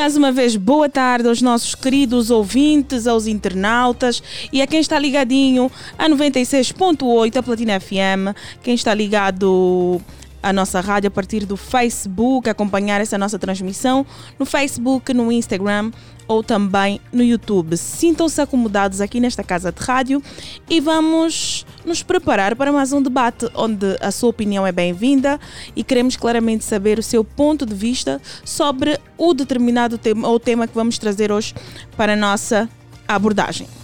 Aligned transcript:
mais 0.00 0.16
uma 0.16 0.32
vez, 0.32 0.56
boa 0.56 0.88
tarde 0.88 1.28
aos 1.28 1.42
nossos 1.42 1.74
queridos 1.74 2.30
ouvintes, 2.30 3.06
aos 3.06 3.26
internautas 3.26 4.22
e 4.50 4.62
a 4.62 4.66
quem 4.66 4.80
está 4.80 4.98
ligadinho 4.98 5.70
a 5.98 6.08
96.8, 6.08 7.36
a 7.36 7.42
Platina 7.42 7.78
FM, 7.78 8.34
quem 8.62 8.74
está 8.74 8.94
ligado 8.94 10.00
à 10.42 10.52
nossa 10.52 10.80
rádio 10.80 11.08
a 11.08 11.10
partir 11.10 11.44
do 11.44 11.56
Facebook, 11.56 12.48
acompanhar 12.48 13.00
essa 13.00 13.18
nossa 13.18 13.38
transmissão 13.38 14.06
no 14.38 14.46
Facebook, 14.46 15.12
no 15.12 15.30
Instagram 15.30 15.90
ou 16.26 16.44
também 16.44 17.00
no 17.12 17.22
YouTube. 17.22 17.76
Sintam-se 17.76 18.40
acomodados 18.40 19.00
aqui 19.00 19.18
nesta 19.18 19.42
casa 19.42 19.72
de 19.72 19.82
rádio 19.82 20.22
e 20.68 20.80
vamos 20.80 21.66
nos 21.84 22.02
preparar 22.02 22.54
para 22.54 22.70
mais 22.70 22.92
um 22.92 23.02
debate 23.02 23.50
onde 23.54 23.96
a 24.00 24.10
sua 24.10 24.30
opinião 24.30 24.66
é 24.66 24.70
bem-vinda 24.70 25.40
e 25.74 25.82
queremos 25.82 26.16
claramente 26.16 26.64
saber 26.64 26.98
o 26.98 27.02
seu 27.02 27.24
ponto 27.24 27.66
de 27.66 27.74
vista 27.74 28.20
sobre 28.44 28.98
o 29.18 29.34
determinado 29.34 29.98
tema 29.98 30.28
ou 30.28 30.38
tema 30.38 30.68
que 30.68 30.74
vamos 30.74 30.98
trazer 30.98 31.32
hoje 31.32 31.52
para 31.96 32.12
a 32.12 32.16
nossa 32.16 32.68
abordagem. 33.08 33.79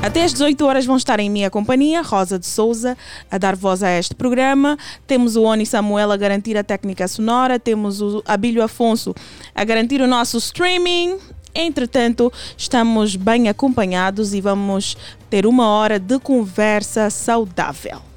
Até 0.00 0.22
às 0.22 0.32
18 0.32 0.64
horas 0.64 0.86
vão 0.86 0.96
estar 0.96 1.18
em 1.18 1.28
minha 1.28 1.50
companhia, 1.50 2.02
Rosa 2.02 2.38
de 2.38 2.46
Souza, 2.46 2.96
a 3.28 3.36
dar 3.36 3.56
voz 3.56 3.82
a 3.82 3.90
este 3.90 4.14
programa. 4.14 4.78
Temos 5.06 5.34
o 5.34 5.42
Oni 5.42 5.66
Samuel 5.66 6.12
a 6.12 6.16
garantir 6.16 6.56
a 6.56 6.62
técnica 6.62 7.08
sonora, 7.08 7.58
temos 7.58 8.00
o 8.00 8.22
Abílio 8.24 8.62
Afonso 8.62 9.14
a 9.54 9.64
garantir 9.64 10.00
o 10.00 10.06
nosso 10.06 10.38
streaming. 10.38 11.18
Entretanto, 11.52 12.32
estamos 12.56 13.16
bem 13.16 13.48
acompanhados 13.48 14.32
e 14.34 14.40
vamos 14.40 14.96
ter 15.28 15.44
uma 15.44 15.66
hora 15.66 15.98
de 15.98 16.18
conversa 16.20 17.10
saudável. 17.10 18.07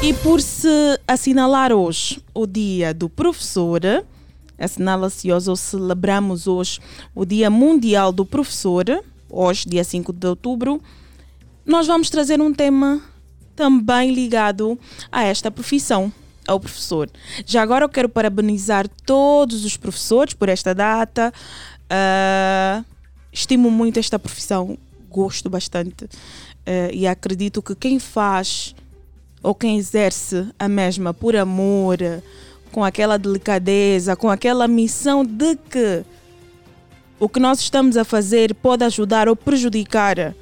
E 0.00 0.14
por 0.14 0.40
se 0.40 0.68
assinalar 1.08 1.72
hoje 1.72 2.22
o 2.32 2.46
dia 2.46 2.94
do 2.94 3.08
professor, 3.08 3.80
assinala-se 4.56 5.32
hoje 5.32 5.50
ou 5.50 5.56
celebramos 5.56 6.46
hoje 6.46 6.78
o 7.12 7.24
Dia 7.24 7.50
Mundial 7.50 8.12
do 8.12 8.24
Professor, 8.24 8.84
hoje, 9.28 9.68
dia 9.68 9.82
5 9.82 10.12
de 10.12 10.28
outubro, 10.28 10.80
nós 11.66 11.88
vamos 11.88 12.08
trazer 12.10 12.40
um 12.40 12.54
tema 12.54 13.02
também 13.56 14.14
ligado 14.14 14.78
a 15.10 15.24
esta 15.24 15.50
profissão, 15.50 16.12
ao 16.46 16.60
professor. 16.60 17.10
Já 17.44 17.60
agora 17.60 17.84
eu 17.84 17.88
quero 17.88 18.08
parabenizar 18.08 18.88
todos 19.04 19.64
os 19.64 19.76
professores 19.76 20.32
por 20.32 20.48
esta 20.48 20.72
data. 20.72 21.32
Uh, 21.90 22.84
estimo 23.32 23.68
muito 23.68 23.98
esta 23.98 24.16
profissão, 24.16 24.78
gosto 25.10 25.50
bastante 25.50 26.04
uh, 26.04 26.08
e 26.92 27.04
acredito 27.04 27.60
que 27.60 27.74
quem 27.74 27.98
faz 27.98 28.76
ou 29.42 29.54
quem 29.54 29.78
exerce 29.78 30.48
a 30.58 30.68
mesma 30.68 31.14
por 31.14 31.36
amor, 31.36 31.98
com 32.72 32.84
aquela 32.84 33.18
delicadeza, 33.18 34.16
com 34.16 34.28
aquela 34.28 34.68
missão 34.68 35.24
de 35.24 35.56
que 35.56 36.04
o 37.18 37.28
que 37.28 37.40
nós 37.40 37.60
estamos 37.60 37.96
a 37.96 38.04
fazer 38.04 38.54
pode 38.54 38.84
ajudar 38.84 39.28
ou 39.28 39.34
prejudicar 39.34 40.34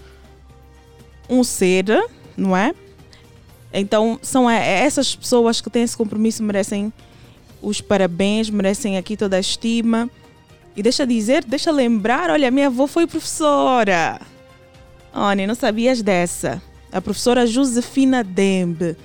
um 1.28 1.42
ser, 1.42 1.86
não 2.36 2.56
é? 2.56 2.74
Então, 3.72 4.18
são 4.22 4.48
essas 4.48 5.14
pessoas 5.14 5.60
que 5.60 5.70
têm 5.70 5.82
esse 5.82 5.96
compromisso 5.96 6.42
merecem 6.42 6.92
os 7.60 7.80
parabéns, 7.80 8.48
merecem 8.48 8.96
aqui 8.96 9.16
toda 9.16 9.36
a 9.36 9.40
estima. 9.40 10.08
E 10.74 10.82
deixa 10.82 11.06
dizer, 11.06 11.44
deixa 11.44 11.70
lembrar, 11.70 12.30
olha, 12.30 12.50
minha 12.50 12.66
avó 12.66 12.86
foi 12.86 13.06
professora. 13.06 14.20
Olha, 15.12 15.46
não 15.46 15.54
sabias 15.54 16.02
dessa 16.02 16.62
a 16.96 17.00
professora 17.02 17.46
Josefina 17.46 18.24
Dembe. 18.24 18.96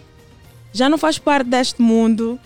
Já 0.71 0.87
não 0.87 0.97
faz 0.97 1.17
parte 1.17 1.49
deste 1.49 1.81
mundo, 1.81 2.39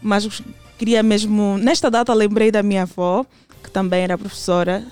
mas 0.00 0.40
queria 0.78 1.02
mesmo. 1.02 1.58
Nesta 1.58 1.90
data 1.90 2.14
lembrei 2.14 2.52
da 2.52 2.62
minha 2.62 2.82
avó, 2.82 3.26
que 3.60 3.68
também 3.68 4.04
era 4.04 4.16
professora, 4.16 4.86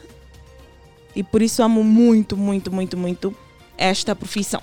e 1.15 1.23
por 1.23 1.41
isso 1.41 1.63
amo 1.63 1.85
muito, 1.85 2.37
muito, 2.37 2.73
muito, 2.73 2.97
muito 2.97 3.37
esta 3.79 4.13
profissão. 4.13 4.61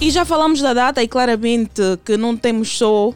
E 0.00 0.10
já 0.10 0.24
falamos 0.24 0.60
da 0.60 0.74
data 0.74 1.00
e 1.00 1.06
claramente 1.06 1.80
que 2.04 2.16
não 2.16 2.36
temos 2.36 2.76
só 2.76 3.14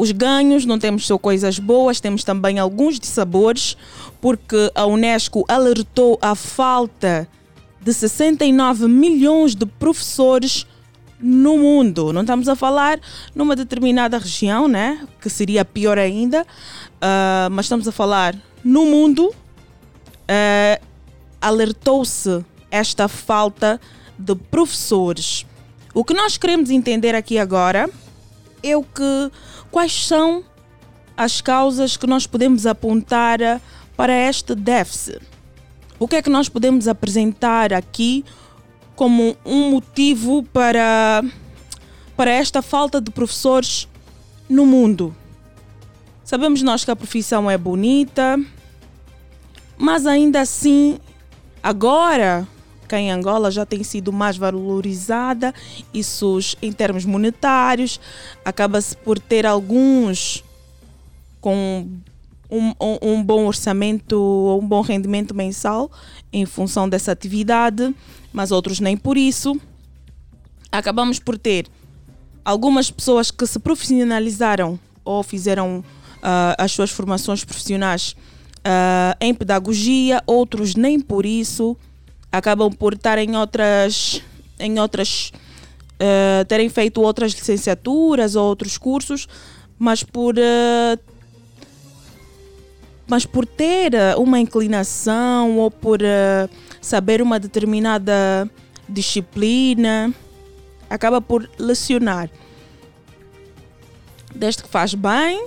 os 0.00 0.12
ganhos, 0.12 0.64
não 0.64 0.78
temos 0.78 1.06
só 1.06 1.18
coisas 1.18 1.58
boas, 1.58 2.00
temos 2.00 2.24
também 2.24 2.58
alguns 2.58 2.98
dissabores, 2.98 3.76
porque 4.18 4.70
a 4.74 4.86
Unesco 4.86 5.44
alertou 5.46 6.18
a 6.22 6.34
falta 6.34 7.28
de 7.82 7.92
69 7.92 8.88
milhões 8.88 9.54
de 9.54 9.66
professores 9.66 10.66
no 11.20 11.58
mundo. 11.58 12.14
Não 12.14 12.22
estamos 12.22 12.48
a 12.48 12.56
falar 12.56 12.98
numa 13.34 13.54
determinada 13.54 14.16
região, 14.16 14.66
né? 14.66 15.06
Que 15.20 15.28
seria 15.28 15.66
pior 15.66 15.98
ainda, 15.98 16.42
uh, 16.42 17.50
mas 17.50 17.66
estamos 17.66 17.86
a 17.86 17.92
falar 17.92 18.34
no 18.64 18.86
mundo. 18.86 19.28
Uh, 19.28 20.90
Alertou-se 21.42 22.44
esta 22.70 23.06
falta 23.06 23.78
de 24.18 24.34
professores. 24.34 25.44
O 25.92 26.04
que 26.04 26.14
nós 26.14 26.36
queremos 26.38 26.70
entender 26.70 27.14
aqui 27.14 27.38
agora 27.38 27.88
é 28.62 28.76
o 28.76 28.82
que 28.82 29.30
quais 29.70 30.06
são 30.06 30.44
as 31.16 31.40
causas 31.40 31.96
que 31.96 32.06
nós 32.06 32.26
podemos 32.26 32.66
apontar 32.66 33.38
para 33.96 34.12
este 34.12 34.54
déficit. 34.54 35.20
O 35.98 36.08
que 36.08 36.16
é 36.16 36.22
que 36.22 36.30
nós 36.30 36.48
podemos 36.48 36.88
apresentar 36.88 37.74
aqui 37.74 38.24
como 38.96 39.36
um 39.44 39.70
motivo 39.70 40.42
para, 40.44 41.22
para 42.16 42.30
esta 42.30 42.62
falta 42.62 43.00
de 43.00 43.10
professores 43.10 43.86
no 44.48 44.64
mundo? 44.64 45.14
Sabemos 46.24 46.62
nós 46.62 46.84
que 46.84 46.90
a 46.90 46.96
profissão 46.96 47.50
é 47.50 47.58
bonita, 47.58 48.38
mas 49.76 50.06
ainda 50.06 50.40
assim, 50.40 50.98
agora 51.62 52.48
em 52.98 53.10
Angola 53.10 53.50
já 53.50 53.66
tem 53.66 53.82
sido 53.82 54.12
mais 54.12 54.36
valorizada, 54.36 55.54
isso 55.92 56.38
em 56.60 56.72
termos 56.72 57.04
monetários, 57.04 58.00
acaba-se 58.44 58.96
por 58.96 59.18
ter 59.18 59.46
alguns 59.46 60.44
com 61.40 61.88
um, 62.50 62.74
um, 62.80 62.98
um, 63.02 63.22
bom 63.22 63.46
orçamento 63.46 64.58
um 64.60 64.66
bom 64.66 64.80
rendimento 64.80 65.34
mensal 65.34 65.90
em 66.32 66.44
função 66.44 66.88
dessa 66.88 67.12
atividade, 67.12 67.94
mas 68.32 68.50
outros 68.50 68.80
nem 68.80 68.96
por 68.96 69.16
isso. 69.16 69.58
Acabamos 70.72 71.18
por 71.18 71.38
ter 71.38 71.66
algumas 72.44 72.90
pessoas 72.90 73.30
que 73.30 73.46
se 73.46 73.58
profissionalizaram 73.58 74.78
ou 75.04 75.22
fizeram 75.22 75.78
uh, 75.78 76.54
as 76.58 76.72
suas 76.72 76.90
formações 76.90 77.44
profissionais 77.44 78.14
uh, 78.58 79.16
em 79.20 79.34
pedagogia, 79.34 80.22
outros 80.26 80.74
nem 80.74 81.00
por 81.00 81.26
isso 81.26 81.76
acabam 82.30 82.70
por 82.70 82.94
estar 82.94 83.18
em 83.18 83.36
outras, 83.36 84.22
em 84.58 84.78
outras 84.78 85.32
uh, 86.00 86.44
terem 86.46 86.68
feito 86.68 87.00
outras 87.02 87.32
licenciaturas 87.32 88.36
ou 88.36 88.46
outros 88.46 88.78
cursos, 88.78 89.26
mas 89.78 90.02
por 90.02 90.36
uh, 90.36 91.10
mas 93.06 93.26
por 93.26 93.44
ter 93.44 93.92
uma 94.16 94.38
inclinação 94.38 95.58
ou 95.58 95.68
por 95.68 96.00
uh, 96.00 96.48
saber 96.80 97.20
uma 97.20 97.40
determinada 97.40 98.48
disciplina, 98.88 100.14
acaba 100.88 101.20
por 101.20 101.48
lecionar. 101.58 102.30
Desde 104.32 104.62
que 104.62 104.68
faz 104.68 104.94
bem, 104.94 105.44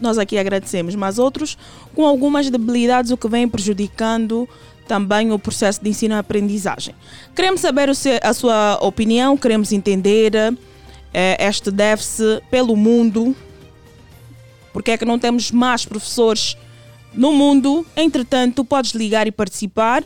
nós 0.00 0.18
aqui 0.18 0.36
agradecemos, 0.36 0.96
mas 0.96 1.18
outros 1.18 1.56
com 1.94 2.04
algumas 2.04 2.50
debilidades, 2.50 3.12
o 3.12 3.16
que 3.16 3.28
vem 3.28 3.48
prejudicando 3.48 4.48
também 4.86 5.32
o 5.32 5.38
processo 5.38 5.82
de 5.82 5.90
ensino-aprendizagem. 5.90 6.94
Queremos 7.34 7.60
saber 7.60 7.90
a 8.22 8.34
sua 8.34 8.78
opinião, 8.80 9.36
queremos 9.36 9.72
entender 9.72 10.34
eh, 11.12 11.36
este 11.40 11.70
deve-se 11.70 12.42
pelo 12.50 12.76
mundo, 12.76 13.34
porque 14.72 14.90
é 14.92 14.98
que 14.98 15.04
não 15.04 15.18
temos 15.18 15.50
mais 15.50 15.84
professores 15.84 16.56
no 17.12 17.32
mundo. 17.32 17.86
Entretanto, 17.96 18.64
podes 18.64 18.92
ligar 18.92 19.26
e 19.26 19.32
participar. 19.32 20.04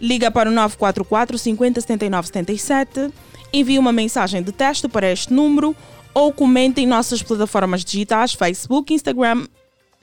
Liga 0.00 0.30
para 0.30 0.48
o 0.48 0.52
944 0.52 1.36
50 1.36 1.80
79 1.80 2.26
77, 2.28 3.10
envie 3.52 3.78
uma 3.78 3.92
mensagem 3.92 4.42
de 4.42 4.52
texto 4.52 4.88
para 4.88 5.10
este 5.10 5.32
número 5.32 5.74
ou 6.14 6.32
comente 6.32 6.80
em 6.80 6.86
nossas 6.86 7.22
plataformas 7.22 7.84
digitais, 7.84 8.32
Facebook, 8.32 8.94
Instagram 8.94 9.46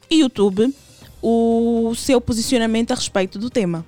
e 0.09 0.19
YouTube, 0.19 0.73
o 1.21 1.94
seu 1.95 2.19
posicionamento 2.21 2.91
a 2.91 2.95
respeito 2.95 3.39
do 3.39 3.50
tema. 3.50 3.85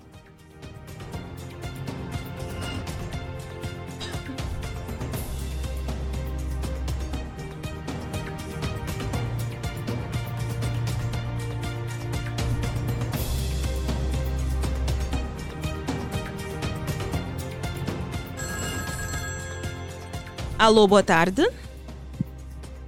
Alô, 20.59 20.87
boa 20.87 21.03
tarde. 21.03 21.47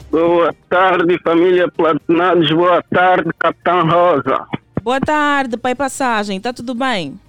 Boa 0.10 0.54
tarde, 0.68 1.20
família 1.24 1.70
Platinados. 1.70 2.52
Boa 2.52 2.82
tarde, 2.82 3.30
Capitão 3.38 3.88
Rosa. 3.88 4.48
Boa 4.82 5.00
tarde, 5.00 5.56
pai 5.56 5.76
Passagem. 5.76 6.38
Está 6.38 6.52
tudo 6.52 6.74
bem? 6.74 7.20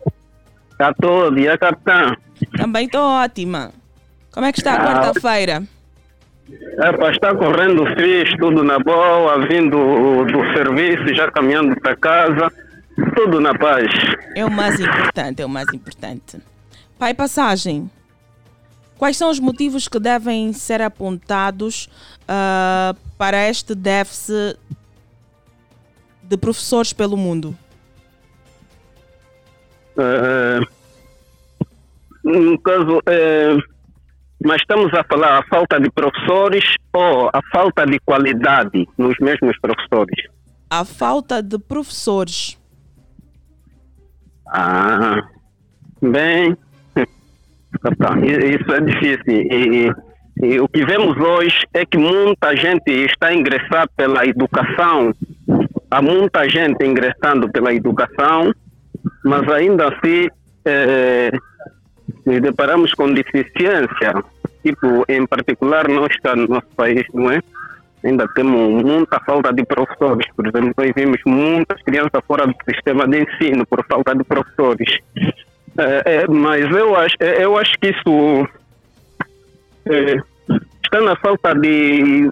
Está 0.72 0.94
tudo. 0.94 1.38
E 1.38 1.46
a 1.46 1.58
Capitão? 1.58 2.16
Também 2.56 2.86
estou 2.86 3.02
ótima. 3.02 3.70
Como 4.32 4.46
é 4.46 4.52
que 4.52 4.60
está 4.60 4.72
a 4.72 4.76
ah. 4.76 4.86
quarta-feira? 4.86 5.62
É, 6.50 7.10
estar 7.10 7.36
correndo 7.36 7.84
fixe, 7.94 8.36
tudo 8.38 8.64
na 8.64 8.78
boa, 8.78 9.46
vindo 9.46 10.24
do 10.24 10.52
serviço, 10.54 11.14
já 11.14 11.30
caminhando 11.30 11.78
para 11.80 11.94
casa, 11.96 12.50
tudo 13.14 13.40
na 13.40 13.54
paz. 13.54 13.86
É 14.34 14.44
o 14.44 14.50
mais 14.50 14.80
importante, 14.80 15.42
é 15.42 15.46
o 15.46 15.48
mais 15.48 15.68
importante. 15.74 16.38
Pai 16.98 17.12
Passagem, 17.12 17.90
quais 19.00 19.16
são 19.16 19.30
os 19.30 19.40
motivos 19.40 19.88
que 19.88 19.98
devem 19.98 20.52
ser 20.52 20.82
apontados 20.82 21.88
uh, 22.24 22.94
para 23.16 23.48
este 23.48 23.74
déficit 23.74 24.58
de 26.22 26.36
professores 26.36 26.92
pelo 26.92 27.16
mundo? 27.16 27.56
Uh, 29.96 30.60
no 32.22 32.60
caso, 32.60 32.98
uh, 32.98 33.62
mas 34.44 34.60
estamos 34.60 34.92
a 34.92 35.02
falar 35.04 35.38
a 35.38 35.46
falta 35.48 35.80
de 35.80 35.90
professores 35.90 36.64
ou 36.92 37.30
a 37.32 37.40
falta 37.50 37.86
de 37.86 37.98
qualidade 38.00 38.86
nos 38.98 39.18
mesmos 39.18 39.58
professores? 39.60 40.28
A 40.68 40.84
falta 40.84 41.42
de 41.42 41.58
professores. 41.58 42.60
Ah, 44.46 45.22
bem, 46.02 46.54
isso 48.56 48.72
é 48.72 48.80
difícil. 48.80 49.22
E, 49.28 49.90
e, 50.42 50.60
o 50.60 50.68
que 50.68 50.84
vemos 50.84 51.16
hoje 51.16 51.66
é 51.74 51.84
que 51.84 51.98
muita 51.98 52.54
gente 52.56 52.90
está 52.90 53.28
a 53.28 53.34
ingressar 53.34 53.88
pela 53.96 54.26
educação. 54.26 55.12
Há 55.90 56.02
muita 56.02 56.48
gente 56.48 56.84
ingressando 56.84 57.50
pela 57.50 57.74
educação, 57.74 58.52
mas 59.24 59.48
ainda 59.48 59.88
assim 59.88 60.28
é, 60.64 61.30
nos 62.24 62.40
deparamos 62.40 62.92
com 62.94 63.12
deficiência, 63.12 64.12
tipo, 64.62 65.04
em 65.08 65.26
particular 65.26 65.88
nós 65.88 66.12
está 66.14 66.36
no 66.36 66.46
nosso 66.46 66.68
país, 66.76 67.04
não 67.12 67.30
é? 67.30 67.40
Ainda 68.02 68.26
temos 68.34 68.82
muita 68.82 69.20
falta 69.20 69.52
de 69.52 69.64
professores. 69.64 70.26
Por 70.34 70.46
exemplo, 70.46 70.72
nós 70.76 70.90
vimos 70.96 71.20
muitas 71.26 71.82
crianças 71.82 72.22
fora 72.26 72.46
do 72.46 72.54
sistema 72.68 73.06
de 73.06 73.22
ensino 73.22 73.66
por 73.66 73.84
falta 73.86 74.14
de 74.14 74.24
professores. 74.24 74.98
É, 75.80 76.02
é, 76.04 76.28
mas 76.28 76.70
eu 76.70 76.94
acho, 76.94 77.16
é, 77.20 77.42
eu 77.42 77.56
acho 77.56 77.72
que 77.78 77.88
isso 77.88 78.48
é, 79.86 80.20
está 80.84 81.00
na 81.00 81.16
falta 81.16 81.54
de. 81.54 82.28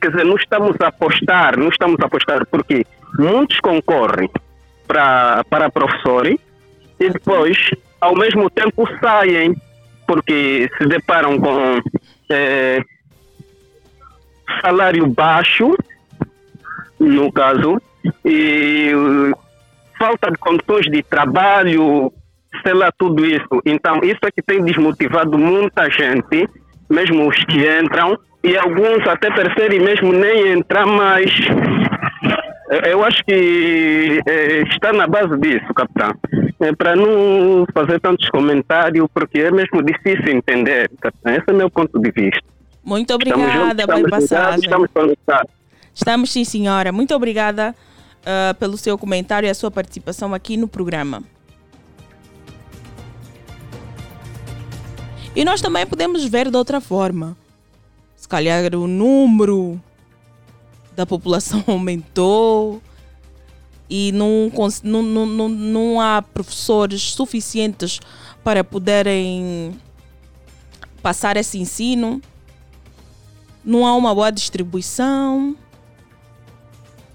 Quer 0.00 0.10
dizer, 0.10 0.24
não 0.24 0.34
estamos 0.36 0.76
a 0.80 0.88
apostar, 0.88 1.56
não 1.56 1.68
estamos 1.68 2.00
a 2.00 2.06
apostar, 2.06 2.44
porque 2.46 2.84
muitos 3.16 3.60
concorrem 3.60 4.28
para, 4.86 5.44
para 5.44 5.70
professores 5.70 6.40
e 6.98 7.08
depois 7.08 7.56
ao 8.00 8.16
mesmo 8.16 8.50
tempo 8.50 8.88
saem 9.00 9.54
porque 10.06 10.68
se 10.76 10.88
deparam 10.88 11.38
com 11.38 11.80
é, 12.30 12.80
salário 14.60 15.06
baixo, 15.06 15.76
no 16.98 17.30
caso, 17.30 17.80
e 18.24 18.90
falta 19.98 20.30
de 20.30 20.38
condições 20.38 20.86
de 20.90 21.02
trabalho, 21.02 22.12
sei 22.62 22.74
lá, 22.74 22.90
tudo 22.96 23.24
isso. 23.26 23.62
Então, 23.64 24.00
isso 24.02 24.20
é 24.22 24.30
que 24.30 24.42
tem 24.42 24.62
desmotivado 24.62 25.38
muita 25.38 25.90
gente, 25.90 26.48
mesmo 26.88 27.28
os 27.28 27.36
que 27.44 27.58
entram, 27.80 28.18
e 28.42 28.56
alguns 28.56 29.06
até 29.06 29.30
preferem 29.30 29.80
mesmo 29.80 30.12
nem 30.12 30.52
entrar 30.52 30.86
mais 30.86 31.30
eu 32.86 33.02
acho 33.02 33.24
que 33.24 34.20
é, 34.26 34.62
está 34.62 34.92
na 34.92 35.06
base 35.06 35.36
disso, 35.38 35.72
capitão. 35.74 36.12
É, 36.60 36.72
para 36.74 36.94
não 36.94 37.66
fazer 37.72 37.98
tantos 38.00 38.28
comentários, 38.28 39.06
porque 39.14 39.38
é 39.38 39.50
mesmo 39.50 39.82
difícil 39.82 40.36
entender, 40.36 40.90
capitão. 41.00 41.32
Esse 41.32 41.44
é 41.48 41.52
o 41.52 41.56
meu 41.56 41.70
ponto 41.70 41.98
de 41.98 42.10
vista. 42.10 42.42
Muito 42.84 43.14
obrigada, 43.14 43.82
estamos 43.82 44.10
passagem. 44.10 44.60
Estamos 44.60 44.90
conectados. 44.92 45.50
Estamos 45.94 46.32
sim, 46.32 46.44
senhora. 46.44 46.92
Muito 46.92 47.14
obrigada 47.14 47.74
uh, 48.22 48.54
pelo 48.58 48.76
seu 48.76 48.96
comentário 48.98 49.46
e 49.46 49.50
a 49.50 49.54
sua 49.54 49.70
participação 49.70 50.34
aqui 50.34 50.56
no 50.56 50.68
programa. 50.68 51.22
E 55.34 55.44
nós 55.44 55.60
também 55.60 55.86
podemos 55.86 56.24
ver 56.24 56.50
de 56.50 56.56
outra 56.56 56.80
forma. 56.80 57.36
Se 58.16 58.26
calhar 58.28 58.74
o 58.74 58.86
número 58.86 59.80
da 60.96 61.06
população 61.06 61.62
aumentou 61.68 62.82
e 63.88 64.12
não, 64.12 64.50
não, 64.82 65.26
não, 65.26 65.48
não 65.48 66.00
há 66.00 66.20
professores 66.20 67.12
suficientes 67.12 68.00
para 68.42 68.64
poderem 68.64 69.78
passar 71.00 71.36
esse 71.36 71.58
ensino. 71.58 72.20
Não 73.64 73.86
há 73.86 73.94
uma 73.94 74.14
boa 74.14 74.30
distribuição 74.30 75.56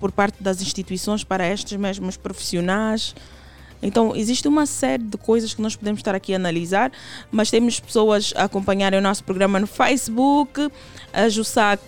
por 0.03 0.11
parte 0.11 0.43
das 0.43 0.61
instituições 0.61 1.23
para 1.23 1.47
estes 1.47 1.77
mesmos 1.77 2.17
profissionais. 2.17 3.15
Então, 3.81 4.13
existe 4.13 4.45
uma 4.49 4.65
série 4.65 5.01
de 5.01 5.17
coisas 5.17 5.53
que 5.53 5.61
nós 5.61 5.77
podemos 5.77 6.01
estar 6.01 6.13
aqui 6.13 6.33
a 6.33 6.35
analisar, 6.35 6.91
mas 7.31 7.49
temos 7.49 7.79
pessoas 7.79 8.33
a 8.35 8.43
acompanharem 8.43 8.99
o 8.99 9.01
nosso 9.01 9.23
programa 9.23 9.61
no 9.61 9.65
Facebook. 9.65 10.69
A 11.13 11.29
Jussac 11.29 11.81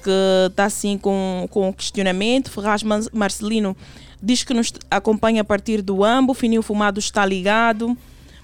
está 0.50 0.63
assim 0.63 0.97
com, 0.97 1.45
com 1.51 1.73
questionamento. 1.73 2.50
Ferraz 2.51 2.83
Marcelino 3.12 3.75
diz 4.23 4.45
que 4.45 4.53
nos 4.53 4.71
acompanha 4.89 5.41
a 5.41 5.44
partir 5.44 5.81
do 5.81 6.01
Ambo. 6.01 6.33
Fininho 6.33 6.61
Fumado 6.61 7.01
está 7.01 7.25
ligado. 7.25 7.97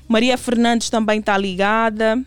Maria 0.06 0.38
Fernandes 0.38 0.90
também 0.90 1.22
está 1.22 1.38
ligada. 1.38 2.22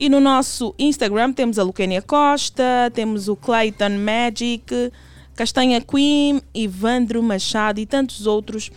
E 0.00 0.08
no 0.08 0.18
nosso 0.18 0.74
Instagram 0.80 1.32
temos 1.32 1.60
a 1.60 1.62
Luquênia 1.62 2.02
Costa, 2.02 2.90
temos 2.92 3.28
o 3.28 3.36
Clayton 3.36 3.90
Magic, 3.90 4.90
Castanha 5.36 5.80
Queen, 5.82 6.40
Ivandro 6.54 7.22
Machado 7.22 7.78
e 7.78 7.86
tantos 7.86 8.26
outros 8.26 8.70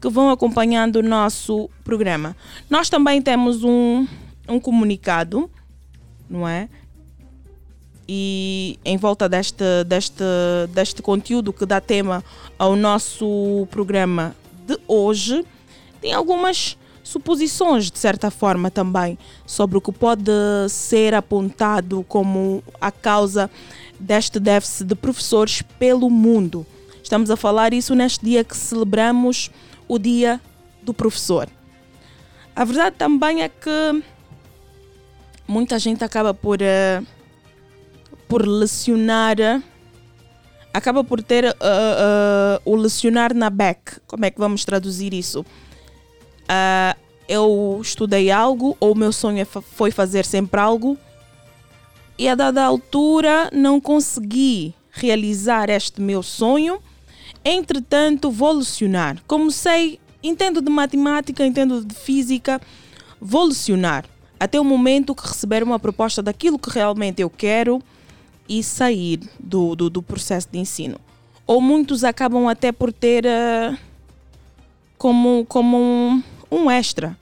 que 0.00 0.08
vão 0.08 0.30
acompanhando 0.30 0.96
o 0.96 1.02
nosso 1.02 1.68
programa. 1.82 2.36
Nós 2.70 2.88
também 2.88 3.20
temos 3.20 3.64
um, 3.64 4.06
um 4.48 4.60
comunicado, 4.60 5.50
não 6.30 6.46
é? 6.46 6.68
E 8.06 8.78
em 8.84 8.96
volta 8.96 9.28
deste, 9.28 9.64
deste, 9.86 10.22
deste 10.72 11.02
conteúdo 11.02 11.52
que 11.52 11.66
dá 11.66 11.80
tema 11.80 12.22
ao 12.58 12.76
nosso 12.76 13.66
programa 13.70 14.36
de 14.66 14.78
hoje, 14.86 15.44
tem 16.00 16.12
algumas 16.12 16.76
suposições, 17.02 17.90
de 17.90 17.98
certa 17.98 18.30
forma, 18.30 18.70
também, 18.70 19.18
sobre 19.46 19.78
o 19.78 19.80
que 19.80 19.92
pode 19.92 20.30
ser 20.68 21.14
apontado 21.14 22.04
como 22.08 22.62
a 22.80 22.90
causa 22.90 23.50
deste 24.04 24.38
déficit 24.38 24.86
de 24.88 24.94
professores 24.94 25.62
pelo 25.78 26.10
mundo. 26.10 26.66
Estamos 27.02 27.30
a 27.30 27.36
falar 27.36 27.72
isso 27.72 27.94
neste 27.94 28.24
dia 28.24 28.44
que 28.44 28.56
celebramos 28.56 29.50
o 29.88 29.98
dia 29.98 30.40
do 30.82 30.92
professor. 30.92 31.48
A 32.54 32.64
verdade 32.64 32.96
também 32.96 33.42
é 33.42 33.48
que 33.48 34.04
muita 35.48 35.78
gente 35.78 36.04
acaba 36.04 36.34
por, 36.34 36.60
uh, 36.60 37.06
por 38.28 38.46
lecionar, 38.46 39.62
acaba 40.72 41.02
por 41.02 41.22
ter 41.22 41.46
uh, 41.46 41.48
uh, 41.48 42.60
o 42.64 42.76
lecionar 42.76 43.34
na 43.34 43.48
back. 43.48 44.00
Como 44.06 44.24
é 44.24 44.30
que 44.30 44.38
vamos 44.38 44.64
traduzir 44.64 45.12
isso? 45.14 45.44
eu 47.26 47.80
estudei 47.80 48.30
algo, 48.30 48.76
ou 48.78 48.92
o 48.92 48.94
meu 48.94 49.10
sonho 49.10 49.40
é 49.40 49.44
foi 49.46 49.90
fazer 49.90 50.26
sempre 50.26 50.60
algo, 50.60 50.96
e 52.18 52.28
a 52.28 52.34
dada 52.34 52.64
altura 52.64 53.50
não 53.52 53.80
consegui 53.80 54.74
realizar 54.90 55.68
este 55.70 56.00
meu 56.00 56.22
sonho 56.22 56.80
Entretanto, 57.44 58.30
vou 58.30 58.52
lecionar. 58.52 59.22
Como 59.26 59.50
sei, 59.50 60.00
entendo 60.22 60.62
de 60.62 60.70
matemática, 60.70 61.44
entendo 61.44 61.84
de 61.84 61.94
física, 61.94 62.58
vou 63.20 63.44
lecionar 63.44 64.06
até 64.40 64.58
o 64.58 64.64
momento 64.64 65.14
que 65.14 65.28
receber 65.28 65.62
uma 65.62 65.78
proposta 65.78 66.22
daquilo 66.22 66.58
que 66.58 66.70
realmente 66.70 67.20
eu 67.20 67.28
quero 67.28 67.82
e 68.48 68.62
sair 68.62 69.20
do, 69.38 69.76
do, 69.76 69.90
do 69.90 70.02
processo 70.02 70.48
de 70.50 70.58
ensino. 70.58 70.98
Ou 71.46 71.60
muitos 71.60 72.02
acabam 72.02 72.48
até 72.48 72.72
por 72.72 72.90
ter 72.90 73.26
uh, 73.26 73.76
como, 74.96 75.44
como 75.46 75.76
um, 75.76 76.22
um 76.50 76.70
extra. 76.70 77.16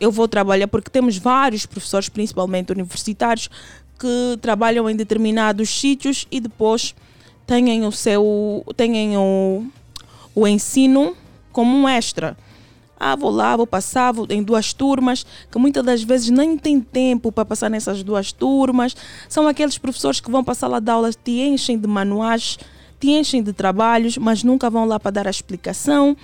Eu 0.00 0.10
vou 0.10 0.26
trabalhar 0.26 0.68
porque 0.68 0.90
temos 0.90 1.18
vários 1.18 1.66
professores, 1.66 2.08
principalmente 2.08 2.72
universitários, 2.72 3.50
que 3.98 4.38
trabalham 4.40 4.88
em 4.88 4.96
determinados 4.96 5.68
sítios 5.68 6.26
e 6.30 6.40
depois 6.40 6.94
tenham 7.46 7.88
o 7.88 7.92
seu 7.92 8.64
tenham 8.76 9.22
o, 9.22 9.66
o 10.34 10.46
ensino 10.46 11.16
como 11.52 11.76
um 11.76 11.88
extra. 11.88 12.36
Ah, 12.98 13.14
vou 13.14 13.30
lá, 13.30 13.56
vou 13.56 13.66
passar 13.66 14.12
vou 14.12 14.26
em 14.30 14.42
duas 14.42 14.72
turmas, 14.72 15.24
que 15.50 15.58
muitas 15.58 15.84
das 15.84 16.02
vezes 16.02 16.30
nem 16.30 16.56
tem 16.56 16.80
tempo 16.80 17.30
para 17.30 17.44
passar 17.44 17.68
nessas 17.68 18.02
duas 18.02 18.32
turmas. 18.32 18.96
São 19.28 19.46
aqueles 19.46 19.76
professores 19.76 20.18
que 20.18 20.30
vão 20.30 20.42
para 20.42 20.52
a 20.52 20.54
sala 20.54 20.80
de 20.80 20.90
aulas, 20.90 21.14
te 21.14 21.32
enchem 21.40 21.78
de 21.78 21.86
manuais, 21.86 22.58
te 22.98 23.10
enchem 23.10 23.42
de 23.42 23.52
trabalhos, 23.52 24.16
mas 24.16 24.42
nunca 24.42 24.70
vão 24.70 24.86
lá 24.86 24.98
para 24.98 25.10
dar 25.10 25.26
a 25.26 25.30
explicação. 25.30 26.16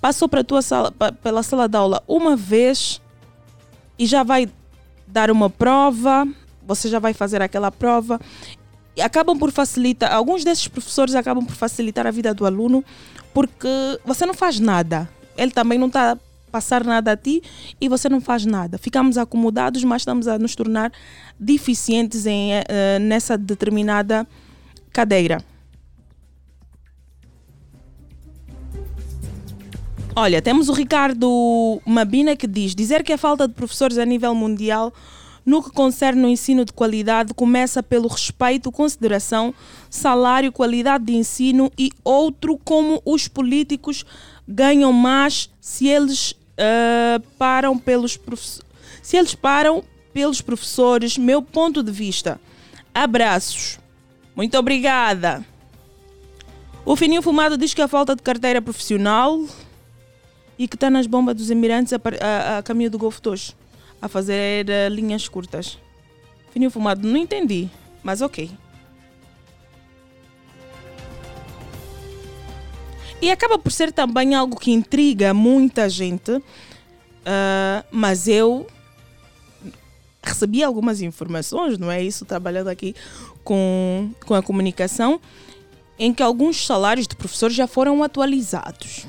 Passou 0.00 0.28
para 0.28 0.42
tua 0.42 0.60
sala, 0.60 0.92
pela 1.22 1.42
sala 1.42 1.68
de 1.68 1.76
aula 1.76 2.02
uma 2.06 2.36
vez 2.36 3.00
e 3.96 4.06
já 4.06 4.22
vai 4.24 4.48
dar 5.06 5.30
uma 5.30 5.48
prova, 5.48 6.26
você 6.68 6.88
já 6.88 7.00
vai 7.00 7.12
fazer 7.12 7.42
aquela 7.42 7.72
prova. 7.72 8.20
E 8.94 9.00
acabam 9.00 9.36
por 9.36 9.50
facilitar, 9.50 10.12
alguns 10.14 10.44
desses 10.44 10.68
professores 10.68 11.16
acabam 11.16 11.44
por 11.44 11.56
facilitar 11.56 12.06
a 12.06 12.12
vida 12.12 12.32
do 12.32 12.46
aluno 12.46 12.84
porque 13.34 13.68
você 14.04 14.26
não 14.26 14.34
faz 14.34 14.60
nada 14.60 15.08
ele 15.38 15.52
também 15.52 15.78
não 15.78 15.86
está 15.86 16.12
a 16.12 16.18
passar 16.50 16.84
nada 16.84 17.12
a 17.12 17.16
ti 17.16 17.40
e 17.80 17.88
você 17.88 18.08
não 18.08 18.20
faz 18.20 18.44
nada. 18.44 18.76
Ficamos 18.76 19.16
acomodados, 19.16 19.84
mas 19.84 20.02
estamos 20.02 20.26
a 20.26 20.36
nos 20.36 20.54
tornar 20.54 20.92
deficientes 21.38 22.26
em, 22.26 22.50
uh, 22.52 22.98
nessa 23.00 23.38
determinada 23.38 24.26
cadeira. 24.92 25.42
Olha, 30.16 30.42
temos 30.42 30.68
o 30.68 30.72
Ricardo 30.72 31.80
Mabina 31.86 32.34
que 32.34 32.48
diz: 32.48 32.74
dizer 32.74 33.04
que 33.04 33.12
a 33.12 33.18
falta 33.18 33.46
de 33.46 33.54
professores 33.54 33.98
a 33.98 34.04
nível 34.04 34.34
mundial 34.34 34.92
no 35.48 35.62
que 35.62 35.70
concerne 35.70 36.26
o 36.26 36.28
ensino 36.28 36.62
de 36.62 36.74
qualidade 36.74 37.32
começa 37.32 37.82
pelo 37.82 38.06
respeito, 38.06 38.70
consideração, 38.70 39.54
salário, 39.88 40.52
qualidade 40.52 41.06
de 41.06 41.16
ensino 41.16 41.72
e 41.78 41.90
outro 42.04 42.58
como 42.58 43.00
os 43.02 43.28
políticos 43.28 44.04
ganham 44.46 44.92
mais 44.92 45.48
se 45.58 45.88
eles 45.88 46.32
uh, 46.32 47.18
param 47.38 47.78
pelos 47.78 48.20
se 49.02 49.16
eles 49.16 49.34
param 49.34 49.82
pelos 50.12 50.42
professores. 50.42 51.16
Meu 51.16 51.40
ponto 51.40 51.82
de 51.82 51.90
vista. 51.90 52.38
Abraços. 52.94 53.80
Muito 54.36 54.54
obrigada. 54.58 55.42
O 56.84 56.94
Fininho 56.94 57.22
Fumado 57.22 57.56
diz 57.56 57.72
que 57.72 57.80
a 57.80 57.88
falta 57.88 58.14
de 58.14 58.20
carteira 58.20 58.60
profissional 58.60 59.42
e 60.58 60.68
que 60.68 60.76
está 60.76 60.90
nas 60.90 61.06
bombas 61.06 61.34
dos 61.34 61.50
Emirados 61.50 61.94
a, 61.94 61.96
a, 62.20 62.58
a 62.58 62.62
caminho 62.62 62.90
do 62.90 62.98
Golfo 62.98 63.22
Tosh 63.22 63.54
a 64.00 64.08
fazer 64.08 64.66
uh, 64.68 64.92
linhas 64.92 65.28
curtas. 65.28 65.78
Fininho 66.52 66.70
Fumado, 66.70 67.06
não 67.06 67.16
entendi, 67.16 67.68
mas 68.02 68.20
ok. 68.20 68.50
E 73.20 73.30
acaba 73.30 73.58
por 73.58 73.72
ser 73.72 73.92
também 73.92 74.34
algo 74.34 74.58
que 74.58 74.70
intriga 74.70 75.34
muita 75.34 75.88
gente, 75.88 76.30
uh, 76.30 76.42
mas 77.90 78.28
eu 78.28 78.66
recebi 80.22 80.62
algumas 80.62 81.00
informações, 81.00 81.78
não 81.78 81.90
é 81.90 82.02
isso, 82.02 82.24
trabalhando 82.24 82.68
aqui 82.68 82.94
com, 83.42 84.10
com 84.24 84.34
a 84.34 84.42
comunicação, 84.42 85.20
em 85.98 86.14
que 86.14 86.22
alguns 86.22 86.64
salários 86.64 87.08
de 87.08 87.16
professores 87.16 87.56
já 87.56 87.66
foram 87.66 88.04
atualizados. 88.04 89.06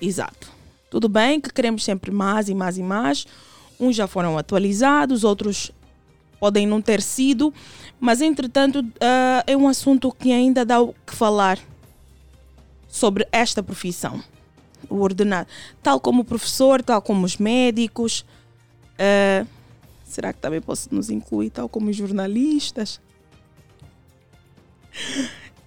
Exato. 0.00 0.50
Tudo 0.88 1.08
bem 1.08 1.40
que 1.40 1.52
queremos 1.52 1.84
sempre 1.84 2.10
mais 2.10 2.48
e 2.48 2.54
mais 2.54 2.76
e 2.76 2.82
mais. 2.82 3.26
Uns 3.80 3.96
já 3.96 4.06
foram 4.06 4.36
atualizados, 4.36 5.24
outros 5.24 5.72
podem 6.38 6.66
não 6.66 6.82
ter 6.82 7.00
sido, 7.00 7.52
mas 7.98 8.20
entretanto 8.20 8.80
uh, 8.80 9.42
é 9.46 9.56
um 9.56 9.66
assunto 9.66 10.12
que 10.12 10.32
ainda 10.32 10.64
dá 10.64 10.80
o 10.80 10.94
que 11.06 11.14
falar 11.14 11.58
sobre 12.86 13.26
esta 13.32 13.62
profissão, 13.62 14.22
o 14.88 15.00
ordenado, 15.00 15.48
tal 15.82 15.98
como 15.98 16.22
o 16.22 16.24
professor, 16.24 16.82
tal 16.82 17.00
como 17.00 17.24
os 17.24 17.38
médicos. 17.38 18.24
Uh, 18.94 19.46
será 20.04 20.32
que 20.32 20.40
também 20.40 20.60
posso 20.60 20.94
nos 20.94 21.08
incluir, 21.08 21.50
tal 21.50 21.68
como 21.68 21.88
os 21.88 21.96
jornalistas? 21.96 23.00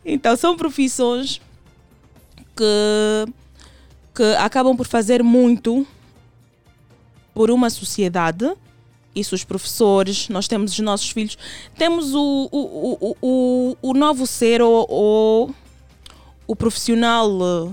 Então, 0.05 0.35
são 0.35 0.57
profissões 0.57 1.41
que, 2.55 3.33
que 4.13 4.23
acabam 4.35 4.75
por 4.75 4.85
fazer 4.85 5.23
muito 5.23 5.87
por 7.33 7.51
uma 7.51 7.69
sociedade. 7.69 8.51
Isso, 9.15 9.35
os 9.35 9.43
professores, 9.43 10.27
nós 10.29 10.47
temos 10.47 10.71
os 10.71 10.79
nossos 10.79 11.11
filhos, 11.11 11.37
temos 11.77 12.15
o, 12.15 12.49
o, 12.51 12.97
o, 12.99 13.17
o, 13.21 13.77
o 13.81 13.93
novo 13.93 14.25
ser 14.25 14.61
ou, 14.61 14.87
ou 14.89 15.55
o 16.47 16.55
profissional, 16.55 17.71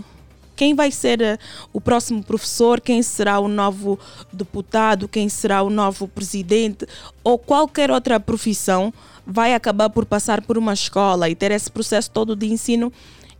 quem 0.60 0.74
vai 0.74 0.90
ser 0.90 1.22
eh, 1.22 1.38
o 1.72 1.80
próximo 1.80 2.22
professor, 2.22 2.82
quem 2.82 3.02
será 3.02 3.40
o 3.40 3.48
novo 3.48 3.98
deputado, 4.30 5.08
quem 5.08 5.26
será 5.26 5.62
o 5.62 5.70
novo 5.70 6.06
presidente 6.06 6.86
ou 7.24 7.38
qualquer 7.38 7.90
outra 7.90 8.20
profissão, 8.20 8.92
vai 9.26 9.54
acabar 9.54 9.88
por 9.88 10.04
passar 10.04 10.42
por 10.42 10.58
uma 10.58 10.74
escola 10.74 11.30
e 11.30 11.34
ter 11.34 11.50
esse 11.50 11.70
processo 11.70 12.10
todo 12.10 12.36
de 12.36 12.46
ensino 12.46 12.92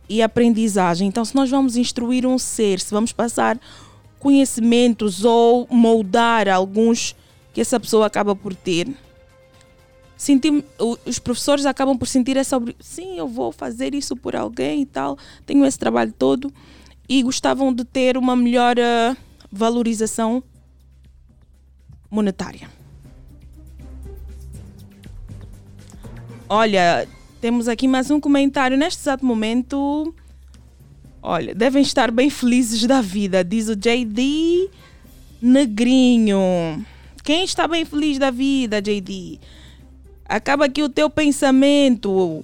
e 0.09 0.23
aprendizagem. 0.23 1.07
Então, 1.07 1.23
se 1.23 1.35
nós 1.35 1.47
vamos 1.47 1.75
instruir 1.75 2.25
um 2.25 2.39
ser, 2.39 2.79
se 2.79 2.91
vamos 2.91 3.11
passar 3.11 3.59
conhecimentos 4.21 5.25
ou 5.25 5.67
moldar 5.69 6.47
alguns 6.47 7.15
que 7.51 7.59
essa 7.59 7.79
pessoa 7.79 8.05
acaba 8.05 8.35
por 8.35 8.55
ter, 8.55 8.87
sentir, 10.15 10.63
os 11.03 11.17
professores 11.17 11.65
acabam 11.65 11.97
por 11.97 12.07
sentir 12.07 12.37
essa 12.37 12.61
sim, 12.79 13.17
eu 13.17 13.27
vou 13.27 13.51
fazer 13.51 13.95
isso 13.95 14.15
por 14.15 14.35
alguém 14.35 14.83
e 14.83 14.85
tal, 14.85 15.17
tenho 15.43 15.65
esse 15.65 15.77
trabalho 15.77 16.13
todo 16.17 16.53
e 17.09 17.23
gostavam 17.23 17.73
de 17.73 17.83
ter 17.83 18.15
uma 18.15 18.35
melhor 18.35 18.77
uh, 18.77 19.17
valorização 19.51 20.43
monetária. 22.09 22.69
Olha, 26.47 27.07
temos 27.39 27.67
aqui 27.67 27.87
mais 27.87 28.11
um 28.11 28.19
comentário. 28.19 28.77
Neste 28.77 29.01
exato 29.01 29.25
momento, 29.25 30.13
olha, 31.21 31.53
devem 31.55 31.81
estar 31.81 32.11
bem 32.11 32.29
felizes 32.29 32.85
da 32.85 33.01
vida, 33.01 33.43
diz 33.43 33.67
o 33.67 33.75
JD 33.75 34.69
Negrinho. 35.41 36.85
Quem 37.23 37.43
está 37.43 37.67
bem 37.67 37.85
feliz 37.85 38.17
da 38.17 38.31
vida, 38.31 38.81
JD? 38.81 39.39
Acaba 40.27 40.65
aqui 40.65 40.81
o 40.81 40.89
teu 40.89 41.09
pensamento. 41.09 42.43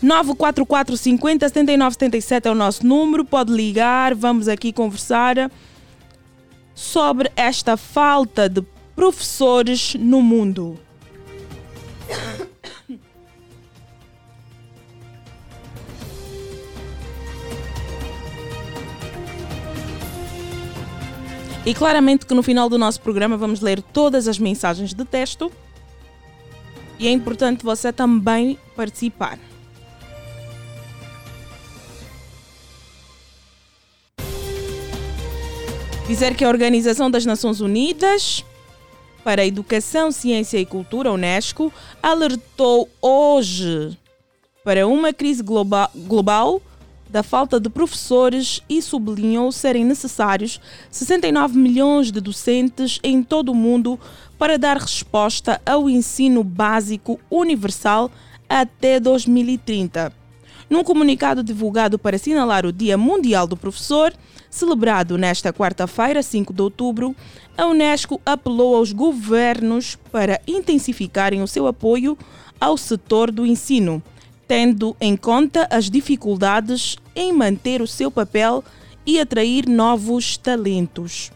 944 0.00 0.96
50 0.96 1.48
79 1.48 1.94
77 1.94 2.48
é 2.48 2.50
o 2.50 2.54
nosso 2.54 2.86
número. 2.86 3.24
Pode 3.24 3.52
ligar, 3.52 4.14
vamos 4.14 4.48
aqui 4.48 4.72
conversar 4.72 5.50
sobre 6.74 7.30
esta 7.34 7.76
falta 7.76 8.48
de 8.48 8.62
professores 8.94 9.94
no 9.94 10.22
mundo. 10.22 10.78
E 21.68 21.74
claramente 21.74 22.24
que 22.24 22.32
no 22.32 22.42
final 22.42 22.66
do 22.70 22.78
nosso 22.78 22.98
programa 22.98 23.36
vamos 23.36 23.60
ler 23.60 23.82
todas 23.82 24.26
as 24.26 24.38
mensagens 24.38 24.94
de 24.94 25.04
texto 25.04 25.52
e 26.98 27.06
é 27.06 27.10
importante 27.10 27.62
você 27.62 27.92
também 27.92 28.58
participar. 28.74 29.38
Dizer 36.06 36.34
que 36.34 36.42
a 36.42 36.48
Organização 36.48 37.10
das 37.10 37.26
Nações 37.26 37.60
Unidas 37.60 38.42
para 39.22 39.42
a 39.42 39.46
Educação, 39.46 40.10
Ciência 40.10 40.56
e 40.56 40.64
Cultura, 40.64 41.12
UNESCO, 41.12 41.70
alertou 42.02 42.88
hoje 42.98 43.94
para 44.64 44.86
uma 44.86 45.12
crise 45.12 45.42
global, 45.42 45.90
global 45.94 46.62
da 47.08 47.22
falta 47.22 47.58
de 47.58 47.68
professores 47.68 48.62
e 48.68 48.82
sublinhou 48.82 49.50
serem 49.50 49.84
necessários 49.84 50.60
69 50.90 51.58
milhões 51.58 52.12
de 52.12 52.20
docentes 52.20 53.00
em 53.02 53.22
todo 53.22 53.50
o 53.50 53.54
mundo 53.54 53.98
para 54.38 54.58
dar 54.58 54.76
resposta 54.76 55.60
ao 55.64 55.88
ensino 55.88 56.44
básico 56.44 57.18
universal 57.30 58.10
até 58.48 59.00
2030. 59.00 60.12
Num 60.68 60.84
comunicado 60.84 61.42
divulgado 61.42 61.98
para 61.98 62.16
assinalar 62.16 62.66
o 62.66 62.72
Dia 62.72 62.98
Mundial 62.98 63.46
do 63.46 63.56
Professor, 63.56 64.12
celebrado 64.50 65.16
nesta 65.16 65.52
quarta-feira, 65.52 66.22
5 66.22 66.52
de 66.52 66.60
outubro, 66.60 67.16
a 67.56 67.66
Unesco 67.66 68.20
apelou 68.24 68.76
aos 68.76 68.92
governos 68.92 69.96
para 70.12 70.40
intensificarem 70.46 71.42
o 71.42 71.48
seu 71.48 71.66
apoio 71.66 72.18
ao 72.60 72.76
setor 72.76 73.30
do 73.30 73.46
ensino 73.46 74.02
tendo 74.48 74.96
em 74.98 75.14
conta 75.14 75.68
as 75.70 75.90
dificuldades 75.90 76.96
em 77.14 77.32
manter 77.32 77.82
o 77.82 77.86
seu 77.86 78.10
papel 78.10 78.64
e 79.04 79.20
atrair 79.20 79.68
novos 79.68 80.38
talentos. 80.38 81.30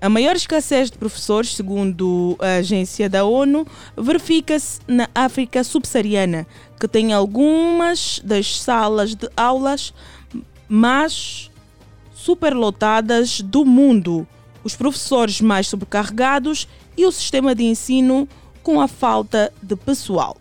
A 0.00 0.08
maior 0.08 0.36
escassez 0.36 0.92
de 0.92 0.98
professores, 0.98 1.56
segundo 1.56 2.36
a 2.38 2.58
agência 2.58 3.08
da 3.08 3.24
ONU, 3.24 3.66
verifica-se 3.96 4.80
na 4.86 5.08
África 5.12 5.64
subsaariana, 5.64 6.46
que 6.78 6.86
tem 6.86 7.12
algumas 7.12 8.20
das 8.22 8.60
salas 8.60 9.16
de 9.16 9.28
aulas, 9.36 9.92
mas 10.68 11.50
superlotadas 12.14 13.40
do 13.40 13.64
mundo, 13.64 14.24
os 14.62 14.76
professores 14.76 15.40
mais 15.40 15.66
sobrecarregados 15.66 16.68
e 16.96 17.04
o 17.04 17.10
sistema 17.10 17.52
de 17.52 17.64
ensino 17.64 18.28
com 18.62 18.80
a 18.80 18.86
falta 18.86 19.52
de 19.60 19.74
pessoal. 19.74 20.36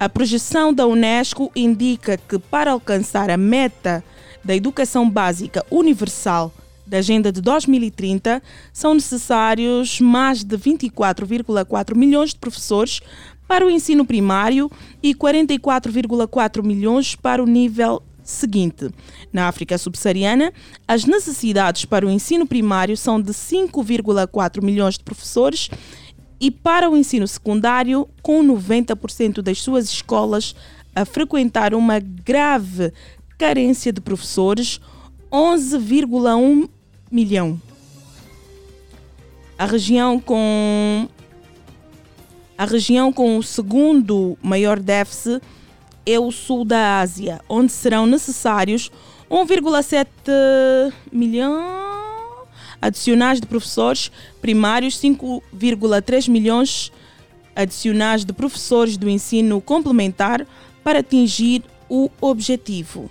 A 0.00 0.08
projeção 0.08 0.72
da 0.72 0.86
Unesco 0.86 1.52
indica 1.54 2.16
que 2.16 2.38
para 2.38 2.72
alcançar 2.72 3.28
a 3.28 3.36
meta 3.36 4.02
da 4.42 4.56
educação 4.56 5.08
básica 5.10 5.62
universal 5.70 6.50
da 6.86 6.96
Agenda 6.96 7.30
de 7.30 7.42
2030, 7.42 8.42
são 8.72 8.94
necessários 8.94 10.00
mais 10.00 10.42
de 10.42 10.56
24,4 10.56 11.94
milhões 11.94 12.30
de 12.30 12.36
professores 12.36 13.02
para 13.46 13.66
o 13.66 13.68
ensino 13.68 14.06
primário 14.06 14.70
e 15.02 15.14
44,4 15.14 16.64
milhões 16.64 17.14
para 17.14 17.42
o 17.42 17.46
nível 17.46 18.02
seguinte. 18.24 18.88
Na 19.30 19.48
África 19.48 19.76
subsaariana, 19.76 20.50
as 20.88 21.04
necessidades 21.04 21.84
para 21.84 22.06
o 22.06 22.10
ensino 22.10 22.46
primário 22.46 22.96
são 22.96 23.20
de 23.20 23.32
5,4 23.32 24.62
milhões 24.64 24.96
de 24.96 25.04
professores 25.04 25.68
e 26.40 26.50
para 26.50 26.88
o 26.88 26.96
ensino 26.96 27.28
secundário, 27.28 28.08
com 28.22 28.42
90% 28.42 29.42
das 29.42 29.60
suas 29.60 29.86
escolas 29.86 30.54
a 30.94 31.04
frequentar 31.04 31.74
uma 31.74 32.00
grave 32.00 32.92
carência 33.36 33.92
de 33.92 34.00
professores, 34.00 34.80
11,1 35.30 36.68
milhão. 37.10 37.60
A 39.58 39.66
região 39.66 40.18
com 40.18 41.06
a 42.56 42.64
região 42.64 43.12
com 43.12 43.38
o 43.38 43.42
segundo 43.42 44.36
maior 44.42 44.78
déficit 44.78 45.42
é 46.04 46.18
o 46.18 46.30
sul 46.30 46.64
da 46.64 47.00
Ásia, 47.00 47.40
onde 47.48 47.72
serão 47.72 48.06
necessários 48.06 48.90
1,7 49.30 50.92
milhão 51.12 51.89
adicionais 52.80 53.40
de 53.40 53.46
professores 53.46 54.10
primários, 54.40 55.00
5,3 55.00 56.28
milhões 56.28 56.92
adicionais 57.54 58.24
de 58.24 58.32
professores 58.32 58.96
do 58.96 59.08
ensino 59.08 59.60
complementar 59.60 60.46
para 60.82 61.00
atingir 61.00 61.62
o 61.88 62.10
objetivo. 62.20 63.10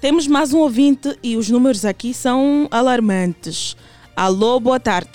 Temos 0.00 0.26
mais 0.26 0.52
um 0.52 0.58
ouvinte 0.58 1.18
e 1.22 1.36
os 1.36 1.48
números 1.48 1.84
aqui 1.84 2.12
são 2.12 2.68
alarmantes. 2.70 3.76
Alô, 4.14 4.58
boa 4.60 4.80
tarde. 4.80 5.10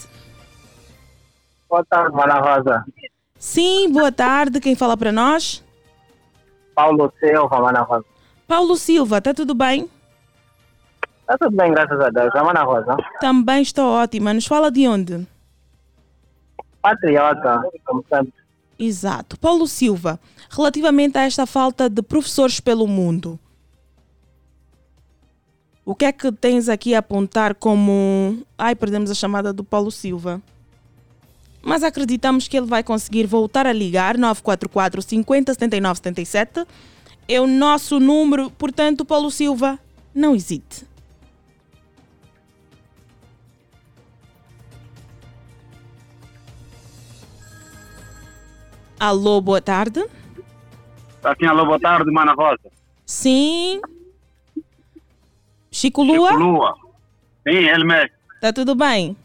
Boa 1.69 1.85
tarde, 1.85 2.15
Mana 2.15 2.39
Rosa. 2.39 2.85
Sim, 3.37 3.91
boa 3.91 4.11
tarde. 4.11 4.59
Quem 4.59 4.75
fala 4.75 4.97
para 4.97 5.11
nós? 5.11 5.63
Paulo 6.75 7.11
Silva, 7.19 7.59
Mana 7.59 7.81
Rosa. 7.81 8.05
Paulo 8.47 8.75
Silva, 8.75 9.19
está 9.19 9.33
tudo 9.33 9.53
bem? 9.53 9.89
Está 11.31 11.45
tudo 11.45 11.55
bem, 11.55 11.71
graças 11.71 11.97
a 11.97 12.09
Deus. 12.09 12.35
A 12.35 12.43
Mana 12.43 12.63
Rosa. 12.63 12.97
Também 13.21 13.61
estou 13.61 13.85
ótima. 13.85 14.33
Nos 14.33 14.45
fala 14.45 14.69
de 14.69 14.85
onde? 14.85 15.25
Patriota, 16.81 17.61
como 17.85 18.03
sempre. 18.09 18.33
Exato. 18.77 19.39
Paulo 19.39 19.65
Silva, 19.65 20.19
relativamente 20.49 21.17
a 21.17 21.21
esta 21.21 21.45
falta 21.45 21.89
de 21.89 22.01
professores 22.01 22.59
pelo 22.59 22.85
mundo, 22.85 23.39
o 25.85 25.95
que 25.95 26.03
é 26.03 26.11
que 26.11 26.33
tens 26.33 26.67
aqui 26.67 26.93
a 26.93 26.99
apontar 26.99 27.55
como. 27.55 28.45
Ai, 28.57 28.75
perdemos 28.75 29.09
a 29.09 29.15
chamada 29.15 29.53
do 29.53 29.63
Paulo 29.63 29.89
Silva. 29.89 30.41
Mas 31.61 31.81
acreditamos 31.81 32.49
que 32.49 32.57
ele 32.57 32.65
vai 32.65 32.83
conseguir 32.83 33.25
voltar 33.25 33.65
a 33.65 33.71
ligar 33.71 34.17
944 34.17 35.01
50 35.01 35.53
79 35.53 35.95
77. 35.95 36.65
É 37.25 37.39
o 37.39 37.47
nosso 37.47 38.01
número, 38.01 38.49
portanto, 38.51 39.05
Paulo 39.05 39.31
Silva, 39.31 39.79
não 40.13 40.35
hesite. 40.35 40.90
Alô, 49.05 49.41
boa 49.41 49.59
tarde. 49.59 49.99
Está 51.15 51.35
sim, 51.35 51.47
alô, 51.47 51.65
boa 51.65 51.79
tarde, 51.79 52.11
Mana 52.11 52.33
Rosa. 52.33 52.59
Sim. 53.03 53.81
Chico 55.71 56.03
Lua? 56.03 56.27
Chico 56.29 56.39
Lua. 56.39 56.75
Sim, 57.47 57.55
ele 57.67 57.83
mesmo. 57.83 58.11
Tá 58.39 58.53
tudo 58.53 58.75
bem? 58.75 59.17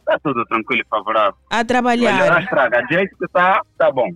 Está 0.00 0.18
tudo 0.20 0.42
tranquilo 0.46 0.80
e 0.80 0.86
favorável. 0.88 1.34
A 1.50 1.62
trabalhar. 1.62 2.42
estraga. 2.42 2.80
Do 2.80 2.94
jeito 2.94 3.14
que 3.18 3.26
está, 3.26 3.60
está 3.72 3.92
bom. 3.92 4.08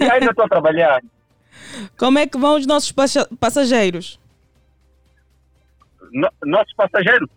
E 0.00 0.02
ainda 0.04 0.30
estou 0.30 0.46
a 0.46 0.48
trabalhar. 0.48 1.00
Como 1.96 2.18
é 2.18 2.26
que 2.26 2.36
vão 2.36 2.56
os 2.56 2.66
nossos 2.66 2.90
passa- 2.90 3.28
passageiros? 3.38 4.18
No, 6.10 6.28
nossos 6.44 6.74
passageiros? 6.74 7.28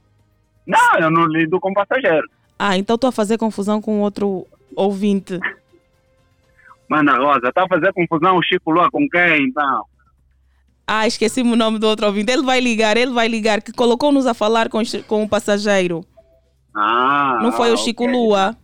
Não, 0.66 1.00
eu 1.00 1.12
não 1.12 1.28
lido 1.28 1.60
com 1.60 1.72
passageiros. 1.76 2.28
Ah, 2.58 2.76
então 2.76 2.96
estou 2.96 3.10
a 3.10 3.12
fazer 3.14 3.38
confusão 3.38 3.80
com 3.80 4.02
outro 4.02 4.48
ouvinte. 4.76 5.40
Mana 6.90 7.18
Rosa, 7.18 7.50
está 7.50 7.64
a 7.64 7.68
fazer 7.68 7.92
confusão 7.94 8.38
o 8.38 8.44
Chico 8.44 8.72
Lua 8.72 8.90
com 8.92 9.08
quem, 9.10 9.44
então? 9.48 9.84
Ah, 10.86 11.06
esqueci-me 11.06 11.52
o 11.52 11.56
nome 11.56 11.80
do 11.80 11.88
outro 11.88 12.06
ouvinte. 12.06 12.32
Ele 12.32 12.44
vai 12.44 12.60
ligar, 12.62 12.96
ele 12.96 13.12
vai 13.12 13.28
ligar, 13.28 13.62
que 13.62 13.74
colocou-nos 13.74 14.26
a 14.26 14.34
falar 14.34 14.70
com, 14.70 14.80
com 15.08 15.24
o 15.24 15.30
passageiro. 15.30 16.06
Ah, 16.74 17.40
Não 17.42 17.52
foi 17.52 17.72
o 17.72 17.78
Chico 17.78 18.04
ok. 18.04 18.16
Lua? 18.16 18.56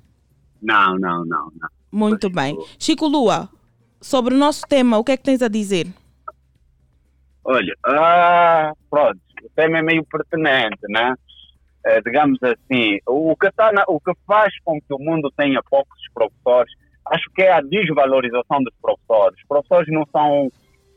Não, 0.62 0.96
não, 0.98 1.26
não, 1.26 1.52
não. 1.60 1.70
Muito 1.92 2.28
Chico 2.28 2.36
bem. 2.36 2.58
Chico 2.80 3.08
Lua, 3.08 3.50
sobre 4.00 4.34
o 4.34 4.38
nosso 4.38 4.66
tema, 4.68 4.98
o 4.98 5.04
que 5.04 5.12
é 5.12 5.18
que 5.18 5.24
tens 5.24 5.42
a 5.42 5.50
dizer? 5.50 5.88
Olha, 7.44 7.76
ah, 7.86 8.72
pronto, 8.90 9.20
o 9.44 9.50
tema 9.56 9.80
é 9.80 9.82
meio 9.82 10.06
pertinente, 10.06 10.80
né? 10.90 11.14
Eh, 11.86 12.02
digamos 12.02 12.40
assim, 12.42 12.98
o 13.06 13.36
que, 13.36 13.52
tá 13.52 13.70
na- 13.74 13.84
o 13.90 14.00
que 14.00 14.14
faz 14.26 14.54
com 14.64 14.80
que 14.80 14.94
o 14.94 14.98
mundo 15.00 15.30
tenha 15.36 15.62
poucos 15.70 16.00
professores, 16.14 16.72
acho 17.08 17.30
que 17.36 17.42
é 17.42 17.52
a 17.52 17.62
desvalorização 17.62 18.64
dos 18.64 18.74
professores. 18.82 19.40
Os 19.40 19.48
professores 19.48 19.88
não 19.92 20.06
são, 20.12 20.50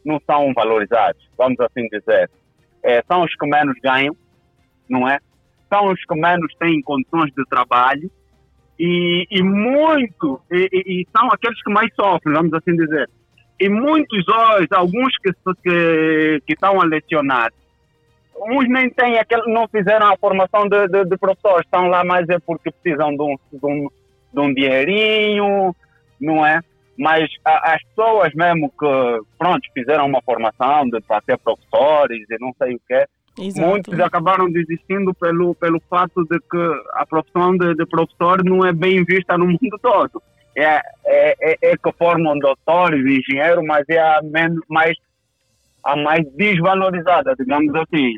não 0.05 0.21
são 0.27 0.53
valorizados, 0.55 1.29
vamos 1.37 1.59
assim 1.61 1.89
dizer. 1.89 2.31
Eh, 2.83 3.03
são 3.09 3.23
os 3.23 3.35
que 3.35 3.47
menos 3.47 3.77
ganham, 3.83 4.17
não 4.89 5.09
é? 5.09 5.19
São 5.69 5.93
os 5.93 6.05
que 6.05 6.15
menos 6.15 6.55
têm 6.59 6.81
condições 6.83 7.33
de 7.37 7.45
trabalho 7.47 8.11
e, 8.79 9.27
e 9.31 9.43
muito, 9.43 10.41
e, 10.51 10.69
e- 10.73 11.07
são 11.17 11.29
aqueles 11.29 11.61
que 11.63 11.73
mais 11.73 11.93
sofrem, 11.95 12.35
vamos 12.35 12.53
assim 12.53 12.77
dizer. 12.77 13.09
E 13.59 13.69
muitos 13.69 14.25
hoje, 14.29 14.69
alguns 14.71 15.17
que, 15.19 15.33
que, 15.33 16.43
que 16.47 16.53
estão 16.53 16.81
a 16.81 16.85
lecionar, 16.85 17.51
uns 18.39 18.69
nem 18.69 18.91
têm 18.91 19.19
aquele, 19.19 19.51
não 19.53 19.67
fizeram 19.67 20.13
a 20.13 20.17
formação 20.19 20.69
de, 20.69 20.87
de, 20.89 21.05
de 21.07 21.17
professores, 21.17 21.65
estão 21.65 21.89
lá 21.89 22.05
mais 22.05 22.29
é 22.29 22.39
porque 22.39 22.71
precisam 22.71 23.17
de 23.17 23.23
um, 23.23 23.37
de 23.51 23.67
um, 23.67 23.89
de 24.33 24.41
um 24.41 24.55
dinheirinho, 24.55 25.75
não 26.21 26.45
é? 26.45 26.61
Mas 26.99 27.29
a- 27.45 27.75
as 27.75 27.83
pessoas 27.85 28.33
mesmo 28.35 28.71
que, 28.71 29.21
pronto, 29.39 29.61
fizeram 29.75 30.07
uma 30.07 30.23
formação 30.23 30.89
de, 30.89 31.01
para 31.03 31.23
ser 31.25 31.39
professores 31.39 32.25
e 32.31 32.39
não 32.41 32.55
sei 32.59 32.75
o 32.75 32.81
quê, 32.89 33.07
Exato. 33.39 33.67
muitos 33.69 34.01
acabaram 34.01 34.51
desistindo 34.51 35.13
pelo, 35.15 35.55
pelo 35.55 35.81
fato 35.91 36.25
de 36.25 36.39
que 36.41 36.83
a 36.95 37.05
profissão 37.05 37.57
de, 37.57 37.75
de 37.75 37.85
professor 37.87 38.43
não 38.43 38.65
é 38.65 38.73
bem 38.73 39.05
vista 39.05 39.37
no 39.37 39.47
mundo 39.47 39.79
todo. 39.81 40.23
É, 40.57 40.81
é, 41.05 41.37
é, 41.53 41.59
é 41.73 41.77
que 41.77 41.93
formam 41.99 42.39
doutores, 42.39 43.05
engenheiros, 43.05 43.63
mas 43.67 43.85
é 43.91 43.99
a 43.99 44.23
menos, 44.23 44.65
mais, 44.71 44.97
a 45.85 45.95
mais 45.97 46.27
desvalorizada, 46.33 47.35
digamos 47.39 47.75
assim. 47.75 48.15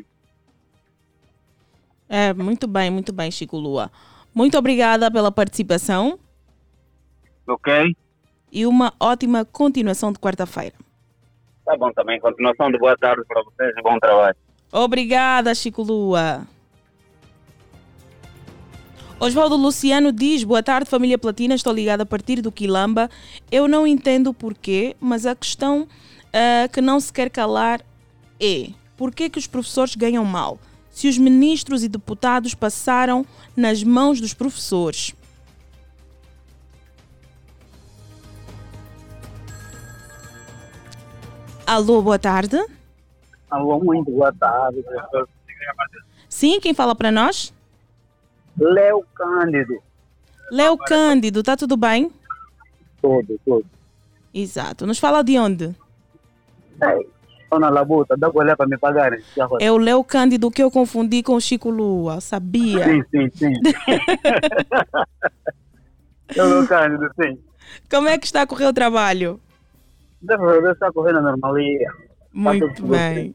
É, 2.07 2.33
muito 2.33 2.65
bem, 2.65 2.89
muito 2.89 3.11
bem, 3.11 3.29
Chico 3.29 3.57
Lua. 3.57 3.91
Muito 4.33 4.57
obrigada 4.57 5.11
pela 5.11 5.31
participação 5.31 6.17
Ok? 7.49 7.95
e 8.51 8.65
uma 8.65 8.93
ótima 8.99 9.45
continuação 9.45 10.11
de 10.11 10.19
quarta-feira. 10.19 10.75
Tá 11.65 11.77
bom 11.77 11.91
também. 11.91 12.19
Continuação 12.19 12.71
de 12.71 12.77
boa 12.77 12.97
tarde 12.97 13.23
para 13.27 13.43
vocês 13.43 13.73
e 13.77 13.81
bom 13.81 13.99
trabalho. 13.99 14.35
Obrigada, 14.71 15.53
Chico 15.53 15.83
Lua. 15.83 16.47
Oswaldo 19.19 19.55
Luciano 19.55 20.11
diz: 20.11 20.43
Boa 20.43 20.63
tarde, 20.63 20.89
família 20.89 21.17
Platina. 21.17 21.53
Estou 21.53 21.73
ligada 21.73 22.03
a 22.03 22.05
partir 22.05 22.41
do 22.41 22.51
Quilamba. 22.51 23.09
Eu 23.51 23.67
não 23.67 23.85
entendo 23.85 24.33
porquê, 24.33 24.95
mas 24.99 25.25
a 25.25 25.35
questão 25.35 25.87
ah, 26.33 26.67
que 26.67 26.81
não 26.81 26.99
se 26.99 27.11
quer 27.11 27.29
calar 27.29 27.81
é: 28.39 28.69
por 28.97 29.13
que, 29.13 29.29
que 29.29 29.37
os 29.37 29.47
professores 29.47 29.95
ganham 29.95 30.25
mal? 30.25 30.57
Se 30.89 31.07
os 31.07 31.17
ministros 31.17 31.83
e 31.83 31.87
deputados 31.87 32.55
passaram 32.55 33.25
nas 33.55 33.83
mãos 33.83 34.19
dos 34.19 34.33
professores. 34.33 35.13
Alô, 41.69 42.01
boa 42.01 42.17
tarde. 42.17 42.57
Alô, 43.47 43.79
muito 43.79 44.09
boa 44.09 44.33
tarde. 44.33 44.83
Sim, 46.27 46.59
quem 46.59 46.73
fala 46.73 46.95
para 46.95 47.11
nós? 47.11 47.53
Léo 48.57 49.05
Cândido. 49.13 49.79
Léo 50.49 50.75
Cândido, 50.75 51.43
tá 51.43 51.55
tudo 51.55 51.77
bem? 51.77 52.11
Tudo, 52.99 53.39
tudo. 53.45 53.67
Exato. 54.33 54.87
Nos 54.87 54.97
fala 54.97 55.23
de 55.23 55.37
onde? 55.37 55.75
Estou 57.43 57.59
na 57.59 57.69
labuta, 57.69 58.17
dá 58.17 58.31
para 58.31 58.67
me 58.67 58.75
pagarem. 58.75 59.21
É 59.59 59.71
o 59.71 59.77
Léo 59.77 60.03
Cândido 60.03 60.49
que 60.49 60.63
eu 60.63 60.71
confundi 60.71 61.21
com 61.21 61.35
o 61.35 61.41
Chico 61.41 61.69
Lua, 61.69 62.19
sabia? 62.19 62.83
Sim, 62.83 63.03
sim, 63.11 63.29
sim. 63.35 63.53
é 66.35 66.41
o 66.41 66.47
Léo 66.47 66.67
Cândido, 66.67 67.07
sim. 67.21 67.37
Como 67.87 68.07
é 68.07 68.17
que 68.17 68.25
está 68.25 68.41
a 68.41 68.47
correr 68.47 68.65
o 68.65 68.73
trabalho? 68.73 69.39
Deve 70.21 70.71
estar 70.71 70.91
correndo 70.91 71.19
a 71.19 71.21
normalia. 71.21 71.91
Muito 72.33 72.85
bem. 72.85 73.33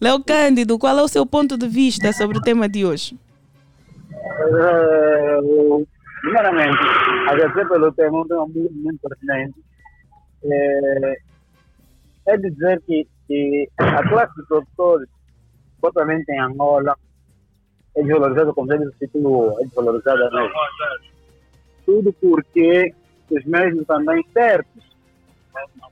Léo 0.00 0.24
Cândido, 0.24 0.78
qual 0.78 0.98
é 0.98 1.02
o 1.02 1.08
seu 1.08 1.26
ponto 1.26 1.58
de 1.58 1.68
vista 1.68 2.12
sobre 2.12 2.38
o 2.38 2.40
tema 2.40 2.68
de 2.68 2.84
hoje? 2.84 3.18
Uh, 4.10 5.86
primeiramente, 6.22 6.78
agradecer 7.28 7.68
pelo 7.68 7.92
tema, 7.92 8.22
um 8.22 8.26
tema 8.26 8.46
muito, 8.46 8.74
muito 8.74 8.98
pertinente. 9.00 9.54
É, 10.44 11.16
é 12.26 12.36
dizer 12.38 12.80
que, 12.86 13.06
que 13.26 13.68
a 13.78 14.08
classe 14.08 14.34
de 14.36 14.46
professores, 14.46 15.08
propriamente 15.80 16.30
em 16.32 16.40
Angola, 16.40 16.96
é 17.96 18.02
desvalorizada, 18.02 18.52
como 18.52 18.68
já 18.68 18.76
disse 18.76 19.10
o 19.14 19.60
é 19.60 19.64
desvalorizada 19.64 20.30
mesmo. 20.30 20.54
Tudo 21.86 22.12
porque 22.14 22.94
os 23.30 23.44
mesmos 23.44 23.86
também 23.86 24.24
certos, 24.32 24.84
os 24.84 24.93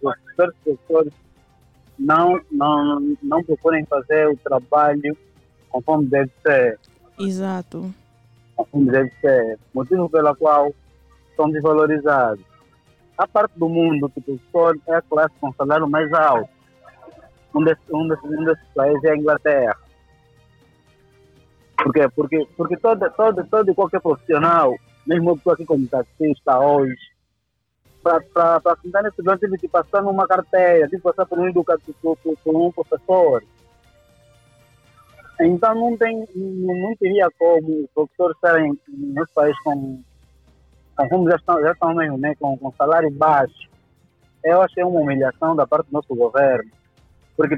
professores, 0.01 0.55
professores 0.65 1.13
não, 1.99 2.41
não, 2.51 3.17
não 3.23 3.45
procurem 3.45 3.85
fazer 3.87 4.29
o 4.29 4.37
trabalho 4.37 5.17
conforme 5.71 6.07
deve 6.07 6.31
ser. 6.45 6.79
Exato. 7.19 7.93
Conforme 8.57 8.91
deve 8.91 9.11
ser. 9.21 9.59
Motivo 9.73 10.09
pelo 10.09 10.35
qual 10.37 10.75
são 11.37 11.51
desvalorizados. 11.51 12.45
A 13.17 13.27
parte 13.27 13.59
do 13.59 13.69
mundo 13.69 14.09
que 14.11 14.19
o 14.19 14.23
professor 14.23 14.79
é 14.89 14.95
a 14.95 15.03
classe 15.03 15.35
com 15.41 15.53
salário 15.53 15.89
mais 15.89 16.13
alto. 16.13 16.51
Um 17.55 17.63
desses, 17.63 17.85
um 17.93 18.09
desses, 18.09 18.25
um 18.25 18.45
desses 18.45 18.67
países 18.75 19.05
é 19.05 19.11
a 19.11 19.17
Inglaterra. 19.17 19.77
Por 21.77 21.93
quê? 21.93 22.09
Porque, 22.15 22.49
porque 22.57 22.77
todo, 22.77 23.11
todo, 23.11 23.45
todo 23.45 23.75
qualquer 23.75 24.01
profissional, 24.01 24.75
mesmo 25.07 25.31
eu 25.31 25.35
estou 25.35 25.53
aqui 25.53 25.65
como 25.65 25.87
taxista 25.87 26.59
hoje, 26.59 27.12
para 28.03 28.61
assentar 28.65 29.03
nesse 29.03 29.23
grande 29.23 29.41
tive 29.41 29.59
que 29.59 29.69
passar 29.69 30.03
numa 30.03 30.27
carteira, 30.27 30.87
tive 30.87 30.99
que 30.99 31.03
passar 31.03 31.27
por 31.27 31.39
um 31.39 31.49
educador, 31.49 31.95
por, 32.03 32.17
por, 32.17 32.57
um 32.57 32.73
professor. 32.73 33.43
Então 35.41 35.75
não 35.75 35.97
tem, 35.97 36.27
não 36.35 36.97
teria 36.97 37.29
como 37.39 37.85
os 37.85 37.91
professores 37.95 38.37
estarem 38.37 38.79
nesse 38.89 39.33
país 39.33 39.59
com, 39.63 40.01
como 41.09 41.31
já 41.31 41.37
estão, 41.37 41.61
já 41.61 41.73
estão 41.73 41.95
mesmo, 41.95 42.19
né, 42.19 42.35
com, 42.39 42.57
com 42.59 42.73
salário 42.73 43.11
baixo. 43.11 43.71
Eu 44.45 44.61
achei 44.61 44.83
uma 44.83 45.01
humilhação 45.01 45.55
da 45.55 45.67
parte 45.67 45.87
do 45.87 45.93
nosso 45.93 46.15
governo. 46.15 46.71
Porque, 47.37 47.57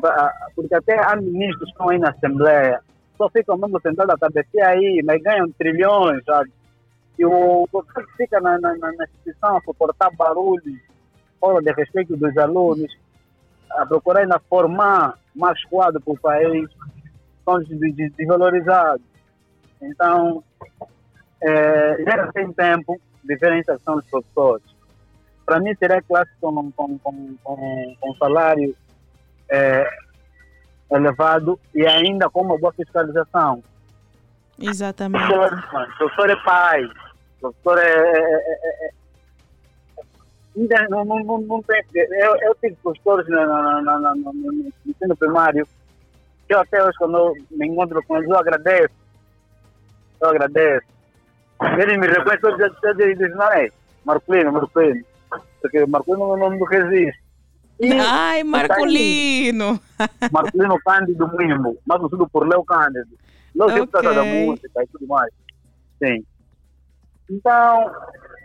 porque 0.55 0.75
até 0.75 0.99
há 1.03 1.17
ministros 1.17 1.65
que 1.65 1.71
estão 1.71 1.89
aí 1.89 1.99
na 1.99 2.11
Assembleia, 2.11 2.81
só 3.17 3.29
ficam 3.31 3.57
mesmo 3.57 3.81
sentados 3.81 4.15
a 4.15 4.19
cabecear 4.19 4.71
aí, 4.71 5.03
mas 5.05 5.23
ganham 5.23 5.51
trilhões, 5.53 6.23
sabe? 6.25 6.51
E 7.19 7.25
o 7.25 7.69
professor 7.71 8.07
que 8.07 8.17
fica 8.17 8.41
na, 8.41 8.59
na, 8.59 8.75
na 8.75 9.05
instituição 9.05 9.57
a 9.57 9.61
suportar 9.63 10.11
barulho, 10.17 10.81
fora 11.41 11.63
de 11.63 11.73
respeito 11.73 12.17
dos 12.17 12.37
alunos, 12.37 12.93
a 13.71 13.87
procurar 13.87 14.21
ainda 14.21 14.41
formar 14.49 15.19
mais 15.35 15.63
quadro 15.65 16.01
para 16.01 16.13
o 16.13 16.19
país, 16.19 16.69
são 17.45 17.59
desvalorizados. 18.17 19.05
Então, 19.81 20.43
é, 21.43 22.03
já 22.05 22.33
tem 22.33 22.53
tempo 22.53 23.01
diferenciação 23.23 23.97
dos 23.97 24.07
professores. 24.07 24.65
Para 25.45 25.61
mim, 25.61 25.75
seria 25.77 26.01
classe 26.03 26.31
com, 26.41 26.73
com, 26.73 26.99
com, 26.99 27.37
com, 27.43 27.97
com 28.01 28.15
salário 28.17 28.75
é, 29.51 29.87
elevado 30.91 31.61
e 31.75 31.87
ainda 31.87 32.31
com 32.31 32.43
uma 32.43 32.59
boa 32.59 32.73
fiscalização. 32.73 33.63
Exatamente. 34.59 35.25
O 35.25 35.29
professor 35.99 36.31
é 36.31 36.37
pai, 36.37 36.85
o 36.85 36.89
professor 36.89 37.01
é. 37.01 37.04
É, 37.79 38.87
é, 38.87 38.87
é 38.87 38.91
não, 40.89 41.05
não, 41.05 41.25
não, 41.25 41.39
não 41.39 41.63
tem. 41.63 41.83
Eu, 41.95 42.37
eu 42.37 42.55
tive 42.57 42.77
professores 42.83 43.29
na, 43.29 43.47
na, 43.47 43.83
na, 43.83 43.99
na, 43.99 44.15
no 44.15 44.73
ensino 44.87 45.17
primário 45.17 45.67
que 46.47 46.55
eu 46.55 46.61
até 46.61 46.83
hoje, 46.83 46.97
quando 46.99 47.17
eu 47.17 47.35
me 47.51 47.67
encontro 47.67 48.03
com 48.07 48.17
eles, 48.17 48.29
eu 48.29 48.37
agradeço. 48.37 48.95
Eu 50.21 50.29
agradeço. 50.29 50.87
Ele 51.79 51.99
me 51.99 52.07
reconhece, 52.07 52.43
eu 52.83 52.95
dizem, 52.95 53.31
não 53.31 53.53
é? 53.53 53.69
Marcolino, 54.05 54.53
Marcolino. 54.53 55.05
Porque 55.61 55.87
Marcolino 55.87 56.25
é 56.25 56.35
o 56.35 56.37
nome 56.37 56.59
do 56.59 56.65
resiste. 56.65 57.25
E 57.81 57.93
Ai, 57.93 58.45
Marcolino! 58.45 59.81
Marcolino 60.31 60.79
Cândido 60.85 61.31
Mimbo, 61.37 61.77
mas 61.87 62.01
tudo 62.03 62.29
por 62.29 62.47
Leo 62.47 62.65
Cândido. 62.65 63.09
Não 63.55 63.67
okay. 63.67 63.79
por 63.81 63.89
causa 63.89 64.15
da 64.15 64.25
música 64.25 64.83
e 64.83 64.87
tudo 64.87 65.07
mais. 65.09 65.33
Sim. 66.03 66.25
Então, 67.31 67.91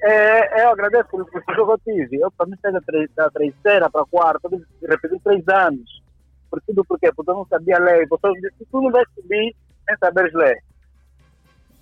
é, 0.04 0.63
eu 0.63 0.70
agradeço 0.70 1.10
pelo 1.10 1.26
que 1.26 1.38
eu 1.38 1.78
tive. 1.80 2.18
Eu, 2.18 2.32
mim, 2.48 2.56
saí 2.62 2.74
da, 3.15 3.30
terceira 3.30 3.89
para 3.89 4.02
a 4.02 4.06
quarta, 4.06 4.50
repeti 4.88 5.20
três 5.24 5.48
anos. 5.48 6.04
Por 6.50 6.62
tudo 6.62 6.84
quê? 7.00 7.12
Porque 7.15 7.30
eu 7.30 7.36
não 7.36 7.46
sabia 7.46 7.78
ler. 7.80 8.08
Você 8.08 8.32
disse, 8.42 8.65
tu 8.72 8.82
não 8.82 8.92
vai 8.92 9.04
subir 9.13 9.56
sem 9.88 9.98
saber 9.98 10.32
ler. 10.34 10.63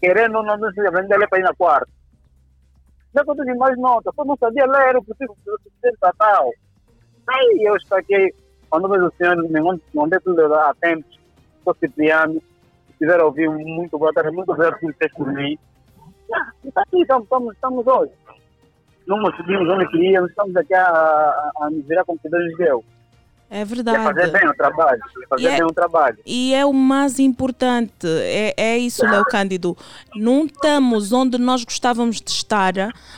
Querendo 0.02 0.38
ou 0.38 0.44
não, 0.44 0.58
não 0.58 0.74
sabia 0.74 0.90
aprender 0.90 1.14
a 1.14 1.18
ler 1.18 1.30
para 1.30 1.40
ir 1.40 1.44
na 1.44 1.54
quarta. 1.54 1.90
Já 3.16 3.24
quando 3.24 3.48
eu 3.48 3.58
mais 3.58 3.78
nota, 3.78 4.12
eu 4.16 4.26
não 4.26 4.36
sabia 4.38 4.66
ler, 4.66 4.96
eu 4.96 5.04
preciso 5.04 5.36
ser 5.82 5.94
tal. 6.18 6.52
Aí 7.28 7.64
eu 7.64 7.76
aqui 7.96 8.34
quando 8.70 8.90
vejo 8.90 9.08
o 9.08 9.14
senhor, 9.18 9.38
me 9.38 9.80
mandei 9.94 10.20
tudo 10.20 10.54
a 10.54 10.74
tempo, 10.76 11.06
estou 11.58 11.76
Cipriano, 11.76 12.42
tiveram 12.98 13.24
a 13.24 13.28
ouvir 13.28 13.50
muito 13.50 13.98
boa 13.98 14.14
tarde, 14.14 14.32
muito 14.32 14.52
obrigado 14.52 14.80
por 14.80 14.94
ter 14.96 15.10
mim. 15.34 15.58
Está 16.64 16.82
aqui, 16.82 17.02
estamos, 17.02 17.54
estamos, 17.54 17.88
hoje. 17.88 18.12
Não 19.08 19.22
conseguimos 19.22 19.70
onde 19.70 19.88
queríamos, 19.90 20.30
estamos 20.30 20.56
aqui 20.56 20.74
a, 20.74 20.84
a, 20.84 21.52
a 21.62 21.70
nos 21.70 21.86
virar 21.88 22.04
com 22.06 22.18
que 22.18 22.30
Deus 22.30 22.58
deu. 22.58 22.84
É 23.50 23.64
verdade. 23.64 23.98
É 23.98 24.04
fazer 24.04 24.32
bem 24.32 24.50
o 24.50 24.54
trabalho. 24.54 25.02
fazer 25.30 25.48
é, 25.48 25.52
bem 25.56 25.64
o 25.64 25.74
trabalho. 25.74 26.18
E 26.26 26.54
é 26.54 26.66
o 26.66 26.74
mais 26.74 27.18
importante. 27.18 28.06
É, 28.06 28.54
é 28.58 28.78
isso, 28.78 29.06
Léo 29.06 29.24
Cândido. 29.24 29.78
Não 30.16 30.46
estamos 30.46 31.14
onde 31.14 31.38
nós 31.38 31.64
gostávamos 31.64 32.20
de 32.20 32.30
estar, 32.30 32.74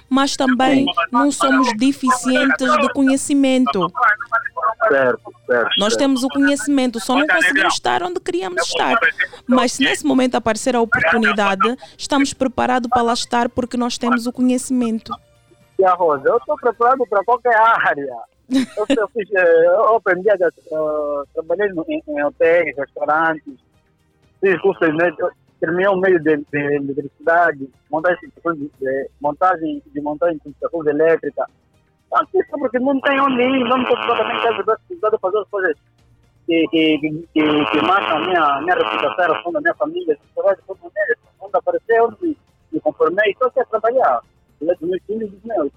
mas 0.07 0.35
também 0.37 0.85
não 1.11 1.31
somos 1.31 1.75
deficientes 1.77 2.71
de 2.79 2.93
conhecimento. 2.93 3.91
Certo, 4.87 5.33
certo. 5.47 5.69
Nós 5.79 5.95
temos 5.95 6.23
o 6.23 6.29
conhecimento, 6.29 6.99
só 6.99 7.15
não 7.15 7.27
conseguimos 7.27 7.73
estar 7.73 8.03
onde 8.03 8.19
queríamos 8.19 8.61
estar. 8.67 8.99
Mas 9.47 9.73
se 9.73 9.83
nesse 9.83 10.05
momento 10.05 10.35
aparecer 10.35 10.75
a 10.75 10.81
oportunidade, 10.81 11.75
estamos 11.97 12.33
preparados 12.33 12.87
para 12.87 13.01
lá 13.01 13.13
estar 13.13 13.49
porque 13.49 13.77
nós 13.77 13.97
temos 13.97 14.27
o 14.27 14.31
conhecimento. 14.31 15.11
E 15.79 15.85
a 15.85 15.93
Rosa, 15.93 16.27
eu 16.27 16.37
estou 16.37 16.55
preparado 16.57 17.05
para 17.07 17.23
qualquer 17.23 17.55
área 17.55 18.07
eu, 18.49 18.85
eu, 18.97 19.07
fiz, 19.09 19.29
eh, 19.31 19.65
eu 19.65 19.95
aprendi 19.95 20.29
a 20.29 20.35
uh, 20.35 21.27
trabalhei 21.33 21.69
em, 21.87 22.03
em 22.07 22.23
hotéis, 22.23 22.75
restaurantes, 22.75 23.53
fiz 24.41 24.61
cursos 24.61 24.87
de 24.87 24.95
terminei 25.59 25.87
o 25.87 25.97
meio 25.97 26.19
de, 26.19 26.37
de 26.37 26.57
eletricidade, 26.57 27.69
montagem 27.91 28.29
de, 28.29 28.71
de, 28.79 29.09
montagem 29.21 29.83
de 29.85 30.01
montagem 30.01 30.39
de. 30.43 30.51
Aqui 32.11 32.43
só 32.49 32.57
porque 32.57 32.79
não 32.79 32.99
tem 33.01 33.19
onde 33.19 33.41
ir, 33.41 33.63
não 33.65 33.81
estou 33.83 33.97
também 34.17 34.37
precisado 34.41 35.15
de 35.15 35.21
fazer 35.21 35.37
as 35.37 35.47
coisas 35.49 35.75
que, 36.47 36.67
que, 36.69 36.97
que, 36.99 37.27
que, 37.33 37.65
que 37.71 37.81
marcam 37.85 38.17
a 38.17 38.19
minha, 38.21 38.61
minha 38.61 38.75
reputação, 38.75 39.19
a 39.19 39.27
relação 39.27 39.51
da 39.51 39.61
minha 39.61 39.75
família, 39.75 40.17
quando 40.33 41.55
apareceu, 41.55 42.17
me, 42.19 42.35
me 42.71 42.79
conformei, 42.79 43.35
só 43.37 43.49
quer 43.51 43.65
trabalhar. 43.67 44.21
Dos 44.59 44.79
meus 44.81 45.01
filhos 45.05 45.29
e 45.29 45.35
dos 45.35 45.43
meus. 45.43 45.71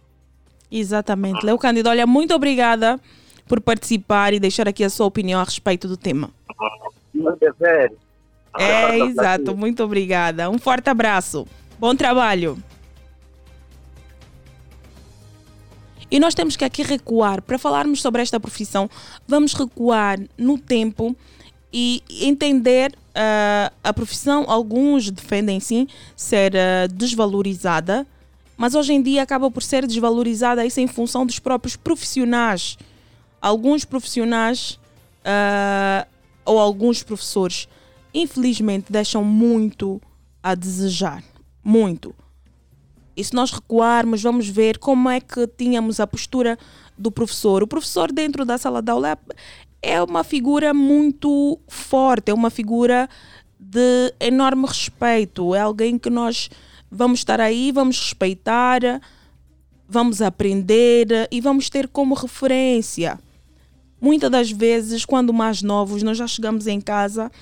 Exatamente. 0.73 1.45
Leo 1.45 1.59
Cândido, 1.59 1.91
olha, 1.91 2.07
muito 2.07 2.35
obrigada 2.35 2.99
por 3.47 3.61
participar 3.61 4.33
e 4.33 4.41
deixar 4.41 4.67
aqui 4.67 4.83
a 4.83 4.89
sua 4.89 5.05
opinião 5.05 5.39
a 5.39 5.45
respeito 5.45 5.87
do 5.87 5.99
tema. 5.99 6.31
É, 8.59 8.99
exato. 8.99 9.55
Muito 9.55 9.85
obrigada. 9.85 10.49
Um 10.49 10.59
forte 10.59 10.89
abraço. 10.89 11.47
Bom 11.79 11.95
trabalho. 11.95 12.57
E 16.11 16.19
nós 16.19 16.35
temos 16.35 16.57
que 16.57 16.65
aqui 16.65 16.83
recuar. 16.83 17.43
Para 17.43 17.59
falarmos 17.59 18.01
sobre 18.01 18.23
esta 18.23 18.41
profissão, 18.41 18.89
vamos 19.29 19.53
recuar 19.53 20.19
no 20.39 20.59
tempo 20.59 21.15
e 21.71 22.03
entender 22.21 22.93
uh, 22.93 23.75
a 23.85 23.93
profissão. 23.93 24.45
Alguns 24.49 25.11
defendem 25.11 25.61
sim 25.61 25.87
ser 26.17 26.53
uh, 26.55 26.89
desvalorizada 26.93 28.07
mas 28.63 28.77
hoje 28.77 28.93
em 28.93 29.03
dia 29.03 29.25
acaba 29.25 29.51
por 29.51 29.61
ser 29.61 29.89
desvalorizada 29.89 30.65
isso 30.65 30.79
em 30.79 30.87
função 30.87 31.27
dos 31.27 31.41
próprios 31.41 31.75
profissionais. 31.75 32.79
Alguns 33.41 33.85
profissionais 33.85 34.79
uh, 35.27 36.07
ou 36.45 36.61
alguns 36.61 37.03
professores, 37.03 37.67
infelizmente, 38.15 38.93
deixam 38.93 39.25
muito 39.25 40.01
a 40.41 40.55
desejar. 40.55 41.25
Muito. 41.65 42.15
E 43.17 43.25
se 43.25 43.35
nós 43.35 43.51
recuarmos, 43.51 44.23
vamos 44.23 44.49
ver 44.49 44.79
como 44.79 45.11
é 45.11 45.19
que 45.19 45.45
tínhamos 45.49 45.99
a 45.99 46.07
postura 46.07 46.57
do 46.97 47.11
professor. 47.11 47.65
O 47.65 47.67
professor, 47.67 48.13
dentro 48.13 48.45
da 48.45 48.57
sala 48.59 48.81
de 48.81 48.93
aula, 48.93 49.19
é 49.83 50.01
uma 50.01 50.23
figura 50.23 50.73
muito 50.73 51.59
forte, 51.67 52.31
é 52.31 52.33
uma 52.33 52.49
figura 52.49 53.09
de 53.59 54.15
enorme 54.21 54.69
respeito, 54.69 55.53
é 55.53 55.61
alguém 55.63 55.99
que 55.99 56.09
nós 56.09 56.49
vamos 56.93 57.21
estar 57.21 57.41
aí, 57.41 57.73
vamos 57.73 57.99
respeitar, 57.99 58.81
vamos 59.89 60.21
aprender 60.21 61.27
e 61.31 61.41
vamos 61.41 61.71
ter 61.71 61.89
como 61.89 62.15
referência. 62.15 63.19
Muitas 63.99 64.31
das 64.31 64.51
vezes, 64.51 65.05
quando 65.05 65.33
mais 65.33 65.63
novos, 65.63 66.03
nós 66.03 66.19
já 66.19 66.27
chegamos 66.27 66.67
em 66.67 66.81
casa, 66.81 67.33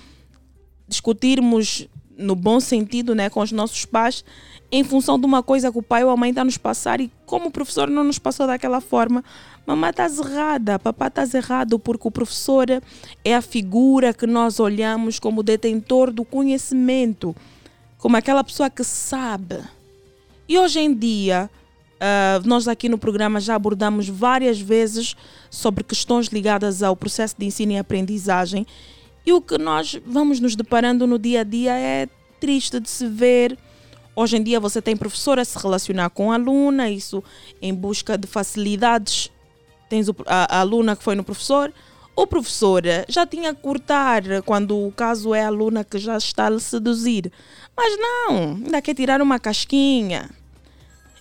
discutirmos 0.87 1.89
no 2.17 2.37
bom 2.37 2.61
sentido 2.61 3.15
né, 3.15 3.31
com 3.31 3.41
os 3.41 3.51
nossos 3.51 3.85
pais 3.85 4.25
em 4.71 4.85
função 4.85 5.19
de 5.19 5.27
uma 5.27 5.43
coisa 5.43 5.73
que 5.73 5.79
o 5.79 5.83
pai 5.83 6.05
ou 6.05 6.11
a 6.11 6.17
mãe 6.17 6.31
está 6.31 6.45
nos 6.45 6.59
passar 6.59 7.01
e 7.01 7.11
como 7.27 7.49
o 7.49 7.51
professor 7.51 7.89
não 7.89 8.05
nos 8.05 8.19
passou 8.19 8.47
daquela 8.47 8.81
forma, 8.81 9.25
mamãe 9.67 9.91
está 9.91 10.07
errada, 10.07 10.79
papai 10.79 11.09
está 11.09 11.25
errado, 11.37 11.79
porque 11.79 12.07
o 12.07 12.11
professor 12.11 12.67
é 13.25 13.35
a 13.35 13.43
figura 13.43 14.13
que 14.13 14.27
nós 14.27 14.61
olhamos 14.61 15.19
como 15.19 15.43
detentor 15.43 16.13
do 16.13 16.25
conhecimento, 16.25 17.35
como 18.01 18.17
aquela 18.17 18.43
pessoa 18.43 18.69
que 18.69 18.83
sabe. 18.83 19.59
E 20.49 20.59
hoje 20.59 20.81
em 20.81 20.93
dia, 20.93 21.49
uh, 21.97 22.49
nós 22.49 22.67
aqui 22.67 22.89
no 22.89 22.99
programa 22.99 23.41
já 23.41 23.55
abordamos 23.55 24.09
várias 24.09 24.61
vezes 24.61 25.15
sobre 25.51 25.85
questões 25.85 26.27
ligadas 26.27 26.83
ao 26.83 26.97
processo 26.97 27.37
de 27.39 27.47
ensino 27.47 27.73
e 27.73 27.79
aprendizagem. 27.79 28.67
E 29.25 29.33
o 29.33 29.41
que 29.41 29.59
nós 29.59 30.01
vamos 30.05 30.41
nos 30.41 30.57
deparando 30.57 31.07
no 31.07 31.19
dia 31.19 31.43
a 31.43 31.45
dia 31.45 31.79
é 31.79 32.09
triste 32.41 32.81
de 32.81 32.89
se 32.89 33.07
ver 33.07 33.57
Hoje 34.15 34.37
em 34.37 34.43
dia 34.43 34.59
você 34.59 34.83
tem 34.83 34.97
professor 34.97 35.39
a 35.39 35.45
se 35.45 35.59
relacionar 35.59 36.11
com 36.11 36.33
a 36.33 36.35
aluna, 36.35 36.91
isso 36.91 37.23
em 37.63 37.73
busca 37.73 38.19
de 38.19 38.27
facilidades. 38.27 39.31
Tens 39.89 40.09
a, 40.27 40.57
a 40.57 40.61
aluna 40.61 40.97
que 40.97 41.03
foi 41.03 41.15
no 41.15 41.25
professor, 41.25 41.73
o 42.15 42.27
professor 42.27 42.83
já 43.09 43.27
tinha 43.27 43.55
que 43.55 43.63
cortar 43.63 44.23
quando 44.45 44.77
o 44.77 44.93
caso 44.93 45.35
é 45.35 45.43
a 45.43 45.47
aluna 45.47 45.85
que 45.85 45.99
já 45.99 46.19
está 46.19 46.47
a 46.47 46.51
lhe 46.51 46.61
seduzir. 46.61 47.33
Mas 47.77 47.97
não, 47.99 48.55
ainda 48.65 48.83
quer 48.83 48.95
tirar 48.95 49.21
uma 49.23 49.39
casquinha. 49.39 50.29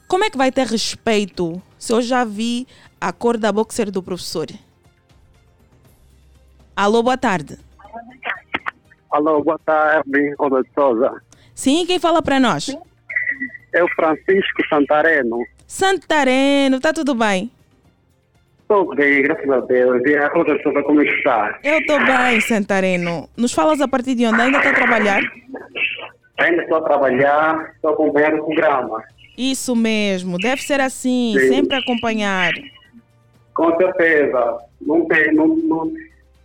Como 0.08 0.24
é 0.24 0.30
que 0.30 0.38
vai 0.38 0.52
ter 0.52 0.66
respeito 0.66 1.62
se 1.78 1.94
eu 1.94 2.02
já 2.02 2.24
vi 2.24 2.68
a 3.00 3.14
cor 3.14 3.38
da 3.38 3.52
boxer 3.52 3.92
do 3.92 4.02
professor? 4.04 4.48
Alô, 6.76 7.04
boa 7.04 7.18
tarde. 7.18 7.58
Alô, 9.12 9.44
boa 9.44 9.60
tarde, 9.66 10.36
Roda 10.40 10.64
Souza. 10.74 11.22
Sim, 11.54 11.86
quem 11.86 12.00
fala 12.00 12.22
para 12.22 12.40
nós? 12.40 12.76
É 13.74 13.84
o 13.84 13.88
Francisco 13.90 14.66
Santareno. 14.70 15.46
Santareno, 15.68 16.78
está 16.78 16.92
tudo 16.94 17.14
bem? 17.14 17.52
Estou 18.62 18.96
bem, 18.96 19.24
graças 19.24 19.50
a 19.50 19.60
Deus. 19.62 20.02
E 20.06 20.16
a 20.16 20.28
Rosa 20.28 20.58
Souza, 20.62 20.84
como 20.84 21.02
está? 21.02 21.60
Eu 21.64 21.80
estou 21.80 22.00
bem, 22.06 22.40
Santareno. 22.42 23.28
Nos 23.36 23.52
falas 23.52 23.82
a 23.82 23.88
partir 23.88 24.16
de 24.16 24.26
onde? 24.26 24.40
Ainda 24.42 24.60
está 24.60 24.70
a 24.70 24.76
trabalhar? 24.76 25.22
Ainda 26.40 26.64
estou 26.64 26.78
a 26.78 26.82
trabalhar, 26.82 27.72
estou 27.76 27.92
acompanhando 27.92 28.42
o 28.42 28.46
programa. 28.46 29.04
Isso 29.38 29.76
mesmo, 29.76 30.38
deve 30.38 30.62
ser 30.62 30.80
assim, 30.80 31.36
Sim. 31.38 31.48
sempre 31.50 31.78
acompanhar. 31.78 32.54
Com 33.54 33.76
certeza. 33.78 34.60
Não 34.82 35.06
tem, 35.06 35.34
não, 35.34 35.48
não, 35.48 35.92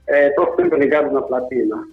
estou 0.06 0.52
é, 0.52 0.56
sempre 0.56 0.80
ligado 0.80 1.12
na 1.12 1.22
platina. 1.22 1.86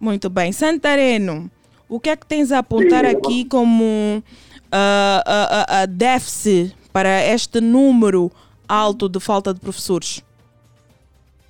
Muito 0.00 0.30
bem. 0.30 0.52
Santareno, 0.52 1.50
o 1.88 2.00
que 2.00 2.10
é 2.10 2.16
que 2.16 2.26
tens 2.26 2.50
a 2.50 2.58
apontar 2.58 3.04
Sim, 3.04 3.16
aqui 3.16 3.44
como 3.44 3.84
uh, 3.84 4.22
uh, 4.22 5.84
uh, 5.84 5.86
déficit 5.86 6.74
para 6.92 7.24
este 7.26 7.60
número 7.60 8.32
alto 8.66 9.08
de 9.08 9.20
falta 9.20 9.52
de 9.52 9.60
professores? 9.60 10.24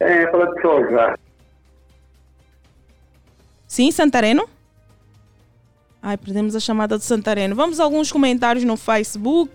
É, 0.01 0.31
fala 0.31 0.53
de 0.53 0.61
Souza. 0.61 1.19
Sim, 3.67 3.91
Santareno? 3.91 4.49
Ai, 6.07 6.19
perdemos 6.19 6.55
a 6.55 6.61
chamada 6.61 6.99
de 6.99 7.05
Santareno. 7.05 7.57
Vamos 7.57 7.81
a 7.81 7.83
alguns 7.83 8.13
comentários 8.13 8.63
no 8.63 8.77
Facebook. 8.77 9.55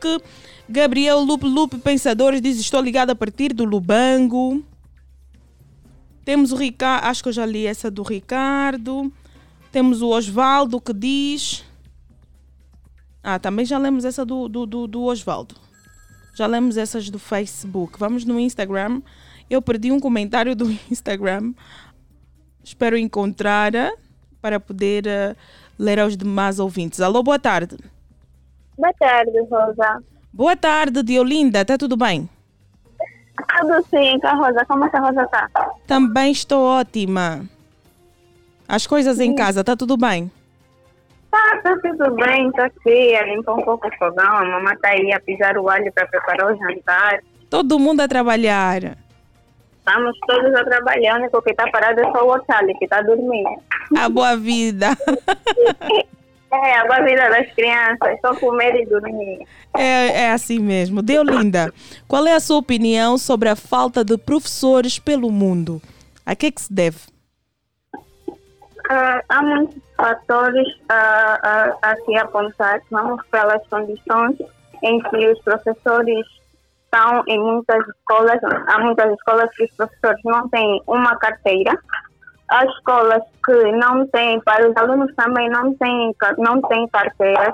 Gabriel 0.67 1.19
Lupe 1.19 1.45
Lupe 1.45 1.77
Pensadores 1.77 2.41
diz: 2.41 2.59
Estou 2.59 2.81
ligado 2.81 3.11
a 3.11 3.15
partir 3.15 3.53
do 3.53 3.63
Lubango. 3.63 4.65
Temos 6.25 6.51
o 6.51 6.55
Ricardo, 6.55 7.05
acho 7.05 7.21
que 7.21 7.29
eu 7.29 7.33
já 7.33 7.45
li 7.45 7.67
essa 7.67 7.91
do 7.91 8.01
Ricardo. 8.01 9.13
Temos 9.71 10.01
o 10.01 10.07
Osvaldo 10.07 10.81
que 10.81 10.91
diz. 10.91 11.63
Ah, 13.21 13.37
também 13.37 13.63
já 13.63 13.77
lemos 13.77 14.03
essa 14.03 14.25
do, 14.25 14.49
do, 14.49 14.65
do, 14.65 14.87
do 14.87 15.03
Osvaldo. 15.03 15.53
Já 16.33 16.47
lemos 16.47 16.77
essas 16.77 17.11
do 17.11 17.19
Facebook. 17.19 17.99
Vamos 17.99 18.25
no 18.25 18.39
Instagram. 18.39 19.03
Eu 19.47 19.61
perdi 19.61 19.91
um 19.91 19.99
comentário 19.99 20.55
do 20.55 20.71
Instagram. 20.89 21.53
Espero 22.63 22.97
encontrar 22.97 23.75
eh, 23.75 23.93
para 24.41 24.59
poder 24.59 25.05
uh, 25.05 25.35
ler 25.79 25.99
aos 25.99 26.17
demais 26.17 26.59
ouvintes. 26.59 26.99
Alô, 26.99 27.23
boa 27.23 27.39
tarde. 27.39 27.77
Boa 28.77 28.93
tarde, 28.99 29.31
Rosa. 29.49 30.03
Boa 30.33 30.55
tarde, 30.55 31.01
Diolinda. 31.01 31.61
Está 31.61 31.77
tudo 31.77 31.95
bem? 31.95 32.29
Tudo 33.59 33.81
sim, 33.89 34.19
com 34.19 34.27
a 34.27 34.33
Rosa. 34.33 34.65
Como 34.65 34.85
é 34.85 34.89
que 34.89 34.97
a 34.97 34.99
Rosa 34.99 35.23
está? 35.23 35.49
Também 35.87 36.31
estou 36.31 36.65
ótima. 36.65 37.41
As 38.67 38.85
coisas 38.85 39.19
em 39.19 39.33
casa, 39.33 39.63
tá 39.63 39.75
tudo 39.75 39.97
bem? 39.97 40.29
Tá, 41.31 41.61
tá 41.63 41.75
tudo 41.81 42.15
bem, 42.15 42.51
tô 42.51 42.61
aqui 42.61 43.15
a 43.15 43.23
limpar 43.25 43.55
um 43.55 43.63
pouco 43.63 43.87
o 43.87 43.97
fogão, 43.97 44.35
a 44.35 44.45
mamãe 44.45 44.75
tá 44.77 44.89
aí 44.89 45.13
a 45.13 45.19
pisar 45.19 45.57
o 45.57 45.69
alho 45.69 45.91
para 45.93 46.07
preparar 46.07 46.51
o 46.51 46.57
jantar. 46.57 47.19
Todo 47.49 47.79
mundo 47.79 48.01
a 48.01 48.07
trabalhar. 48.07 48.97
Estamos 49.89 50.19
todos 50.27 50.53
a 50.53 50.63
trabalhar, 50.65 51.15
o 51.15 51.19
único 51.21 51.41
que 51.41 51.49
está 51.49 51.67
parado 51.71 51.99
é 51.99 52.03
só 52.11 52.23
o 52.23 52.31
Otali, 52.31 52.75
que 52.75 52.85
está 52.85 53.01
dormindo. 53.01 53.49
A 53.97 54.07
boa 54.07 54.37
vida. 54.37 54.89
é, 56.53 56.77
a 56.77 56.85
boa 56.85 57.01
vida 57.01 57.27
das 57.27 57.51
crianças, 57.55 58.19
só 58.21 58.35
comer 58.35 58.75
e 58.75 58.85
dormir. 58.85 59.47
É, 59.75 60.25
é 60.25 60.31
assim 60.31 60.59
mesmo. 60.59 61.01
Deu 61.01 61.23
linda. 61.23 61.73
Qual 62.07 62.27
é 62.27 62.35
a 62.35 62.39
sua 62.39 62.57
opinião 62.57 63.17
sobre 63.17 63.49
a 63.49 63.55
falta 63.55 64.05
de 64.05 64.15
professores 64.15 64.99
pelo 64.99 65.31
mundo? 65.31 65.81
A 66.23 66.35
que, 66.35 66.45
é 66.45 66.51
que 66.51 66.61
se 66.61 66.71
deve? 66.71 66.99
Uh, 67.95 69.21
há 69.27 69.41
muitos 69.41 69.81
fatores 69.97 70.67
a, 70.87 71.73
a, 71.81 71.91
a 71.91 71.95
se 71.95 72.15
apontar, 72.15 72.79
vamos 72.91 73.25
pelas 73.31 73.65
condições 73.67 74.37
em 74.83 75.01
que 75.01 75.27
os 75.29 75.39
professores 75.41 76.38
estão 76.91 77.23
em 77.27 77.39
muitas 77.39 77.87
escolas, 77.87 78.39
há 78.67 78.79
muitas 78.79 79.11
escolas 79.13 79.49
que 79.55 79.63
os 79.65 79.71
professores 79.75 80.21
não 80.25 80.49
têm 80.49 80.81
uma 80.87 81.15
carteira, 81.17 81.77
há 82.49 82.65
escolas 82.65 83.23
que 83.45 83.71
não 83.73 84.07
têm, 84.07 84.39
para 84.41 84.69
os 84.69 84.75
alunos 84.75 85.13
também 85.15 85.49
não 85.49 85.73
têm, 85.75 86.15
não 86.37 86.61
têm 86.61 86.87
carteiras, 86.87 87.53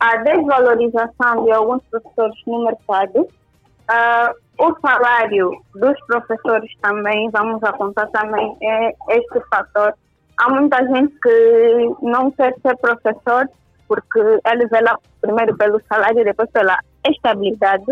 a 0.00 0.16
desvalorização 0.18 1.44
de 1.44 1.52
alguns 1.52 1.82
professores 1.90 2.36
no 2.46 2.64
mercado, 2.64 3.20
uh, 3.20 4.44
o 4.58 4.76
salário 4.80 5.50
dos 5.74 5.98
professores 6.06 6.70
também, 6.80 7.30
vamos 7.30 7.62
apontar 7.64 8.08
também 8.10 8.56
é 8.62 8.92
este 9.10 9.40
fator. 9.50 9.94
Há 10.36 10.50
muita 10.50 10.78
gente 10.86 11.14
que 11.20 11.94
não 12.02 12.30
quer 12.32 12.54
ser 12.60 12.76
professor 12.76 13.48
porque 13.88 14.20
ele 14.20 14.66
vê 14.66 14.80
lá 14.80 14.98
primeiro 15.20 15.56
pelo 15.56 15.80
salário 15.88 16.20
e 16.20 16.24
depois 16.24 16.50
pela 16.50 16.78
estabilidade, 17.06 17.84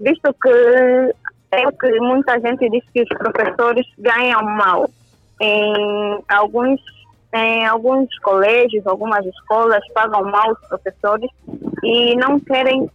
visto 0.00 0.34
que 0.34 1.14
é 1.50 1.72
que 1.72 2.00
muita 2.00 2.38
gente 2.40 2.68
diz 2.68 2.84
que 2.92 3.02
os 3.02 3.08
professores 3.08 3.86
ganham 3.98 4.42
mal. 4.42 4.88
Em 5.40 6.22
alguns, 6.28 6.80
em 7.32 7.66
alguns 7.66 8.08
colégios, 8.18 8.86
algumas 8.86 9.24
escolas 9.24 9.82
pagam 9.94 10.24
mal 10.24 10.52
os 10.52 10.68
professores 10.68 11.30
e 11.82 12.14
não 12.16 12.38
querem 12.40 12.90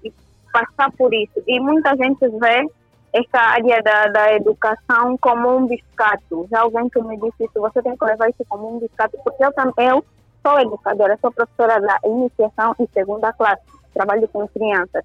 passar 0.51 0.91
por 0.97 1.13
isso. 1.13 1.41
E 1.47 1.59
muita 1.59 1.95
gente 1.95 2.27
vê 2.39 2.69
essa 3.13 3.39
área 3.39 3.81
da, 3.81 4.07
da 4.07 4.33
educação 4.33 5.17
como 5.17 5.57
um 5.57 5.67
biscato. 5.67 6.47
Já 6.49 6.61
alguém 6.61 6.89
que 6.89 7.01
me 7.01 7.15
disse 7.17 7.45
isso, 7.45 7.59
você 7.59 7.81
tem 7.81 7.95
que 7.95 8.05
levar 8.05 8.29
isso 8.29 8.43
como 8.49 8.75
um 8.75 8.79
biscato, 8.79 9.17
porque 9.23 9.43
eu 9.43 9.53
também 9.53 9.87
eu 9.87 10.03
sou 10.45 10.59
educadora, 10.59 11.17
sou 11.21 11.31
professora 11.31 11.79
da 11.79 11.99
iniciação 12.03 12.75
e 12.79 12.87
segunda 12.93 13.31
classe, 13.33 13.61
trabalho 13.93 14.27
com 14.27 14.47
crianças. 14.47 15.03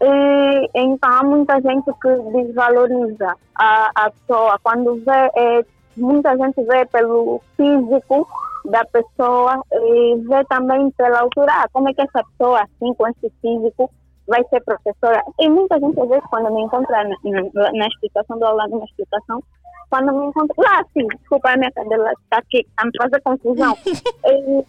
E, 0.00 0.70
então 0.74 1.10
há 1.10 1.22
muita 1.22 1.60
gente 1.60 1.90
que 2.00 2.08
desvaloriza 2.32 3.34
a, 3.54 3.90
a 3.94 4.10
pessoa. 4.10 4.58
Quando 4.62 4.96
vê, 4.96 5.30
é, 5.36 5.64
muita 5.96 6.36
gente 6.36 6.62
vê 6.64 6.84
pelo 6.86 7.40
físico 7.56 8.26
da 8.66 8.84
pessoa 8.84 9.62
e 9.72 10.16
vê 10.28 10.44
também 10.48 10.90
pela 10.92 11.20
altura. 11.20 11.52
Ah, 11.52 11.68
como 11.72 11.88
é 11.88 11.94
que 11.94 12.02
essa 12.02 12.22
pessoa, 12.24 12.62
assim, 12.62 12.94
com 12.94 13.08
esse 13.08 13.32
físico, 13.40 13.90
vai 14.26 14.42
ser 14.50 14.62
professora. 14.64 15.22
E 15.40 15.48
muita 15.48 15.78
gente, 15.78 16.00
às 16.00 16.08
vezes, 16.08 16.24
quando 16.28 16.52
me 16.52 16.62
encontra 16.62 17.04
na, 17.04 17.16
na, 17.24 17.72
na 17.72 17.86
explicação 17.86 18.38
do 18.38 18.44
aula, 18.44 18.66
numa 18.68 18.84
explicação, 18.84 19.42
quando 19.88 20.12
me 20.12 20.26
encontra, 20.26 20.54
lá, 20.58 20.84
sim, 20.92 21.06
desculpa, 21.06 21.50
a 21.50 21.56
minha 21.56 21.70
cadela 21.72 22.12
está 22.12 22.38
aqui, 22.38 22.66
a 22.76 22.84
me 22.84 22.90
fazer 22.98 23.20
confusão. 23.22 23.76
e, 23.86 24.64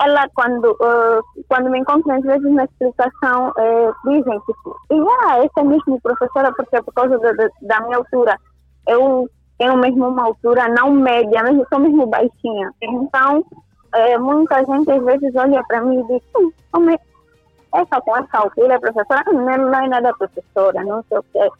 ela, 0.00 0.28
quando, 0.34 0.72
uh, 0.72 1.44
quando 1.48 1.70
me 1.70 1.80
encontra, 1.80 2.16
às 2.16 2.22
vezes, 2.22 2.52
na 2.52 2.64
explicação, 2.64 3.50
uh, 3.50 4.10
dizem, 4.10 4.40
tipo, 4.40 4.76
ah, 5.22 5.38
essa 5.38 5.60
é 5.60 5.64
mesmo 5.64 6.00
professora, 6.00 6.52
porque 6.52 6.80
por 6.82 6.94
causa 6.94 7.18
da, 7.18 7.48
da 7.62 7.80
minha 7.80 7.96
altura, 7.96 8.38
eu 8.86 9.28
tenho 9.58 9.76
mesmo 9.76 10.08
uma 10.08 10.24
altura 10.24 10.68
não 10.68 10.92
média, 10.92 11.42
mas 11.42 11.56
eu 11.56 11.66
sou 11.68 11.80
mesmo 11.80 12.06
baixinha. 12.06 12.72
Então, 12.80 13.44
é, 13.94 14.16
muita 14.18 14.64
gente 14.64 14.90
às 14.90 15.04
vezes 15.04 15.34
olha 15.34 15.62
para 15.66 15.82
mim 15.82 16.00
e 16.00 16.06
diz, 16.06 16.22
hum, 16.36 16.52
como 16.70 16.90
é 16.90 16.98
essa 17.74 18.00
com 18.00 18.16
essa 18.16 18.38
altura, 18.38 18.74
é 18.74 18.78
professora, 18.78 19.24
não, 19.26 19.42
não 19.42 19.74
é 19.74 19.88
nada 19.88 20.14
professora, 20.16 20.84
não 20.84 21.04
sei 21.08 21.18
o 21.18 21.22
que. 21.24 21.50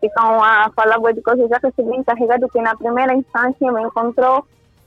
Ficam 0.00 0.42
a 0.42 0.70
falar 0.74 0.98
de 1.12 1.22
coisas, 1.22 1.48
já 1.48 1.58
recebi 1.62 1.96
encarregado 1.96 2.48
que 2.48 2.60
na 2.60 2.74
primeira 2.74 3.14
instância 3.14 3.70
me 3.70 3.82
encontrou 3.82 4.44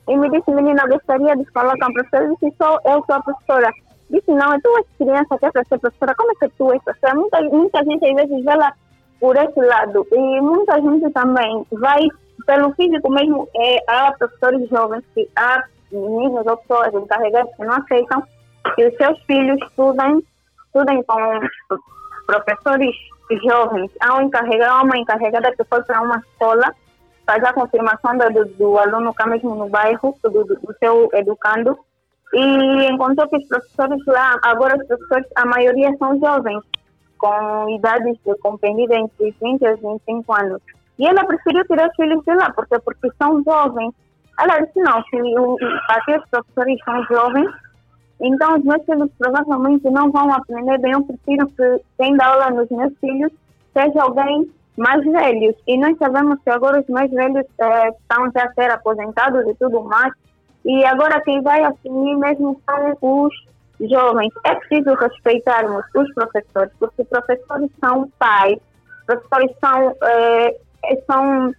e 0.08 0.18
me 0.18 0.30
disse, 0.30 0.52
menina, 0.52 0.88
gostaria 0.88 1.36
de 1.36 1.46
falar 1.52 1.76
com 1.78 1.86
a 1.86 1.94
professora. 1.94 2.26
Eu 2.26 2.38
disse, 2.42 2.56
sou, 2.58 2.80
eu 2.86 3.04
sou 3.06 3.16
a 3.16 3.24
professora. 3.24 3.72
Disse, 4.10 4.32
não, 4.32 4.54
é 4.54 4.60
tua 4.60 4.84
criança 4.98 5.38
que 5.40 5.46
é 5.46 5.52
para 5.52 5.64
ser 5.66 5.80
professora. 5.80 6.16
Como 6.16 6.32
é 6.32 6.36
que 6.36 6.50
tu 6.58 6.72
és 6.72 6.84
professora? 6.84 7.16
Muita, 7.16 7.42
muita 7.42 7.84
gente 7.84 8.06
às 8.06 8.16
vezes 8.16 8.46
vê 8.46 8.56
lá 8.56 8.74
por 9.20 9.36
esse 9.36 9.60
lado. 9.60 10.08
E 10.12 10.42
muita 10.42 10.80
gente 10.80 11.10
também 11.12 11.66
vai 11.72 12.08
pelo 12.46 12.74
físico 12.76 13.12
mesmo. 13.12 13.48
É, 13.56 13.78
há 13.88 14.12
professores 14.14 14.70
jovens 14.70 15.04
que 15.16 15.28
há 15.36 15.64
meninos 15.92 16.46
ou 16.46 16.58
pessoas 16.58 16.94
encarregadas 16.94 17.56
que 17.56 17.66
não 17.66 17.76
aceitam 17.76 18.24
que 18.76 18.88
os 18.88 18.96
seus 18.98 19.20
filhos 19.24 19.58
estudem, 19.64 20.24
estudem 20.68 21.04
com 21.04 21.40
professores 22.28 22.96
jovens. 23.44 23.92
Há, 24.02 24.18
um 24.18 24.22
encarregado, 24.24 24.72
há 24.72 24.84
uma 24.84 24.98
encarregada 24.98 25.52
que 25.56 25.64
foi 25.64 25.84
para 25.84 26.02
uma 26.02 26.18
escola 26.18 26.76
fazer 27.26 27.48
a 27.48 27.54
confirmação 27.54 28.18
do, 28.18 28.46
do 28.46 28.78
aluno 28.78 29.14
cá 29.14 29.26
mesmo 29.26 29.56
no 29.56 29.68
bairro, 29.68 30.16
do, 30.24 30.44
do 30.44 30.76
seu 30.80 31.10
educando, 31.14 31.78
e 32.34 32.92
encontrou 32.92 33.28
que 33.30 33.38
os 33.38 33.48
professores 33.48 34.06
lá, 34.08 34.38
agora 34.44 34.78
os 34.78 34.88
professores, 34.88 35.26
a 35.36 35.46
maioria 35.46 35.96
são 35.98 36.20
jovens, 36.20 36.62
com 37.18 37.70
idades 37.70 38.18
compreendidas 38.42 38.98
entre 38.98 39.36
20 39.42 39.62
e 39.62 39.76
25 39.76 40.34
anos. 40.34 40.62
E 41.00 41.08
ela 41.08 41.26
preferiu 41.26 41.66
tirar 41.66 41.90
os 41.90 41.96
filhos 41.96 42.24
de 42.24 42.34
lá, 42.34 42.52
porque, 42.52 42.80
porque 42.80 43.10
são 43.22 43.44
jovens. 43.44 43.94
Ela 44.40 44.60
disse, 44.60 44.80
não, 44.80 45.02
se 45.04 45.18
os 45.18 46.30
professores 46.30 46.80
são 46.84 47.04
jovens, 47.06 47.50
então 48.20 48.58
os 48.58 48.64
meus 48.64 48.84
filhos 48.86 49.10
provavelmente 49.18 49.90
não 49.90 50.12
vão 50.12 50.34
aprender 50.34 50.78
bem. 50.80 50.94
Eu 50.94 51.04
prefiro 51.04 51.48
que 51.48 51.82
quem 51.98 52.16
dá 52.16 52.28
aula 52.28 52.52
nos 52.52 52.70
meus 52.70 52.94
filhos 53.00 53.32
seja 53.74 54.02
alguém 54.02 54.50
mais 54.78 55.04
velhos. 55.04 55.56
E 55.68 55.78
nós 55.78 55.98
sabemos 55.98 56.40
que 56.44 56.50
agora 56.50 56.82
os 56.82 56.88
mais 56.88 57.10
velhos 57.12 57.46
eh, 57.60 57.90
estão 57.90 58.32
já 58.32 58.46
a 58.46 58.54
ser 58.54 58.72
aposentados 58.72 59.48
e 59.48 59.54
tudo 59.56 59.84
mais. 59.84 60.14
E 60.66 60.84
agora 60.86 61.22
quem 61.22 61.42
vai 61.42 61.64
assumir 61.64 62.16
mesmo 62.18 62.60
são 62.66 62.98
os 63.02 63.34
jovens. 63.90 64.34
É 64.44 64.56
preciso 64.56 64.94
respeitarmos 64.96 65.84
os 65.96 66.14
professores, 66.14 66.72
porque 66.80 67.04
professores 67.04 67.70
são 67.80 68.10
pais, 68.20 68.58
professores 69.06 69.52
são, 69.64 69.96
eh, 70.04 70.58
são 71.10 71.54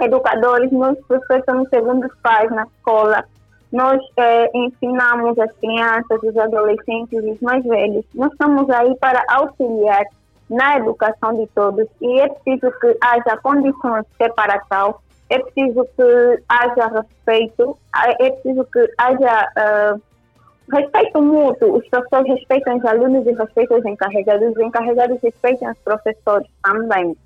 educadores, 0.00 0.70
nós 0.72 0.98
professores 1.06 1.44
somos 1.44 1.68
segundos 1.68 2.12
pais 2.22 2.50
na 2.50 2.64
escola. 2.64 3.24
Nós 3.72 4.00
eh, 4.18 4.50
ensinamos 4.54 5.38
as 5.38 5.50
crianças, 5.56 6.22
os 6.22 6.36
adolescentes, 6.36 7.24
os 7.24 7.40
mais 7.40 7.64
velhos. 7.64 8.04
Nós 8.14 8.30
estamos 8.32 8.68
aí 8.70 8.94
para 8.98 9.24
auxiliar 9.30 10.04
na 10.52 10.76
educação 10.76 11.34
de 11.34 11.46
todos 11.54 11.86
e 12.00 12.20
é 12.20 12.28
preciso 12.28 12.70
que 12.78 12.96
haja 13.00 13.36
condições 13.42 14.04
de 14.04 14.16
separação, 14.24 14.94
é 15.30 15.38
preciso 15.38 15.84
que 15.96 16.42
haja 16.48 16.88
respeito, 16.88 17.78
é 18.20 18.30
preciso 18.30 18.64
que 18.64 18.86
haja 18.98 19.96
uh, 19.96 20.02
respeito 20.70 21.22
mútuo. 21.22 21.78
Os 21.78 21.88
professores 21.88 22.34
respeitam 22.34 22.76
os 22.76 22.84
alunos 22.84 23.26
e 23.26 23.32
respeitam 23.32 23.78
os 23.78 23.84
encarregados, 23.86 24.50
os 24.50 24.58
encarregados 24.58 25.18
respeitam 25.22 25.72
os 25.72 25.78
professores 25.78 26.48
também. 26.62 27.16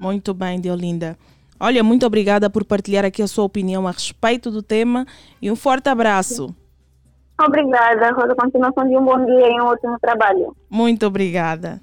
Muito 0.00 0.32
bem, 0.32 0.60
Deolinda. 0.60 1.16
Olha, 1.58 1.82
muito 1.82 2.06
obrigada 2.06 2.48
por 2.48 2.64
partilhar 2.64 3.04
aqui 3.04 3.22
a 3.22 3.26
sua 3.26 3.44
opinião 3.44 3.88
a 3.88 3.90
respeito 3.90 4.50
do 4.50 4.62
tema 4.62 5.04
e 5.42 5.50
um 5.50 5.56
forte 5.56 5.88
abraço. 5.88 6.54
Obrigada, 7.40 8.12
Rosa. 8.12 8.34
Continuação 8.34 8.88
de 8.88 8.96
um 8.96 9.04
bom 9.04 9.24
dia 9.24 9.48
e 9.48 9.60
um 9.60 9.64
ótimo 9.64 9.98
trabalho. 10.00 10.56
Muito 10.70 11.06
obrigada. 11.06 11.80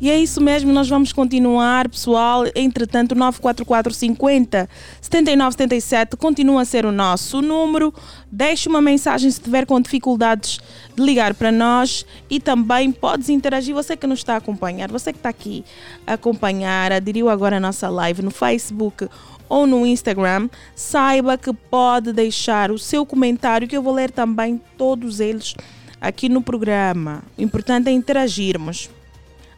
E 0.00 0.08
é 0.08 0.18
isso 0.18 0.40
mesmo, 0.40 0.72
nós 0.72 0.88
vamos 0.88 1.12
continuar, 1.12 1.86
pessoal. 1.86 2.44
Entretanto, 2.54 3.14
944 3.14 3.92
50 3.92 4.66
79 4.98 5.52
77 5.52 6.16
continua 6.16 6.62
a 6.62 6.64
ser 6.64 6.86
o 6.86 6.92
nosso 6.92 7.42
número. 7.42 7.92
Deixe 8.32 8.66
uma 8.66 8.80
mensagem 8.80 9.30
se 9.30 9.38
tiver 9.38 9.66
com 9.66 9.78
dificuldades 9.78 10.58
de 10.96 11.02
ligar 11.02 11.34
para 11.34 11.52
nós 11.52 12.06
e 12.30 12.40
também 12.40 12.90
podes 12.90 13.28
interagir. 13.28 13.74
Você 13.74 13.94
que 13.94 14.06
nos 14.06 14.20
está 14.20 14.34
a 14.34 14.36
acompanhar, 14.38 14.90
você 14.90 15.12
que 15.12 15.18
está 15.18 15.28
aqui 15.28 15.62
a 16.06 16.14
acompanhar, 16.14 16.92
aderiu 16.92 17.28
agora 17.28 17.58
a 17.58 17.60
nossa 17.60 17.90
live 17.90 18.22
no 18.22 18.30
Facebook 18.30 19.06
ou 19.50 19.66
no 19.66 19.84
Instagram, 19.84 20.48
saiba 20.74 21.36
que 21.36 21.52
pode 21.52 22.10
deixar 22.10 22.70
o 22.70 22.78
seu 22.78 23.04
comentário 23.04 23.68
que 23.68 23.76
eu 23.76 23.82
vou 23.82 23.92
ler 23.92 24.10
também 24.10 24.58
todos 24.78 25.20
eles 25.20 25.54
aqui 26.00 26.26
no 26.30 26.40
programa. 26.40 27.22
O 27.36 27.42
importante 27.42 27.88
é 27.88 27.92
interagirmos. 27.92 28.88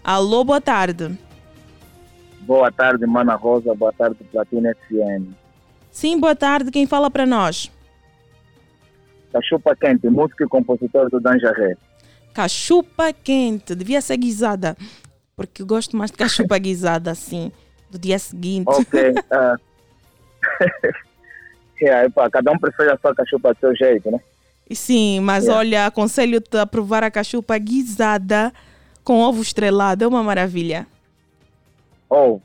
Alô, 0.05 0.43
boa 0.43 0.61
tarde. 0.61 1.17
Boa 2.41 2.73
tarde, 2.73 3.07
Mana 3.07 3.37
Rosa. 3.37 3.73
Boa 3.75 3.93
tarde, 3.93 4.17
Platina 4.33 4.75
FM. 4.89 5.33
Sim, 5.93 6.19
boa 6.19 6.35
tarde. 6.35 6.73
Quem 6.73 6.87
fala 6.87 7.09
para 7.09 7.25
nós? 7.25 7.71
Cachupa 9.33 9.77
Quente, 9.77 10.09
músico 10.09 10.43
e 10.43 10.49
compositor 10.49 11.09
do 11.09 11.21
Danjaré. 11.21 11.77
Cachupa 12.35 13.13
Quente. 13.13 13.75
Devia 13.77 14.01
ser 14.01 14.17
guisada, 14.17 14.77
porque 15.37 15.63
eu 15.63 15.67
gosto 15.67 15.97
mais 15.97 16.11
de 16.11 16.17
cachupa 16.19 16.59
guisada, 16.59 17.13
assim, 17.13 17.53
do 17.89 17.99
dia 17.99 18.19
seguinte. 18.19 18.69
Ok. 18.69 19.11
Uh... 19.11 19.57
yeah, 21.81 22.05
epa, 22.07 22.29
cada 22.29 22.51
um 22.51 22.59
prefere 22.59 22.91
a 22.91 22.99
sua 22.99 23.15
cachupa 23.15 23.55
do 23.55 23.61
seu 23.61 23.77
jeito, 23.77 24.11
né? 24.11 24.19
Sim, 24.73 25.21
mas 25.21 25.45
yeah. 25.45 25.59
olha, 25.59 25.87
aconselho-te 25.87 26.57
a 26.57 26.67
provar 26.67 27.05
a 27.05 27.11
cachupa 27.11 27.57
guisada 27.57 28.53
com 29.05 29.21
ovo 29.21 29.43
estrelado, 29.43 30.05
é 30.05 30.07
uma 30.07 30.23
maravilha. 30.23 30.87
Oh, 32.09 32.41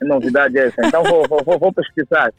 novidade 0.00 0.58
essa. 0.58 0.86
Então 0.86 1.02
vou, 1.02 1.26
vou, 1.28 1.58
vou, 1.58 1.72
pesquisar. 1.72 2.32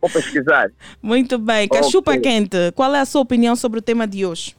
Vou 0.00 0.10
pesquisar. 0.10 0.70
Muito 1.00 1.38
bem. 1.38 1.68
Cachupa 1.68 2.12
okay. 2.12 2.22
quente, 2.22 2.72
qual 2.72 2.94
é 2.94 3.00
a 3.00 3.04
sua 3.04 3.22
opinião 3.22 3.56
sobre 3.56 3.78
o 3.78 3.82
tema 3.82 4.06
de 4.06 4.26
hoje? 4.26 4.56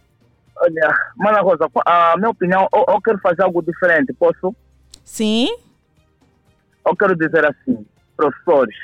Olha, 0.60 0.93
Mana 1.15 1.41
Rosa, 1.41 1.70
a 1.86 2.15
minha 2.17 2.30
opinião, 2.30 2.67
eu, 2.74 2.86
eu 2.88 3.02
quero 3.02 3.20
fazer 3.20 3.43
algo 3.43 3.62
diferente, 3.62 4.12
posso? 4.13 4.56
Sim. 5.04 5.50
Eu 6.86 6.96
quero 6.96 7.15
dizer 7.15 7.46
assim, 7.46 7.86
professores, 8.15 8.76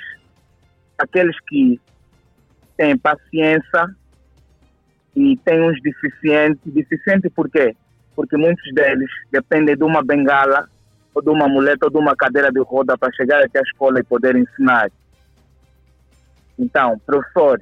aqueles 0.98 1.36
que 1.48 1.80
têm 2.78 2.98
paciência 2.98 3.96
e 5.16 5.38
têm 5.38 5.62
uns 5.62 5.82
deficientes, 5.82 6.62
deficiente 6.66 7.30
por 7.30 7.50
quê? 7.50 7.76
Porque 8.16 8.38
muitos 8.38 8.74
deles 8.74 9.10
dependem 9.32 9.76
de 9.76 9.84
uma 9.84 10.04
bengala, 10.04 10.68
ou 11.14 11.22
de 11.22 11.30
uma 11.30 11.48
muleta, 11.48 11.86
ou 11.86 11.92
de 11.92 11.98
uma 11.98 12.16
cadeira 12.16 12.52
de 12.52 12.60
roda 12.62 12.98
para 12.98 13.14
chegar 13.14 13.44
até 13.44 13.60
a 13.60 13.64
escola 13.64 14.00
e 14.00 14.04
poder 14.04 14.36
ensinar. 14.36 14.92
Então, 16.58 17.00
professor, 17.06 17.62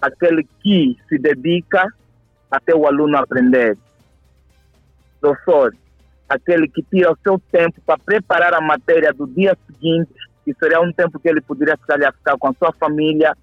aquele 0.00 0.46
que 0.62 0.96
se 1.08 1.18
dedica 1.18 1.86
até 2.50 2.74
o 2.74 2.86
aluno 2.86 3.16
aprender. 3.16 3.76
Professor, 5.20 5.74
aquele 6.28 6.68
que 6.68 6.82
tira 6.82 7.12
o 7.12 7.18
seu 7.22 7.40
tempo 7.50 7.80
para 7.84 7.98
preparar 7.98 8.54
a 8.54 8.60
matéria 8.60 9.12
do 9.12 9.26
dia 9.26 9.56
seguinte, 9.66 10.12
que 10.44 10.54
seria 10.54 10.80
um 10.80 10.92
tempo 10.92 11.18
que 11.18 11.28
ele 11.28 11.40
poderia 11.40 11.76
se 11.76 11.86
calhar 11.86 12.12
ficar 12.14 12.36
com 12.38 12.48
a 12.48 12.54
sua 12.54 12.72
família, 12.72 13.36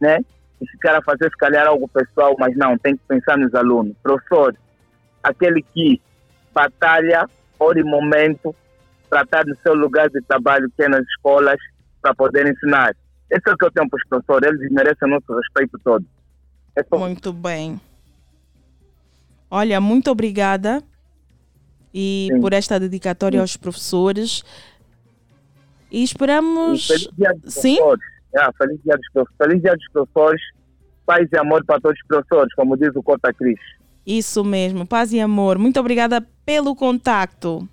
né? 0.00 0.18
E 0.60 0.66
ficar 0.68 0.96
a 0.96 1.02
fazer 1.02 1.30
se 1.30 1.36
calhar 1.36 1.66
algo 1.66 1.88
pessoal, 1.88 2.36
mas 2.38 2.54
não, 2.56 2.76
tem 2.76 2.96
que 2.96 3.02
pensar 3.08 3.38
nos 3.38 3.54
alunos. 3.54 3.96
Professor, 4.02 4.54
aquele 5.22 5.62
que 5.62 6.00
batalha 6.52 7.28
hora 7.58 7.78
e 7.78 7.84
momento 7.84 8.54
para 9.08 9.22
estar 9.22 9.44
no 9.44 9.56
seu 9.56 9.74
lugar 9.74 10.08
de 10.08 10.20
trabalho, 10.22 10.70
que 10.76 10.82
é 10.82 10.88
nas 10.88 11.06
escolas, 11.08 11.58
para 12.00 12.14
poder 12.14 12.46
ensinar. 12.46 12.94
Esse 13.30 13.48
é 13.48 13.52
o 13.52 13.56
que 13.56 13.64
eu 13.64 13.70
tenho 13.70 13.88
para 13.88 13.96
os 13.98 14.08
professores, 14.08 14.48
eles 14.48 14.72
merecem 14.72 15.08
o 15.08 15.10
nosso 15.10 15.34
respeito 15.36 15.78
todo. 15.84 16.04
É 16.76 16.96
muito 16.96 17.32
bem. 17.32 17.80
Olha, 19.50 19.80
muito 19.80 20.10
obrigada 20.10 20.82
e 21.92 22.28
Sim. 22.32 22.40
por 22.40 22.52
esta 22.52 22.78
dedicatória 22.78 23.38
Sim. 23.38 23.40
aos 23.40 23.56
professores. 23.56 24.44
E 25.90 26.04
esperamos. 26.04 26.84
E 26.84 26.86
feliz 26.86 27.08
dia 27.16 27.34
dos 27.34 27.54
Sim? 27.54 27.76
professores. 27.76 28.04
É, 28.32 28.52
feliz, 28.52 28.80
dia 28.84 28.96
dos 28.96 29.12
professores. 29.12 29.36
feliz 29.38 29.62
dia 29.62 29.76
dos 29.76 29.88
professores. 29.92 30.42
Paz 31.04 31.28
e 31.32 31.36
amor 31.36 31.64
para 31.64 31.80
todos 31.80 31.98
os 32.00 32.06
professores, 32.06 32.54
como 32.54 32.76
diz 32.76 32.94
o 32.94 33.02
Cota 33.02 33.32
Cris. 33.32 33.58
Isso 34.06 34.42
mesmo, 34.42 34.86
paz 34.86 35.12
e 35.12 35.20
amor. 35.20 35.58
Muito 35.58 35.78
obrigada 35.78 36.26
pelo 36.44 36.74
contacto. 36.74 37.68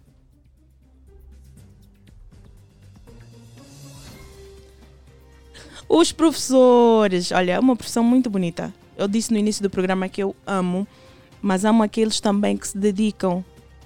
Os 5.90 6.12
professores, 6.12 7.32
olha, 7.32 7.54
é 7.54 7.60
uma 7.60 7.76
profissão 7.76 8.04
muito 8.04 8.30
bonita. 8.30 8.74
Eu 8.98 9.08
disse 9.08 9.32
no 9.32 9.40
início 9.40 9.64
do 9.64 9.70
programa 9.70 10.10
que 10.10 10.22
eu 10.22 10.36
amo, 10.46 10.86
mas 11.42 11.64
amo 11.64 11.82
aqueles 11.82 12.20
também 12.20 12.58
que 12.58 12.68
se 12.68 12.78
dedicam 12.78 13.44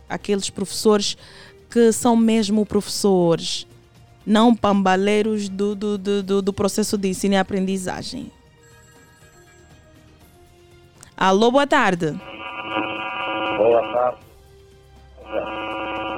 aqueles 0.10 0.50
professores 0.50 1.16
que 1.70 1.92
são 1.92 2.16
mesmo 2.16 2.66
professores, 2.66 3.66
não 4.26 4.56
pambaleiros 4.56 5.48
do, 5.48 5.76
do, 5.76 5.98
do, 5.98 6.42
do 6.42 6.54
processo 6.54 6.98
de 6.98 7.08
ensino 7.08 7.36
e 7.36 7.38
aprendizagem. 7.38 8.32
Alô, 11.22 11.51
boa 11.51 11.67
tarde. 11.67 12.19
Boa 13.57 13.93
tarde. 13.93 14.17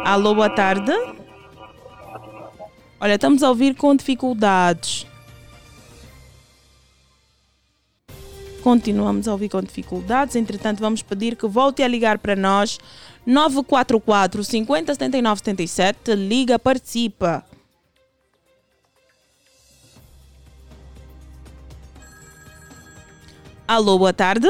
Alô, 0.06 0.34
boa 0.34 0.50
tarde. 0.50 0.94
Olha, 3.02 3.16
estamos 3.16 3.44
a 3.44 3.50
ouvir 3.50 3.76
com 3.76 3.94
dificuldades. 3.98 5.06
Continuamos 8.64 9.28
a 9.28 9.34
ouvir 9.34 9.50
com 9.50 9.62
dificuldades, 9.62 10.38
entretanto, 10.38 10.80
vamos 10.80 11.02
pedir 11.02 11.36
que 11.36 11.48
volte 11.48 11.84
a 11.84 11.88
ligar 11.90 12.18
para 12.18 12.34
nós. 12.34 12.80
944 13.26 14.42
50 14.42 14.94
79 14.96 15.40
77. 15.40 16.16
Liga, 16.16 16.58
participa. 16.58 17.44
Alô, 23.68 24.00
boa 24.00 24.14
tarde. 24.14 24.48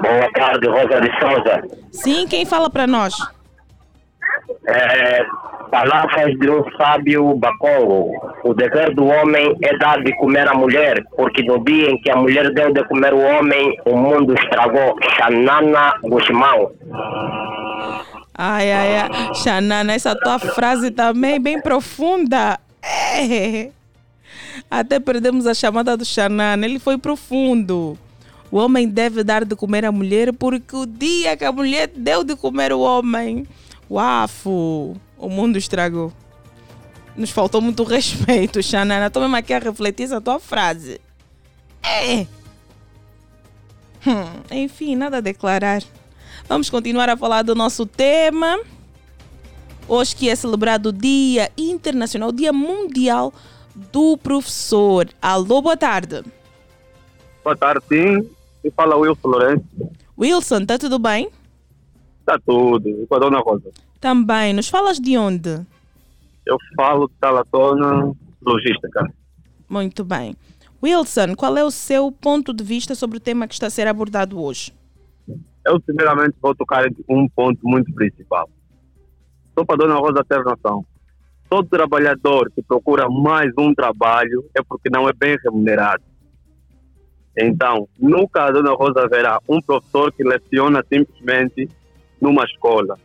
Boa 0.00 0.30
tarde, 0.34 0.68
Rosa 0.68 1.00
de 1.00 1.10
Souza. 1.18 1.62
Sim, 1.90 2.26
quem 2.26 2.44
fala 2.44 2.70
para 2.70 2.86
nós? 2.86 3.14
É, 4.66 5.24
palavras 5.70 6.38
de 6.38 6.50
um 6.50 6.64
sábio 6.76 7.34
Bacongo. 7.36 8.10
O 8.44 8.54
dever 8.54 8.94
do 8.94 9.06
homem 9.06 9.56
é 9.62 9.76
dar 9.78 10.02
de 10.02 10.14
comer 10.16 10.48
à 10.48 10.54
mulher, 10.54 11.02
porque 11.16 11.42
no 11.42 11.64
dia 11.64 11.90
em 11.90 12.00
que 12.00 12.10
a 12.10 12.16
mulher 12.16 12.52
deu 12.52 12.72
de 12.72 12.84
comer 12.84 13.12
o 13.12 13.20
homem, 13.20 13.76
o 13.84 13.96
mundo 13.96 14.34
estragou. 14.34 14.96
Xanana 15.16 15.94
Guzmão. 16.02 16.72
Ai, 18.34 18.72
ai, 18.72 18.96
ai. 18.96 19.34
Xanana, 19.34 19.92
essa 19.92 20.14
tua 20.16 20.38
frase 20.38 20.90
também 20.90 21.34
é 21.34 21.38
bem 21.38 21.60
profunda. 21.60 22.58
É. 22.82 23.70
Até 24.70 24.98
perdemos 24.98 25.46
a 25.46 25.54
chamada 25.54 25.96
do 25.96 26.04
Xanana, 26.04 26.64
ele 26.64 26.78
foi 26.78 26.98
profundo. 26.98 27.98
O 28.52 28.58
homem 28.58 28.86
deve 28.86 29.24
dar 29.24 29.46
de 29.46 29.56
comer 29.56 29.82
à 29.86 29.90
mulher 29.90 30.30
porque 30.30 30.76
o 30.76 30.84
dia 30.84 31.34
que 31.38 31.44
a 31.44 31.50
mulher 31.50 31.88
deu 31.88 32.22
de 32.22 32.36
comer 32.36 32.70
o 32.70 32.80
homem, 32.80 33.46
uafo, 33.90 34.94
o 35.16 35.28
mundo 35.30 35.56
estragou. 35.56 36.12
Nos 37.16 37.30
faltou 37.30 37.62
muito 37.62 37.82
respeito, 37.82 38.62
Xanana. 38.62 39.06
Estou 39.06 39.22
mesmo 39.22 39.36
aqui 39.36 39.54
a 39.54 39.58
refletir 39.58 40.02
essa 40.04 40.20
tua 40.20 40.38
frase. 40.38 41.00
É. 41.82 42.26
Hum, 44.06 44.42
enfim, 44.50 44.96
nada 44.96 45.16
a 45.16 45.20
declarar. 45.22 45.82
Vamos 46.46 46.68
continuar 46.68 47.08
a 47.08 47.16
falar 47.16 47.40
do 47.40 47.54
nosso 47.54 47.86
tema. 47.86 48.60
Hoje 49.88 50.14
que 50.14 50.28
é 50.28 50.36
celebrado 50.36 50.90
o 50.90 50.92
Dia 50.92 51.50
Internacional, 51.56 52.28
o 52.28 52.32
Dia 52.32 52.52
Mundial 52.52 53.32
do 53.90 54.18
Professor. 54.18 55.08
Alô, 55.22 55.62
boa 55.62 55.76
tarde. 55.76 56.22
Boa 57.42 57.56
tarde, 57.56 57.82
sim. 57.88 58.41
E 58.64 58.70
fala 58.70 58.96
Wilson 58.96 59.28
Lourenço. 59.28 59.64
Wilson, 60.18 60.58
está 60.58 60.78
tudo 60.78 60.98
bem? 60.98 61.28
Está 62.20 62.38
tudo. 62.38 62.88
E 62.88 63.06
com 63.06 63.14
a 63.14 63.18
dona 63.18 63.40
Rosa? 63.40 63.70
Também. 64.00 64.52
Nos 64.52 64.68
falas 64.68 64.98
de 64.98 65.16
onde? 65.16 65.66
Eu 66.46 66.56
falo 66.76 67.08
de 67.08 67.14
Talatona, 67.20 68.12
logística. 68.40 69.12
Muito 69.68 70.04
bem. 70.04 70.36
Wilson, 70.82 71.34
qual 71.36 71.56
é 71.56 71.64
o 71.64 71.70
seu 71.70 72.10
ponto 72.10 72.52
de 72.52 72.64
vista 72.64 72.94
sobre 72.94 73.16
o 73.16 73.20
tema 73.20 73.46
que 73.46 73.54
está 73.54 73.68
a 73.68 73.70
ser 73.70 73.86
abordado 73.86 74.40
hoje? 74.40 74.72
Eu, 75.64 75.80
primeiramente, 75.80 76.34
vou 76.42 76.54
tocar 76.54 76.86
em 76.86 76.94
um 77.08 77.28
ponto 77.28 77.60
muito 77.62 77.92
principal. 77.94 78.50
Só 79.56 79.64
para 79.64 79.76
a 79.76 79.78
dona 79.78 79.94
Rosa 79.94 80.24
ter 80.28 80.42
noção. 80.44 80.84
Todo 81.48 81.68
trabalhador 81.68 82.50
que 82.54 82.62
procura 82.62 83.08
mais 83.08 83.52
um 83.58 83.74
trabalho 83.74 84.44
é 84.56 84.62
porque 84.62 84.88
não 84.90 85.08
é 85.08 85.12
bem 85.12 85.36
remunerado. 85.44 86.02
Então, 87.36 87.88
nunca 87.98 88.44
a 88.44 88.50
dona 88.50 88.72
Rosa 88.72 89.08
verá 89.08 89.40
um 89.48 89.60
professor 89.60 90.12
que 90.12 90.22
leciona 90.22 90.84
simplesmente 90.92 91.68
numa 92.20 92.44
escola. 92.44 92.98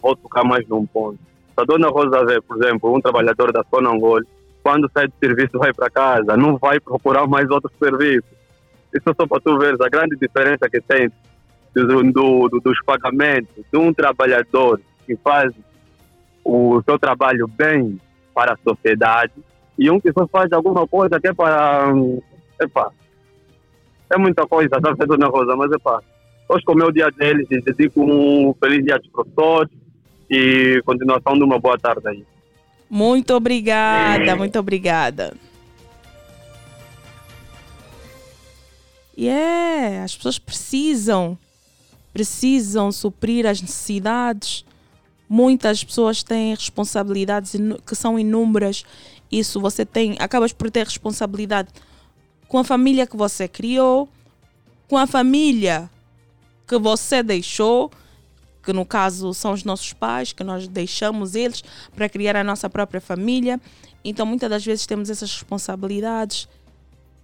Vou 0.00 0.16
tocar 0.16 0.44
mais 0.44 0.66
num 0.68 0.86
ponto. 0.86 1.18
A 1.56 1.64
dona 1.64 1.88
Rosa 1.88 2.24
vê, 2.24 2.40
por 2.40 2.62
exemplo, 2.62 2.94
um 2.94 3.00
trabalhador 3.00 3.52
da 3.52 3.64
Sonangol, 3.64 4.20
quando 4.62 4.90
sai 4.92 5.06
do 5.06 5.14
serviço 5.22 5.58
vai 5.58 5.72
para 5.72 5.90
casa, 5.90 6.36
não 6.36 6.56
vai 6.56 6.80
procurar 6.80 7.26
mais 7.26 7.48
outro 7.50 7.70
serviço. 7.78 8.26
Isso 8.92 9.14
só 9.18 9.26
para 9.26 9.40
tu 9.40 9.58
ver 9.58 9.76
a 9.80 9.88
grande 9.88 10.16
diferença 10.16 10.68
que 10.68 10.80
tem 10.80 11.10
do, 11.74 12.02
do, 12.10 12.48
do, 12.48 12.60
dos 12.60 12.82
pagamentos 12.84 13.64
de 13.70 13.78
um 13.78 13.92
trabalhador 13.92 14.80
que 15.06 15.16
faz 15.16 15.52
o 16.44 16.82
seu 16.82 16.98
trabalho 16.98 17.46
bem 17.46 18.00
para 18.34 18.54
a 18.54 18.56
sociedade 18.56 19.32
e 19.78 19.90
um 19.90 20.00
que 20.00 20.12
só 20.12 20.26
faz 20.26 20.50
alguma 20.52 20.86
coisa 20.86 21.20
que 21.20 21.28
é 21.28 21.34
para. 21.34 21.92
Epa, 22.60 22.90
é 24.10 24.18
muita 24.18 24.46
coisa, 24.46 24.80
tá 24.80 24.92
vendo, 24.92 25.16
Dona 25.16 25.28
Rosa? 25.28 25.56
Mas 25.56 25.70
epa, 25.72 26.02
hoje 26.48 26.64
como 26.64 26.82
é 26.82 26.86
o 26.86 26.92
dia 26.92 27.10
deles, 27.10 27.46
dedico 27.48 28.02
um 28.02 28.54
feliz 28.54 28.84
dia 28.84 28.98
dos 28.98 29.08
professores 29.08 29.70
e 30.30 30.80
continuação 30.84 31.34
de 31.34 31.44
uma 31.44 31.58
boa 31.58 31.78
tarde 31.78 32.06
aí. 32.08 32.24
Muito 32.88 33.34
obrigada, 33.34 34.36
muito 34.36 34.58
obrigada. 34.58 35.34
E 39.16 39.26
yeah, 39.26 40.04
as 40.04 40.14
pessoas 40.14 40.38
precisam, 40.38 41.38
precisam 42.12 42.92
suprir 42.92 43.46
as 43.46 43.60
necessidades. 43.60 44.64
Muitas 45.28 45.82
pessoas 45.82 46.22
têm 46.22 46.54
responsabilidades 46.54 47.56
que 47.84 47.94
são 47.94 48.18
inúmeras. 48.18 48.84
Isso 49.32 49.58
você 49.58 49.84
tem, 49.84 50.16
acabas 50.20 50.52
por 50.52 50.70
ter 50.70 50.84
responsabilidade 50.84 51.70
com 52.48 52.58
a 52.58 52.64
família 52.64 53.06
que 53.06 53.16
você 53.16 53.48
criou, 53.48 54.08
com 54.88 54.96
a 54.96 55.06
família 55.06 55.90
que 56.66 56.78
você 56.78 57.22
deixou, 57.22 57.90
que 58.62 58.72
no 58.72 58.84
caso 58.84 59.32
são 59.32 59.52
os 59.52 59.64
nossos 59.64 59.92
pais, 59.92 60.32
que 60.32 60.42
nós 60.42 60.66
deixamos 60.66 61.34
eles 61.34 61.62
para 61.94 62.08
criar 62.08 62.36
a 62.36 62.44
nossa 62.44 62.68
própria 62.68 63.00
família. 63.00 63.60
Então, 64.04 64.26
muitas 64.26 64.50
das 64.50 64.64
vezes 64.64 64.86
temos 64.86 65.08
essas 65.10 65.32
responsabilidades 65.32 66.48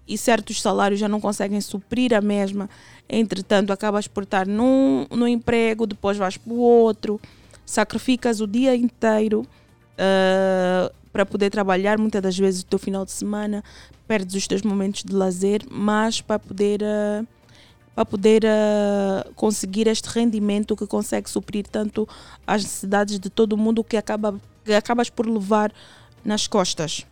e 0.06 0.18
certos 0.18 0.60
salários 0.60 1.00
já 1.00 1.08
não 1.08 1.20
conseguem 1.20 1.60
suprir 1.60 2.14
a 2.14 2.20
mesma. 2.20 2.68
Entretanto, 3.08 3.72
acabas 3.72 4.06
por 4.06 4.22
estar 4.22 4.46
num, 4.46 5.06
num 5.10 5.26
emprego, 5.26 5.86
depois 5.86 6.16
vais 6.16 6.36
para 6.36 6.52
o 6.52 6.58
outro, 6.58 7.20
sacrificas 7.64 8.40
o 8.40 8.46
dia 8.46 8.74
inteiro 8.74 9.46
uh, 9.92 10.92
para 11.12 11.26
poder 11.26 11.50
trabalhar, 11.50 11.98
muitas 11.98 12.22
das 12.22 12.38
vezes 12.38 12.62
o 12.62 12.66
teu 12.66 12.78
final 12.78 13.04
de 13.04 13.12
semana, 13.12 13.62
perdes 14.06 14.34
os 14.34 14.46
teus 14.46 14.62
momentos 14.62 15.04
de 15.04 15.14
lazer, 15.14 15.62
mas 15.70 16.20
para 16.20 16.38
poder. 16.38 16.82
Uh, 16.82 17.26
para 17.94 18.06
poder 18.06 18.42
uh, 18.44 19.34
conseguir 19.34 19.86
este 19.86 20.08
rendimento 20.08 20.74
que 20.74 20.86
consegue 20.86 21.28
suprir 21.28 21.66
tanto 21.66 22.08
as 22.46 22.62
necessidades 22.62 23.18
de 23.18 23.28
todo 23.28 23.54
mundo 23.54 23.84
que, 23.84 23.98
acaba, 23.98 24.40
que 24.64 24.72
acabas 24.72 25.10
por 25.10 25.26
levar 25.26 25.70
nas 26.24 26.46
costas. 26.46 27.06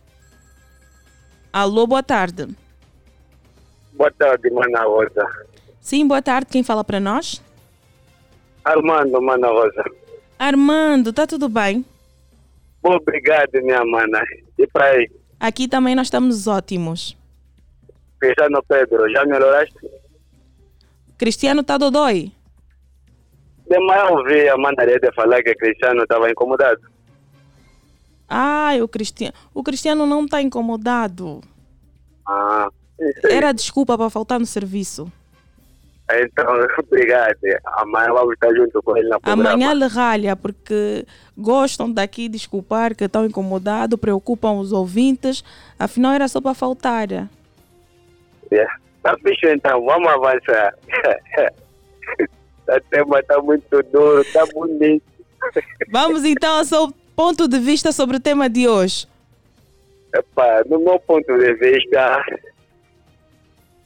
Alô, 1.53 1.85
boa 1.85 2.01
tarde. 2.01 2.47
Boa 3.93 4.11
tarde, 4.11 4.49
Mana 4.49 4.83
Rosa. 4.83 5.27
Sim, 5.79 6.07
boa 6.07 6.21
tarde. 6.21 6.47
Quem 6.49 6.63
fala 6.63 6.83
para 6.83 6.99
nós? 6.99 7.41
Armando, 8.63 9.21
Mana 9.21 9.49
Rosa. 9.49 9.83
Armando, 10.39 11.13
tá 11.13 11.27
tudo 11.27 11.47
bem? 11.47 11.85
Obrigado, 12.83 13.51
minha 13.61 13.83
mana. 13.85 14.21
E 14.57 14.67
para 14.67 14.85
aí? 14.85 15.09
Aqui 15.39 15.67
também 15.67 15.95
nós 15.95 16.07
estamos 16.07 16.47
ótimos. 16.47 17.17
Cristiano 18.19 18.63
Pedro, 18.67 19.09
já 19.11 19.25
melhoraste? 19.25 19.75
Cristiano 21.17 21.63
tá 21.63 21.77
dodói? 21.77 22.31
De 23.69 23.79
manhã 23.79 24.05
ouvi 24.09 24.49
a 24.49 24.57
Mandareda 24.57 25.11
falar 25.13 25.41
que 25.41 25.55
Cristiano 25.55 26.03
estava 26.03 26.29
incomodado. 26.29 26.81
Ah, 28.27 28.73
o 28.81 28.87
Cristiano. 28.87 29.33
O 29.53 29.63
Cristiano 29.63 30.05
não 30.05 30.25
está 30.25 30.41
incomodado. 30.41 31.41
Ah. 32.27 32.67
Era 33.23 33.51
desculpa 33.51 33.97
para 33.97 34.09
faltar 34.09 34.39
no 34.39 34.45
serviço. 34.45 35.11
Então, 36.19 36.45
obrigado. 36.79 37.37
Amanhã 37.77 38.13
vamos 38.13 38.33
estar 38.33 38.53
junto 38.53 38.81
com 38.81 38.97
ele 38.97 39.09
na 39.09 39.19
programa. 39.19 39.51
Amanhã 39.51 39.71
ele 39.71 39.87
ralha 39.87 40.35
porque 40.35 41.05
gostam 41.37 41.91
daqui 41.91 42.27
desculpar 42.27 42.95
que 42.95 43.05
estão 43.05 43.25
incomodados, 43.25 43.99
preocupam 43.99 44.53
os 44.53 44.71
ouvintes. 44.71 45.43
Afinal, 45.77 46.13
era 46.13 46.27
só 46.27 46.41
para 46.41 46.53
faltar. 46.53 47.07
Yeah. 48.51 48.73
Tá 49.03 49.17
fixe 49.17 49.51
então, 49.51 49.83
vamos 49.83 50.07
avançar. 50.07 50.75
o 52.69 52.81
tema 52.89 53.19
está 53.19 53.41
muito 53.41 53.83
duro, 53.91 54.21
está 54.21 54.45
bonito. 54.53 55.03
Vamos 55.89 56.23
então 56.23 56.59
ao 56.59 56.63
seu 56.63 56.93
ponto 57.15 57.47
de 57.47 57.57
vista 57.59 57.91
sobre 57.91 58.17
o 58.17 58.19
tema 58.19 58.47
de 58.47 58.67
hoje. 58.67 59.07
No 60.67 60.79
meu 60.79 60.99
ponto 60.99 61.37
de 61.37 61.53
vista, 61.55 62.23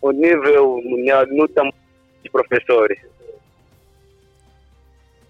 o 0.01 0.11
nível 0.11 0.81
mundial 0.83 1.25
não 1.27 1.45
está 1.45 1.63
de 2.25 2.31
professores. 2.31 2.99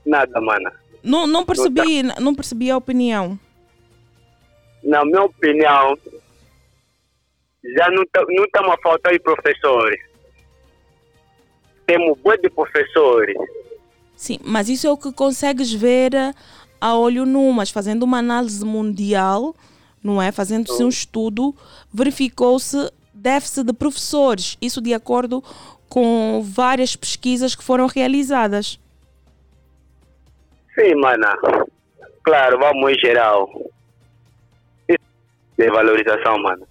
Nada, 0.06 0.40
mana. 0.42 0.72
Não, 1.04 1.28
não 1.28 1.46
percebi, 1.46 2.04
não 2.20 2.34
percebi 2.34 2.72
a 2.72 2.78
opinião. 2.78 3.40
Na 4.84 5.04
minha 5.06 5.24
opinião, 5.24 5.98
já 7.76 7.90
não 7.92 8.06
tá- 8.12 8.26
não 8.30 8.46
estamos 8.46 8.72
a 8.72 8.78
faltar 8.82 9.14
de 9.14 9.20
professores. 9.20 10.00
Temos 11.86 12.18
boa 12.20 12.38
de 12.38 12.50
professores. 12.50 13.36
Sim, 14.16 14.40
mas 14.44 14.70
isso 14.70 14.88
é 14.88 14.92
o 14.92 14.98
que 14.98 15.12
consegues 15.12 15.72
ver 15.72 16.14
eh, 16.14 16.34
a 16.80 16.96
olho 16.96 17.26
nu, 17.26 17.52
mas 17.52 17.70
fazendo 17.70 18.04
uma 18.04 18.20
análise 18.20 18.64
mundial, 18.64 19.56
não 20.04 20.22
é? 20.22 20.32
Fazendo-se 20.32 20.84
um 20.84 20.90
estudo, 20.90 21.54
verificou-se 21.94 22.92
déficit 23.14 23.66
de 23.66 23.74
professores. 23.74 24.58
Isso 24.62 24.82
de 24.82 24.94
acordo 24.94 25.44
com 25.90 26.42
várias 26.42 26.96
pesquisas 26.96 27.56
que 27.56 27.64
foram 27.64 27.88
realizadas. 27.88 28.80
Sim, 30.78 30.96
mana. 30.96 31.36
Claro, 32.24 32.60
vamos 32.60 32.92
em 32.92 33.00
geral. 33.00 33.50
Isso 34.90 35.00
De 35.58 35.70
valorização, 35.70 36.38
mano. 36.40 36.68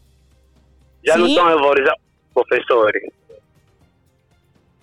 Já 1.04 1.16
não 1.16 1.26
Sim. 1.26 1.32
estão 1.32 1.46
a 1.46 1.54
valorizar 1.54 1.94
os 1.94 2.32
professores. 2.32 3.02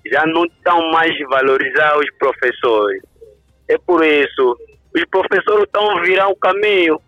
Já 0.06 0.26
não 0.26 0.46
estão 0.46 0.92
mais 0.92 1.12
a 1.22 1.28
valorizar 1.28 1.98
os 1.98 2.10
professores. 2.18 3.04
É 3.68 3.78
por 3.78 4.04
isso, 4.04 4.58
os 4.94 5.06
professores 5.06 5.64
estão 5.64 5.98
a 5.98 6.02
virar 6.02 6.28
o 6.28 6.36
caminho. 6.36 7.00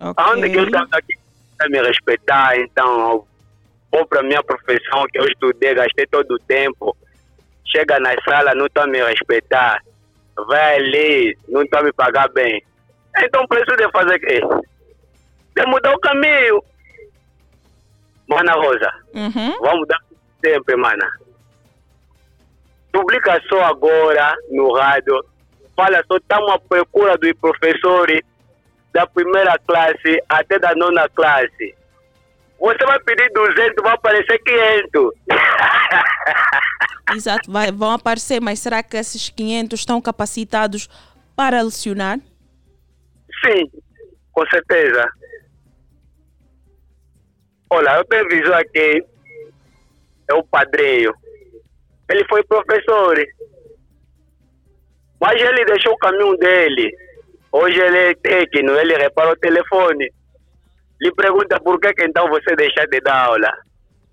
Aonde 0.00 0.50
que 0.50 0.58
eu 0.58 0.64
estava 0.64 0.88
aqui 0.92 1.14
a 1.60 1.68
me 1.68 1.82
respeitar, 1.82 2.56
então 2.58 3.26
vou 3.92 4.06
para 4.06 4.22
minha 4.22 4.42
profissão 4.42 5.04
que 5.12 5.18
eu 5.18 5.24
estudei, 5.26 5.74
gastei 5.74 6.06
todo 6.06 6.32
o 6.32 6.38
tempo. 6.40 6.96
Chega 7.66 7.98
na 8.00 8.14
sala, 8.22 8.54
não 8.54 8.66
está 8.66 8.86
me 8.86 9.02
respeitar. 9.02 9.82
Vai 10.46 10.76
ali, 10.76 11.36
não 11.48 11.62
está 11.62 11.82
me 11.82 11.92
pagar 11.92 12.28
bem. 12.30 12.62
Então 13.20 13.46
preciso 13.46 13.76
de 13.76 13.90
fazer 13.90 14.14
o 14.16 14.20
quê? 14.20 14.40
De 15.56 15.66
mudar 15.66 15.92
o 15.94 15.98
caminho. 16.00 16.62
Mana 18.28 18.52
Rosa, 18.52 18.92
Uhum. 19.14 19.58
vamos 19.60 19.80
mudar 19.80 19.98
sempre, 20.44 20.76
mana. 20.76 21.10
Publica 22.92 23.40
só 23.48 23.62
agora 23.64 24.34
no 24.50 24.72
rádio. 24.74 25.24
Fala 25.76 26.02
só, 26.06 26.16
estamos 26.16 26.50
à 26.52 26.58
procura 26.58 27.16
dos 27.16 27.32
professores 27.34 28.20
da 28.92 29.06
primeira 29.06 29.58
classe 29.66 30.20
até 30.28 30.58
da 30.58 30.74
nona 30.74 31.08
classe. 31.10 31.74
Você 32.60 32.84
vai 32.84 32.98
pedir 33.00 33.30
200, 33.32 33.82
vai 33.82 33.94
aparecer 33.94 34.38
500. 34.40 35.10
Exato, 37.14 37.50
vai- 37.50 37.70
vão 37.72 37.92
aparecer, 37.92 38.40
mas 38.40 38.58
será 38.58 38.82
que 38.82 38.96
esses 38.96 39.28
500 39.30 39.80
estão 39.80 40.00
capacitados 40.00 40.88
para 41.36 41.62
lecionar? 41.62 42.18
Sim, 43.44 43.70
com 44.32 44.44
certeza. 44.50 45.08
Olha, 47.70 47.96
eu 47.96 48.04
tenho 48.06 48.28
visão 48.28 48.54
aqui, 48.54 49.04
é 50.28 50.34
o 50.34 50.42
padrinho. 50.44 51.14
Ele 52.10 52.24
foi 52.28 52.42
professor, 52.44 53.16
mas 55.20 55.40
ele 55.40 55.64
deixou 55.66 55.92
o 55.92 55.98
caminho 55.98 56.36
dele. 56.38 56.90
Hoje 57.52 57.78
ele 57.78 57.98
é 57.98 58.14
técnico, 58.14 58.74
ele 58.76 58.96
repara 58.96 59.32
o 59.32 59.36
telefone. 59.36 60.10
Lhe 61.00 61.12
pergunta 61.12 61.60
por 61.60 61.80
que, 61.80 61.92
que 61.94 62.04
então 62.04 62.28
você 62.28 62.54
deixa 62.56 62.86
de 62.86 63.00
dar 63.00 63.26
aula. 63.26 63.52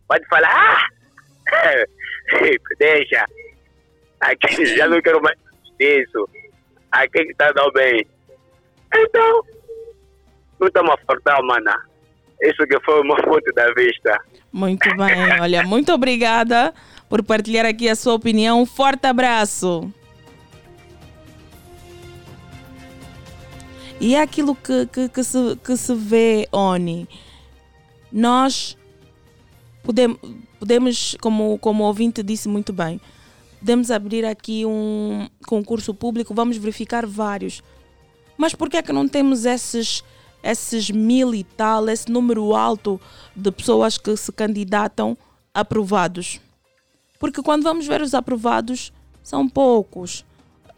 Pode 0.07 0.25
falar, 0.27 0.49
ah, 0.49 1.85
deixa. 2.79 3.25
Aqui 4.21 4.65
já 4.65 4.87
não 4.87 5.01
quero 5.01 5.21
mais 5.21 5.37
isso. 5.79 6.29
Aqui 6.91 7.25
que 7.25 7.31
está 7.31 7.51
dando 7.51 7.71
bem. 7.73 8.07
Então, 8.95 9.41
não 10.59 10.67
estamos 10.67 10.93
a 10.93 10.97
faltar, 11.05 11.41
mana. 11.43 11.75
Isso 12.41 12.65
que 12.67 12.79
foi 12.81 13.01
uma 13.01 13.21
fonte 13.23 13.51
da 13.53 13.71
vista. 13.73 14.17
Muito 14.51 14.87
bem, 14.95 15.41
olha, 15.41 15.63
muito 15.63 15.91
obrigada 15.91 16.73
por 17.09 17.23
partilhar 17.23 17.65
aqui 17.65 17.89
a 17.89 17.95
sua 17.95 18.13
opinião. 18.13 18.61
Um 18.61 18.65
forte 18.65 19.07
abraço. 19.07 19.91
E 23.99 24.15
é 24.15 24.21
aquilo 24.21 24.55
que, 24.55 24.85
que, 24.87 25.09
que, 25.09 25.23
se, 25.23 25.55
que 25.63 25.77
se 25.77 25.95
vê, 25.95 26.47
Oni. 26.51 27.07
Nós 28.11 28.77
podemos, 29.83 30.19
podemos 30.59 31.15
como, 31.21 31.57
como 31.59 31.83
o 31.83 31.87
ouvinte 31.87 32.21
disse 32.21 32.47
muito 32.49 32.73
bem, 32.73 32.99
podemos 33.59 33.89
abrir 33.89 34.25
aqui 34.25 34.65
um 34.65 35.29
concurso 35.47 35.93
público, 35.93 36.33
vamos 36.33 36.57
verificar 36.57 37.05
vários. 37.05 37.63
Mas 38.37 38.53
por 38.53 38.69
que 38.69 38.77
é 38.77 38.81
que 38.81 38.91
não 38.91 39.07
temos 39.07 39.45
esses, 39.45 40.03
esses 40.43 40.91
mil 40.91 41.33
e 41.33 41.43
tal, 41.43 41.87
esse 41.87 42.11
número 42.11 42.53
alto 42.53 42.99
de 43.35 43.49
pessoas 43.49 43.97
que 43.97 44.15
se 44.17 44.31
candidatam 44.31 45.17
aprovados? 45.53 46.41
Porque 47.17 47.41
quando 47.41 47.63
vamos 47.63 47.87
ver 47.87 48.01
os 48.01 48.13
aprovados, 48.13 48.91
são 49.23 49.47
poucos. 49.47 50.25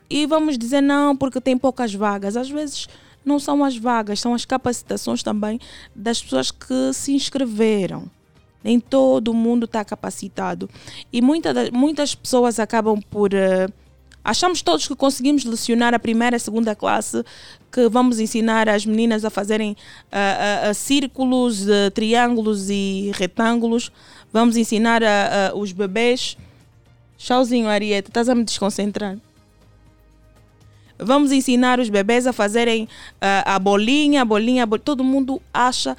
E 0.10 0.26
vamos 0.26 0.58
dizer 0.58 0.82
não, 0.82 1.16
porque 1.16 1.42
tem 1.42 1.58
poucas 1.58 1.94
vagas. 1.94 2.38
Às 2.38 2.50
vezes 2.50 2.88
não 3.28 3.40
são 3.40 3.64
as 3.64 3.78
vagas, 3.78 4.20
são 4.20 4.34
as 4.34 4.46
capacitações 4.46 5.22
também 5.22 5.60
das 5.96 6.22
pessoas 6.22 6.52
que 6.52 6.94
se 6.94 7.14
inscreveram. 7.14 8.10
Nem 8.64 8.80
todo 8.80 9.34
mundo 9.34 9.66
está 9.66 9.86
capacitado. 9.86 10.70
E 11.12 11.22
muita, 11.22 11.54
muitas 11.72 12.16
pessoas 12.16 12.60
acabam 12.60 13.00
por. 13.10 13.34
eh, 13.34 13.68
achamos 14.24 14.62
todos 14.62 14.88
que 14.88 14.96
conseguimos 14.96 15.46
lecionar 15.46 15.94
a 15.94 16.00
primeira 16.00 16.36
e 16.36 16.40
segunda 16.40 16.76
classe, 16.76 17.24
que 17.72 17.88
vamos 17.88 18.20
ensinar 18.20 18.68
as 18.68 18.86
meninas 18.86 19.24
a 19.24 19.30
fazerem 19.30 19.78
ah, 20.12 20.70
ah, 20.70 20.74
círculos, 20.74 21.66
triângulos 21.94 22.70
e 22.70 23.12
retângulos. 23.14 23.92
Vamos 24.34 24.58
ensinar 24.58 25.02
os 25.56 25.72
bebês. 25.72 26.38
Tchauzinho, 27.18 27.68
Arieta, 27.68 28.10
estás 28.10 28.28
a 28.28 28.36
me 28.36 28.44
desconcentrar. 28.44 29.18
Vamos 31.00 31.32
ensinar 31.32 31.80
os 31.80 31.90
bebês 31.90 32.26
a 32.28 32.34
fazerem 32.34 32.88
ah, 33.22 33.56
a 33.56 33.60
bolinha, 33.60 34.22
a 34.22 34.26
bolinha, 34.26 34.64
a 34.64 34.66
bol- 34.66 34.80
todo 34.80 35.04
mundo 35.04 35.42
acha 35.54 35.96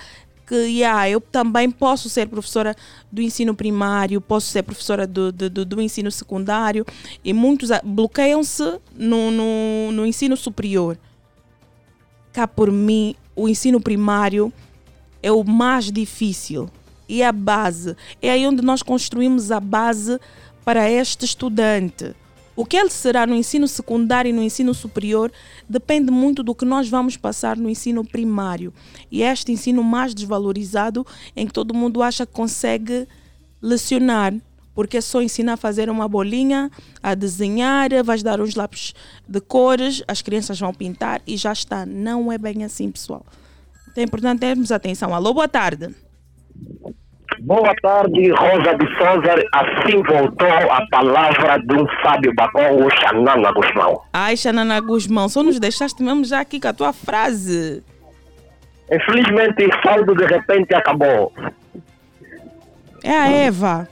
que 0.47 0.55
yeah, 0.55 1.09
eu 1.11 1.21
também 1.21 1.71
posso 1.71 2.09
ser 2.09 2.27
professora 2.27 2.75
do 3.13 3.21
ensino 3.21 3.55
primário, 3.55 4.19
posso 4.21 4.47
ser 4.47 4.63
professora 4.63 5.07
do, 5.07 5.31
do, 5.31 5.51
do- 5.65 5.81
ensino 5.83 6.11
secundário 6.11 6.87
e 7.23 7.33
muitos 7.35 7.69
bloqueiam-se 7.85 8.79
no, 8.97 9.31
no, 9.31 9.93
no 9.93 10.07
ensino 10.07 10.37
superior. 10.39 10.99
Cá 12.33 12.49
por 12.49 12.71
mim, 12.73 13.15
o 13.37 13.49
ensino 13.49 13.81
primário 13.81 14.53
é 15.23 15.31
o 15.31 15.45
mais 15.45 15.93
difícil 15.93 16.71
e 17.09 17.23
é 17.23 17.27
a 17.27 17.33
base. 17.33 17.95
É 18.23 18.31
aí 18.31 18.47
onde 18.47 18.63
nós 18.63 18.83
construímos 18.83 19.53
a 19.53 19.61
base 19.61 20.19
para 20.65 20.91
este 20.91 21.25
estudante. 21.25 22.15
O 22.59 22.67
que 22.67 22.77
ele 22.77 22.91
será 22.91 23.25
no 23.25 23.37
ensino 23.37 23.69
secundário 23.69 24.31
e 24.31 24.33
no 24.33 24.43
ensino 24.43 24.75
superior 24.75 25.31
depende 25.69 26.11
muito 26.11 26.43
do 26.43 26.53
que 26.57 26.65
nós 26.65 26.89
vamos 26.89 27.17
passar 27.17 27.57
no 27.57 27.71
ensino 27.71 28.05
primário. 28.05 28.75
E 29.13 29.23
é 29.23 29.31
este 29.31 29.53
ensino 29.53 29.81
mais 29.85 30.13
desvalorizado 30.13 31.07
em 31.37 31.47
que 31.47 31.53
todo 31.53 31.73
mundo 31.73 32.03
acha 32.03 32.27
que 32.27 32.33
consegue 32.33 33.07
lecionar, 33.63 34.35
porque 34.75 34.97
é 34.97 35.01
só 35.01 35.23
ensinar 35.23 35.53
a 35.53 35.57
fazer 35.57 35.89
uma 35.89 36.09
bolinha, 36.09 36.69
a 37.01 37.15
desenhar, 37.15 37.91
vais 38.03 38.25
dar 38.25 38.41
uns 38.41 38.57
lápis 38.57 38.93
de 39.29 39.41
cores, 39.41 40.03
as 40.09 40.21
crianças 40.21 40.59
vão 40.59 40.75
pintar 40.75 41.23
e 41.25 41.37
já 41.37 41.53
está. 41.53 41.87
Não 41.87 42.33
é 42.33 42.39
bem 42.39 42.65
assim, 42.65 42.91
pessoal. 42.91 43.25
Então 43.89 44.03
é 44.03 44.05
importante 44.05 44.41
termos 44.41 44.73
atenção. 44.73 45.15
Alô, 45.15 45.33
boa 45.33 45.47
tarde. 45.47 45.95
Boa 47.41 47.74
tarde, 47.83 48.31
Rosa 48.33 48.74
de 48.76 48.87
Souza. 48.97 49.45
Assim 49.53 50.03
voltou 50.03 50.49
a 50.72 50.85
palavra 50.91 51.59
de 51.59 51.74
um 51.74 51.87
sábio 52.03 52.35
Bacongo, 52.35 52.89
Xanana 53.01 53.53
Guzmão. 53.53 54.03
Ai, 54.12 54.37
Xanana 54.37 54.81
Guzmão, 54.81 55.29
só 55.29 55.43
nos 55.43 55.61
deixaste 55.61 56.03
mesmo 56.03 56.24
já 56.24 56.41
aqui 56.41 56.59
com 56.61 56.68
a 56.68 56.72
tua 56.72 56.93
frase. 56.93 57.83
Infelizmente, 58.91 59.66
o 59.66 59.83
saldo 59.83 60.14
de 60.16 60.24
repente 60.24 60.74
acabou. 60.74 61.33
É 63.05 63.12
a 63.12 63.31
Eva. 63.31 63.89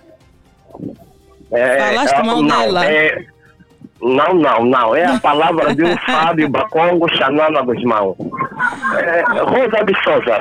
É, 1.52 1.78
Falaste 1.78 2.14
é, 2.14 2.22
mal 2.22 2.42
não, 2.42 2.58
dela. 2.62 2.86
é- 2.86 3.24
não, 4.00 4.34
não, 4.34 4.64
não. 4.64 4.94
É 4.94 5.04
a 5.06 5.18
palavra 5.18 5.74
de 5.74 5.84
um 5.84 5.96
sábio 6.06 6.48
Bacongo, 6.48 7.08
Xanana 7.16 7.62
Guzmão. 7.62 8.16
É, 8.98 9.22
Rosa 9.42 9.84
de 9.84 10.02
Souza. 10.02 10.40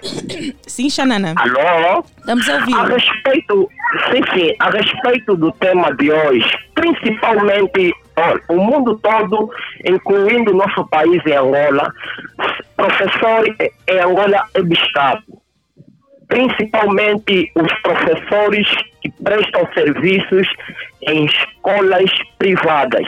Sim, 0.67 0.89
Xanana. 0.89 1.33
Alô? 1.37 2.03
Estamos 2.17 2.49
a 2.49 2.55
ouvir. 2.55 2.75
A 2.75 2.83
respeito, 2.83 3.69
sim, 4.11 4.21
sim, 4.33 4.55
a 4.59 4.69
respeito 4.69 5.35
do 5.35 5.51
tema 5.53 5.93
de 5.95 6.11
hoje, 6.11 6.51
principalmente, 6.73 7.93
olha, 8.17 8.41
o 8.49 8.57
mundo 8.57 8.97
todo, 8.97 9.49
incluindo 9.85 10.51
o 10.51 10.55
nosso 10.55 10.85
país 10.87 11.21
em 11.25 11.33
Angola, 11.35 11.91
professor 12.75 13.45
em 13.87 13.99
Angola 13.99 14.43
é 14.53 14.61
bestado. 14.61 15.23
Principalmente 16.27 17.51
os 17.55 17.73
professores 17.81 18.67
que 19.01 19.11
prestam 19.23 19.67
serviços 19.73 20.47
em 21.03 21.25
escolas 21.25 22.11
privadas. 22.37 23.07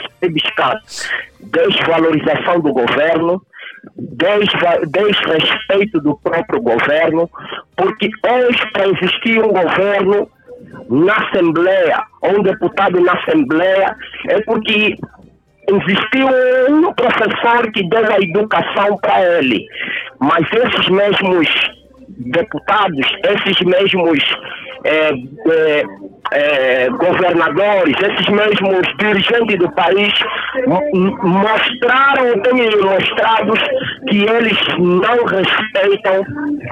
Desvalorização 1.39 2.59
do 2.59 2.73
governo, 2.73 3.41
desrespeito 4.87 5.99
do 6.01 6.17
próprio 6.17 6.61
governo, 6.61 7.29
porque 7.75 8.09
hoje, 8.27 8.71
para 8.71 8.87
existir 8.87 9.43
um 9.43 9.49
governo 9.49 10.29
na 10.89 11.15
Assembleia, 11.15 12.03
ou 12.21 12.39
um 12.39 12.43
deputado 12.43 12.99
na 13.01 13.13
Assembleia, 13.13 13.95
é 14.27 14.41
porque 14.41 14.95
existiu 15.69 16.27
um 16.69 16.93
professor 16.93 17.71
que 17.71 17.87
deu 17.89 18.05
a 18.11 18.19
educação 18.19 18.97
para 18.97 19.37
ele, 19.37 19.65
mas 20.19 20.45
esses 20.51 20.89
mesmos 20.89 21.47
deputados, 22.07 23.05
esses 23.23 23.59
mesmos 23.61 24.19
eh, 24.83 25.11
eh, 25.51 25.83
eh, 26.31 26.89
governadores, 26.89 27.95
esses 27.99 28.27
mesmos 28.29 28.81
dirigentes 28.99 29.59
do 29.59 29.71
país 29.71 30.13
mostraram, 31.23 32.39
têm 32.41 32.69
mostrado 32.81 33.53
que 34.07 34.23
eles 34.23 34.57
não 34.77 35.25
respeitam 35.25 36.23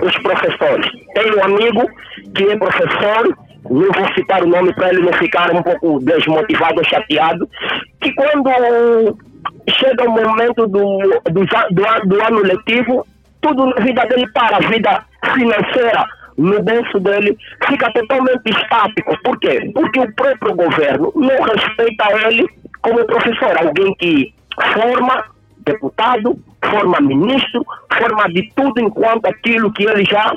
os 0.02 0.18
professores. 0.20 0.88
Tenho 1.14 1.38
um 1.38 1.44
amigo 1.44 1.90
que 2.36 2.44
é 2.44 2.58
professor 2.58 3.36
não 3.68 3.92
vou 3.92 4.14
citar 4.14 4.44
o 4.44 4.48
nome 4.48 4.72
para 4.76 4.90
ele 4.90 5.02
não 5.02 5.14
ficar 5.14 5.52
um 5.52 5.64
pouco 5.64 6.00
desmotivado 6.00 6.78
ou 6.78 6.86
chateado, 6.86 7.50
que 8.00 8.14
quando 8.14 9.18
chega 9.72 10.08
o 10.08 10.12
momento 10.12 10.68
do, 10.68 11.00
do, 11.32 11.46
do, 11.72 12.08
do 12.08 12.24
ano 12.24 12.42
letivo, 12.44 13.06
tudo 13.46 13.68
na 13.68 13.84
vida 13.84 14.06
dele 14.08 14.28
para, 14.34 14.58
a 14.58 14.68
vida 14.68 15.06
financeira 15.34 16.06
no 16.38 16.62
bolso 16.64 17.00
dele 17.00 17.38
fica 17.68 17.91
totalmente 17.93 18.50
estático. 18.50 19.16
Por 19.24 19.39
quê? 19.39 19.72
Porque 19.74 20.00
o 20.00 20.16
próprio 20.16 20.56
governo 20.56 21.12
não 21.16 21.41
respeita 21.43 22.28
ele 22.28 22.48
como 22.82 23.06
professor, 23.06 23.58
alguém 23.58 23.93
que 23.96 24.34
forma 24.74 25.24
deputado, 25.60 26.38
forma 26.64 27.00
ministro, 27.02 27.66
forma 27.98 28.28
de 28.30 28.52
tudo 28.56 28.82
enquanto 28.82 29.26
aquilo 29.28 29.72
que 29.74 29.84
ele 29.84 30.06
já 30.06 30.36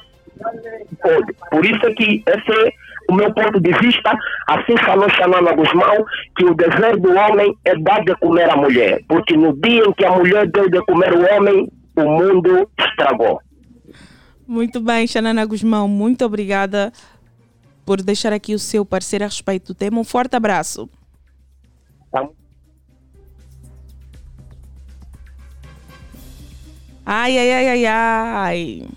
pode. 1.03 1.33
Por 1.51 1.65
isso 1.65 1.87
é 1.87 1.93
que 1.93 2.23
esse 2.27 2.67
é 2.67 2.73
o 3.11 3.15
meu 3.15 3.33
ponto 3.33 3.61
de 3.61 3.73
vista. 3.73 4.17
Assim 4.47 4.77
falou 4.85 5.09
Xanana 5.11 5.53
Guzmão, 5.53 6.05
que 6.37 6.45
o 6.45 6.55
dever 6.55 6.97
do 6.99 7.15
homem 7.15 7.55
é 7.65 7.75
dar 7.77 8.03
de 8.05 8.15
comer 8.17 8.51
à 8.51 8.57
mulher. 8.57 9.01
Porque 9.09 9.37
no 9.37 9.53
dia 9.55 9.83
em 9.85 9.93
que 9.93 10.05
a 10.05 10.13
mulher 10.13 10.47
deu 10.47 10.71
de 10.71 10.81
comer 10.83 11.13
o 11.13 11.35
homem, 11.35 11.69
o 11.99 12.09
mundo 12.09 12.71
estragou. 12.79 13.41
Muito 14.47 14.81
bem, 14.81 15.07
Xanana 15.07 15.45
Guzmão, 15.45 15.87
muito 15.87 16.25
obrigada 16.25 16.93
por 17.85 18.03
deixar 18.03 18.33
aqui 18.33 18.55
o 18.55 18.59
seu 18.59 18.85
parecer 18.85 19.23
a 19.23 19.27
respeito 19.27 19.69
do 19.69 19.75
tema. 19.75 20.01
Um 20.01 20.05
forte 20.05 20.37
abraço. 20.37 20.89
Ai, 27.11 27.39
ai, 27.39 27.53
ai, 27.53 27.69
ai, 27.69 27.87
ai. 27.87 28.89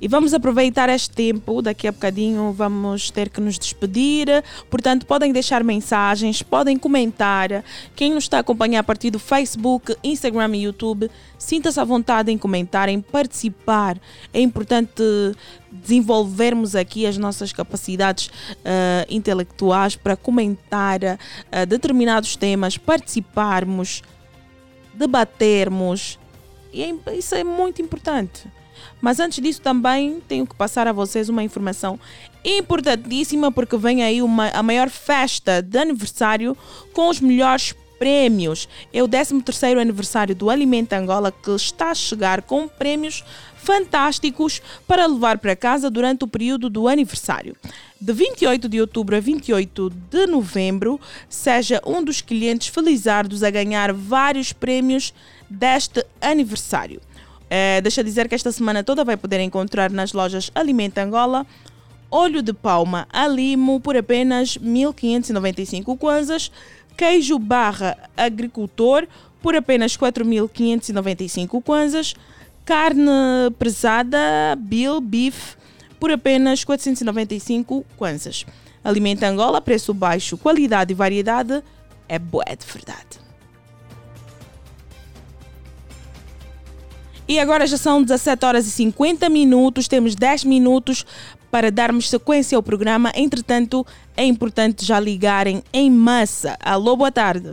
E 0.00 0.06
vamos 0.06 0.32
aproveitar 0.32 0.88
este 0.88 1.10
tempo, 1.10 1.60
daqui 1.60 1.88
a 1.88 1.92
bocadinho 1.92 2.52
vamos 2.52 3.10
ter 3.10 3.28
que 3.28 3.40
nos 3.40 3.58
despedir. 3.58 4.28
Portanto, 4.70 5.04
podem 5.04 5.32
deixar 5.32 5.64
mensagens, 5.64 6.40
podem 6.40 6.78
comentar. 6.78 7.64
Quem 7.96 8.14
nos 8.14 8.24
está 8.24 8.36
a 8.36 8.40
acompanhar 8.40 8.80
a 8.80 8.84
partir 8.84 9.10
do 9.10 9.18
Facebook, 9.18 9.96
Instagram 10.04 10.54
e 10.54 10.62
YouTube, 10.62 11.10
sinta-se 11.36 11.80
à 11.80 11.84
vontade 11.84 12.30
em 12.30 12.38
comentar, 12.38 12.88
em 12.88 13.00
participar. 13.00 13.98
É 14.32 14.40
importante 14.40 15.02
desenvolvermos 15.70 16.76
aqui 16.76 17.04
as 17.04 17.18
nossas 17.18 17.52
capacidades 17.52 18.28
uh, 18.28 19.04
intelectuais 19.10 19.96
para 19.96 20.16
comentar 20.16 21.00
uh, 21.02 21.66
determinados 21.66 22.36
temas, 22.36 22.78
participarmos, 22.78 24.04
debatermos. 24.94 26.20
E 26.72 26.84
é, 26.84 26.94
isso 27.16 27.34
é 27.34 27.42
muito 27.42 27.82
importante. 27.82 28.46
Mas 29.00 29.20
antes 29.20 29.42
disso 29.42 29.60
também 29.60 30.20
tenho 30.26 30.46
que 30.46 30.54
passar 30.54 30.88
a 30.88 30.92
vocês 30.92 31.28
uma 31.28 31.42
informação 31.42 31.98
importantíssima 32.44 33.52
porque 33.52 33.76
vem 33.76 34.02
aí 34.02 34.22
uma, 34.22 34.48
a 34.48 34.62
maior 34.62 34.88
festa 34.88 35.62
de 35.62 35.78
aniversário 35.78 36.56
com 36.92 37.08
os 37.08 37.20
melhores 37.20 37.74
prêmios. 37.98 38.68
É 38.92 39.02
o 39.02 39.08
13º 39.08 39.80
aniversário 39.80 40.34
do 40.34 40.48
Alimento 40.48 40.92
Angola 40.92 41.32
que 41.32 41.50
está 41.50 41.90
a 41.90 41.94
chegar 41.94 42.42
com 42.42 42.68
prêmios 42.68 43.24
fantásticos 43.56 44.62
para 44.86 45.06
levar 45.06 45.38
para 45.38 45.56
casa 45.56 45.90
durante 45.90 46.24
o 46.24 46.28
período 46.28 46.70
do 46.70 46.88
aniversário. 46.88 47.56
De 48.00 48.12
28 48.12 48.68
de 48.68 48.80
outubro 48.80 49.16
a 49.16 49.20
28 49.20 49.90
de 49.90 50.26
novembro, 50.26 51.00
seja 51.28 51.82
um 51.84 52.02
dos 52.02 52.20
clientes 52.20 52.68
felizardos 52.68 53.42
a 53.42 53.50
ganhar 53.50 53.92
vários 53.92 54.52
prêmios 54.52 55.12
deste 55.50 56.06
aniversário. 56.20 57.00
É, 57.50 57.80
deixa 57.80 58.04
dizer 58.04 58.28
que 58.28 58.34
esta 58.34 58.52
semana 58.52 58.84
toda 58.84 59.04
vai 59.04 59.16
poder 59.16 59.40
encontrar 59.40 59.90
nas 59.90 60.12
lojas 60.12 60.50
Alimenta 60.54 61.02
Angola 61.02 61.46
óleo 62.10 62.42
de 62.42 62.52
palma 62.52 63.06
a 63.12 63.26
limo 63.26 63.80
por 63.80 63.96
apenas 63.96 64.56
1.595 64.58 65.96
kwanzas, 65.98 66.50
queijo 66.96 67.38
barra 67.38 67.96
agricultor 68.16 69.06
por 69.42 69.54
apenas 69.54 69.96
4.595 69.96 71.62
kwanzas, 71.62 72.14
carne 72.64 73.10
pesada 73.58 74.56
Bill 74.58 75.00
Beef 75.00 75.56
por 76.00 76.10
apenas 76.10 76.64
495 76.64 77.84
kwanzas. 77.96 78.46
Alimenta 78.82 79.28
Angola, 79.28 79.60
preço 79.60 79.92
baixo, 79.92 80.38
qualidade 80.38 80.92
e 80.92 80.94
variedade 80.94 81.62
é 82.08 82.18
boa 82.18 82.44
de 82.44 82.66
verdade. 82.66 83.27
E 87.28 87.38
agora 87.38 87.66
já 87.66 87.76
são 87.76 88.02
17 88.02 88.46
horas 88.46 88.66
e 88.66 88.70
50 88.70 89.28
minutos, 89.28 89.86
temos 89.86 90.14
10 90.14 90.44
minutos 90.44 91.04
para 91.50 91.70
darmos 91.70 92.08
sequência 92.08 92.56
ao 92.56 92.62
programa. 92.62 93.12
Entretanto, 93.14 93.86
é 94.16 94.24
importante 94.24 94.82
já 94.82 94.98
ligarem 94.98 95.62
em 95.70 95.90
massa. 95.90 96.56
Alô, 96.58 96.96
boa 96.96 97.12
tarde. 97.12 97.52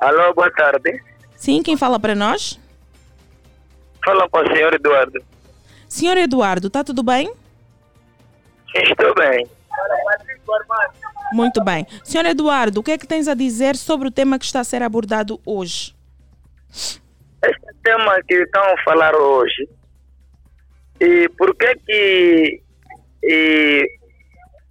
Alô, 0.00 0.32
boa 0.32 0.50
tarde. 0.50 1.02
Sim, 1.36 1.62
quem 1.62 1.76
fala 1.76 2.00
para 2.00 2.14
nós? 2.14 2.58
Fala 4.02 4.26
com 4.30 4.38
o 4.38 4.46
senhor 4.46 4.72
Eduardo. 4.72 5.22
Senhor 5.86 6.16
Eduardo, 6.16 6.68
está 6.68 6.82
tudo 6.82 7.02
bem? 7.02 7.30
Estou 8.74 9.14
bem. 9.14 9.46
Muito 11.34 11.62
bem. 11.62 11.86
Senhor 12.02 12.24
Eduardo, 12.24 12.80
o 12.80 12.82
que 12.82 12.92
é 12.92 12.98
que 12.98 13.06
tens 13.06 13.28
a 13.28 13.34
dizer 13.34 13.76
sobre 13.76 14.08
o 14.08 14.10
tema 14.10 14.38
que 14.38 14.44
está 14.46 14.60
a 14.60 14.64
ser 14.64 14.82
abordado 14.82 15.38
hoje? 15.44 15.94
Este 17.42 17.71
tema 17.82 18.20
que 18.26 18.34
estão 18.34 18.62
a 18.62 18.82
falar 18.82 19.14
hoje, 19.14 19.68
e 21.00 21.28
por 21.36 21.54
que 21.56 21.74
que, 21.86 22.62
e 23.24 23.86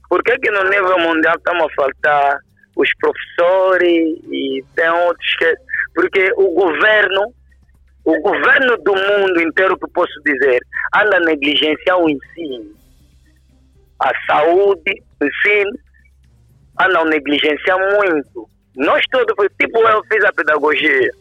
por 0.10 0.24
que 0.24 0.38
que 0.40 0.52
no 0.52 0.64
nível 0.70 1.00
mundial 1.00 1.36
estamos 1.38 1.66
a 1.72 1.76
faltar 1.76 2.38
os 2.76 2.90
professores 3.00 4.20
e 4.32 4.64
tem 4.76 4.90
outros 4.90 5.36
que... 5.36 5.56
Porque 5.94 6.32
o 6.38 6.54
governo, 6.54 7.34
o 8.06 8.22
governo 8.22 8.78
do 8.78 8.96
mundo 8.96 9.42
inteiro, 9.42 9.78
que 9.78 9.92
posso 9.92 10.14
dizer, 10.26 10.62
anda 10.96 11.18
a 11.18 11.20
negligenciar 11.22 12.00
o 12.00 12.10
ensino. 12.10 12.74
A 14.00 14.12
saúde, 14.26 15.04
o 15.22 15.26
ensino, 15.26 15.72
anda 16.80 17.00
a 17.00 17.06
negligenciar 17.06 17.78
muito. 17.98 18.50
Nós 18.78 19.04
todos, 19.12 19.36
tipo 19.60 19.80
eu 19.80 20.02
fiz 20.06 20.24
a 20.24 20.32
pedagogia, 20.32 21.12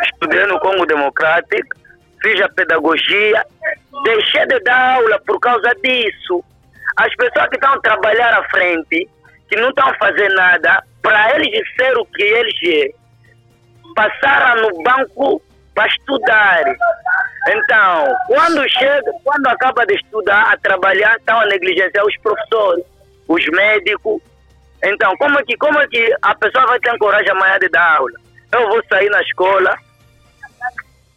estudei 0.00 0.46
no 0.46 0.58
Congo 0.60 0.86
Democrático, 0.86 1.76
fiz 2.22 2.40
a 2.40 2.48
pedagogia, 2.48 3.44
deixei 4.04 4.46
de 4.46 4.60
dar 4.60 4.96
aula 4.96 5.20
por 5.26 5.38
causa 5.40 5.70
disso. 5.82 6.44
As 6.96 7.14
pessoas 7.16 7.48
que 7.48 7.56
estão 7.56 7.74
a 7.74 7.80
trabalhar 7.80 8.38
à 8.38 8.48
frente, 8.50 9.08
que 9.48 9.56
não 9.56 9.70
estão 9.70 9.88
a 9.88 9.94
fazer 9.94 10.28
nada, 10.30 10.82
para 11.02 11.34
eles 11.34 11.62
ser 11.76 11.96
o 11.96 12.06
que 12.06 12.22
eles 12.22 12.54
é, 12.64 12.90
passaram 13.94 14.62
no 14.62 14.82
banco 14.82 15.42
para 15.74 15.86
estudar. 15.88 16.62
Então, 17.48 18.14
quando 18.28 18.68
chega, 18.70 19.12
quando 19.24 19.46
acaba 19.48 19.84
de 19.86 19.94
estudar, 19.94 20.52
a 20.52 20.56
trabalhar, 20.58 21.16
estão 21.16 21.40
a 21.40 21.46
negligenciar 21.46 22.04
os 22.04 22.16
professores, 22.18 22.84
os 23.26 23.44
médicos. 23.46 24.22
Então, 24.84 25.16
como 25.16 25.38
é 25.38 25.42
que, 25.44 25.56
como 25.56 25.78
é 25.80 25.86
que 25.88 26.14
a 26.22 26.34
pessoa 26.34 26.66
vai 26.66 26.78
ter 26.80 26.96
coragem 26.98 27.30
amanhã 27.30 27.58
de 27.58 27.68
dar 27.68 27.96
aula? 27.96 28.21
Eu 28.52 28.68
vou 28.68 28.82
sair 28.88 29.08
na 29.10 29.20
escola, 29.22 29.74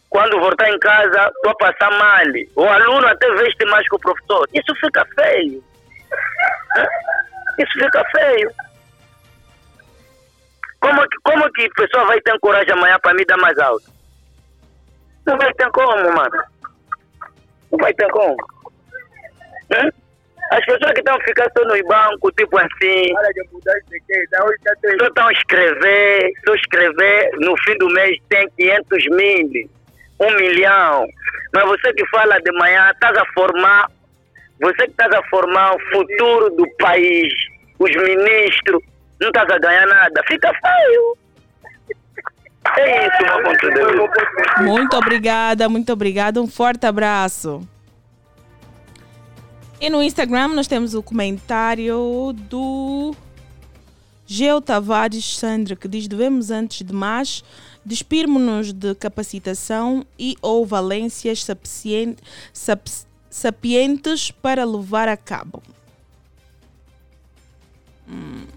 quando 0.09 0.39
voltar 0.39 0.69
em 0.69 0.79
casa, 0.79 1.27
estou 1.35 1.51
a 1.51 1.55
passar 1.55 1.91
mal. 1.91 2.23
O 2.55 2.63
aluno 2.63 3.07
até 3.07 3.29
veste 3.35 3.65
mais 3.65 3.87
que 3.89 3.95
o 3.95 3.99
professor. 3.99 4.47
Isso 4.53 4.75
fica 4.79 5.05
feio. 5.13 5.63
Isso 7.59 7.73
fica 7.73 8.03
feio. 8.15 8.51
Como, 10.79 11.01
como 11.23 11.51
que 11.51 11.65
a 11.65 11.81
pessoa 11.81 12.05
vai 12.05 12.21
ter 12.21 12.39
coragem 12.39 12.71
amanhã 12.73 12.97
para 13.01 13.13
me 13.13 13.25
dar 13.25 13.37
mais 13.37 13.57
aula? 13.59 13.81
Não 15.25 15.37
vai 15.37 15.53
ter 15.53 15.69
como, 15.71 16.13
mano. 16.13 16.43
Não 17.71 17.79
vai 17.79 17.93
ter 17.93 18.07
como. 18.11 18.37
Hum? 19.71 20.04
As 20.51 20.63
pessoas 20.65 20.91
que 20.93 20.99
estão 20.99 21.17
ficando 21.21 21.51
só 21.57 21.65
nos 21.65 21.81
bancos, 21.87 22.31
tipo 22.37 22.57
assim, 22.57 23.13
só 24.99 25.07
estão 25.07 25.27
a 25.27 25.31
escrever, 25.31 26.31
só 26.45 26.55
escrever, 26.55 27.31
no 27.39 27.55
fim 27.63 27.77
do 27.77 27.87
mês 27.89 28.17
tem 28.29 28.47
500 28.57 29.05
mil, 29.11 29.69
um 30.19 30.35
milhão. 30.35 31.07
Mas 31.53 31.63
você 31.65 31.93
que 31.93 32.05
fala 32.07 32.39
de 32.39 32.51
manhã, 32.53 32.91
estás 32.91 33.17
a 33.17 33.25
formar, 33.33 33.89
você 34.61 34.85
que 34.85 34.91
estás 34.91 35.11
a 35.13 35.23
formar 35.29 35.75
o 35.75 35.79
futuro 35.91 36.49
do 36.51 36.69
país, 36.77 37.33
os 37.79 37.95
ministros, 37.95 38.83
não 39.19 39.29
estás 39.29 39.49
a 39.49 39.57
ganhar 39.57 39.87
nada, 39.87 40.21
fica 40.27 40.51
feio. 40.53 41.17
É 42.77 43.07
isso, 43.07 43.23
meu 43.23 43.43
ponto 43.43 43.69
de 43.69 43.83
vista. 43.85 44.63
Muito 44.63 44.97
obrigada, 44.97 45.69
muito 45.69 45.93
obrigada. 45.93 46.41
Um 46.41 46.47
forte 46.47 46.85
abraço. 46.85 47.67
E 49.85 49.89
no 49.91 50.01
Instagram 50.01 50.47
nós 50.47 50.65
temos 50.65 50.95
o 50.95 51.03
comentário 51.03 52.33
do 52.49 53.15
Geo 54.25 54.59
Tavares 54.59 55.37
Sandra, 55.37 55.75
que 55.75 55.87
diz: 55.87 56.07
devemos, 56.07 56.49
antes 56.49 56.83
de 56.83 56.91
mais, 56.91 57.43
despirmos-nos 57.85 58.73
de 58.73 58.95
capacitação 58.95 60.03
e 60.17 60.35
ou 60.41 60.65
valências 60.65 61.43
sapien- 61.43 62.15
sap- 62.51 62.87
sapientes 63.29 64.31
para 64.31 64.65
levar 64.65 65.07
a 65.07 65.15
cabo. 65.15 65.61
Hum. 68.09 68.47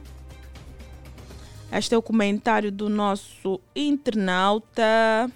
Este 1.70 1.94
é 1.94 1.98
o 1.98 2.00
comentário 2.00 2.72
do 2.72 2.88
nosso 2.88 3.60
internauta. 3.76 5.30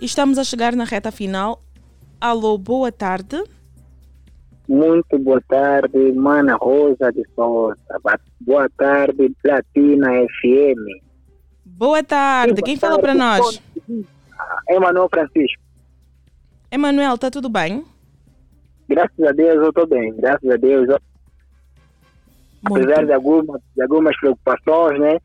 Estamos 0.00 0.38
a 0.38 0.44
chegar 0.44 0.74
na 0.74 0.84
reta 0.84 1.10
final. 1.10 1.62
Alô, 2.20 2.56
boa 2.58 2.90
tarde. 2.90 3.42
Muito 4.68 5.18
boa 5.18 5.42
tarde, 5.48 6.12
Mana 6.12 6.56
Rosa 6.56 7.12
de 7.12 7.22
Souza. 7.34 7.76
Boa 8.40 8.68
tarde, 8.78 9.30
Platina 9.42 10.08
FM. 10.40 11.02
Boa 11.64 12.02
tarde. 12.02 12.62
Quem 12.62 12.76
fala 12.76 12.98
para 12.98 13.14
nós? 13.14 13.60
Emanuel 14.68 15.08
Francisco. 15.08 15.62
Emanuel, 16.70 17.18
tá 17.18 17.30
tudo 17.30 17.48
bem? 17.48 17.84
Graças 18.88 19.20
a 19.26 19.32
Deus 19.32 19.56
eu 19.62 19.68
estou 19.68 19.86
bem, 19.86 20.14
graças 20.16 20.48
a 20.50 20.56
Deus. 20.56 20.88
eu- 20.88 20.98
Apesar 22.66 23.04
de 23.04 23.12
algumas, 23.12 23.60
de 23.76 23.82
algumas 23.82 24.16
preocupações, 24.18 24.98
né? 24.98 25.18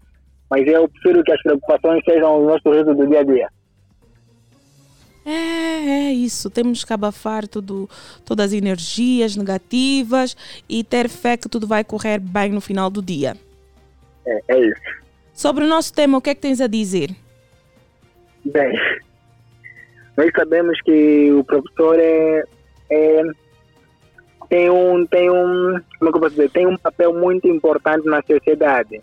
Mas 0.50 0.68
eu 0.68 0.88
prefiro 0.90 1.24
que 1.24 1.32
as 1.32 1.42
preocupações 1.42 2.04
sejam 2.04 2.42
o 2.42 2.46
nosso 2.48 2.70
riso 2.72 2.94
do 2.94 3.08
dia 3.08 3.20
a 3.22 3.24
dia. 3.24 3.50
É, 5.26 6.10
é 6.10 6.14
isso. 6.14 6.50
Temos 6.50 6.84
que 6.84 6.94
abafar 6.94 7.48
tudo, 7.48 7.90
todas 8.26 8.48
as 8.48 8.54
energias 8.54 9.36
negativas 9.36 10.36
e 10.68 10.84
ter 10.84 11.10
fé 11.10 11.38
que 11.38 11.50
tudo 11.50 11.68
vai 11.68 11.84
correr 11.84 12.20
bem 12.20 12.52
no 12.52 12.62
final 12.62 12.90
do 12.90 13.02
dia. 13.02 13.36
É, 14.26 14.42
é 14.48 14.60
isso. 14.60 14.82
Sobre 15.34 15.64
o 15.64 15.68
nosso 15.68 15.94
tema, 15.94 16.18
o 16.18 16.22
que 16.22 16.30
é 16.30 16.36
que 16.36 16.42
tens 16.42 16.60
a 16.62 16.68
dizer? 16.68 17.16
Bem, 18.46 18.74
nós 20.18 20.30
sabemos 20.36 20.80
que 20.82 21.32
o 21.32 21.44
professor 21.44 21.98
é, 22.00 22.44
é- 22.90 23.24
tem 24.50 24.70
um 24.70 25.06
tem 25.06 25.30
um 25.30 25.80
como 26.00 26.10
é 26.10 26.12
que 26.12 26.18
eu 26.18 26.22
posso 26.22 26.32
dizer 26.32 26.50
tem 26.50 26.66
um 26.66 26.78
papel 26.78 27.14
muito 27.14 27.48
importante 27.48 28.06
na 28.06 28.22
sociedade. 28.22 29.02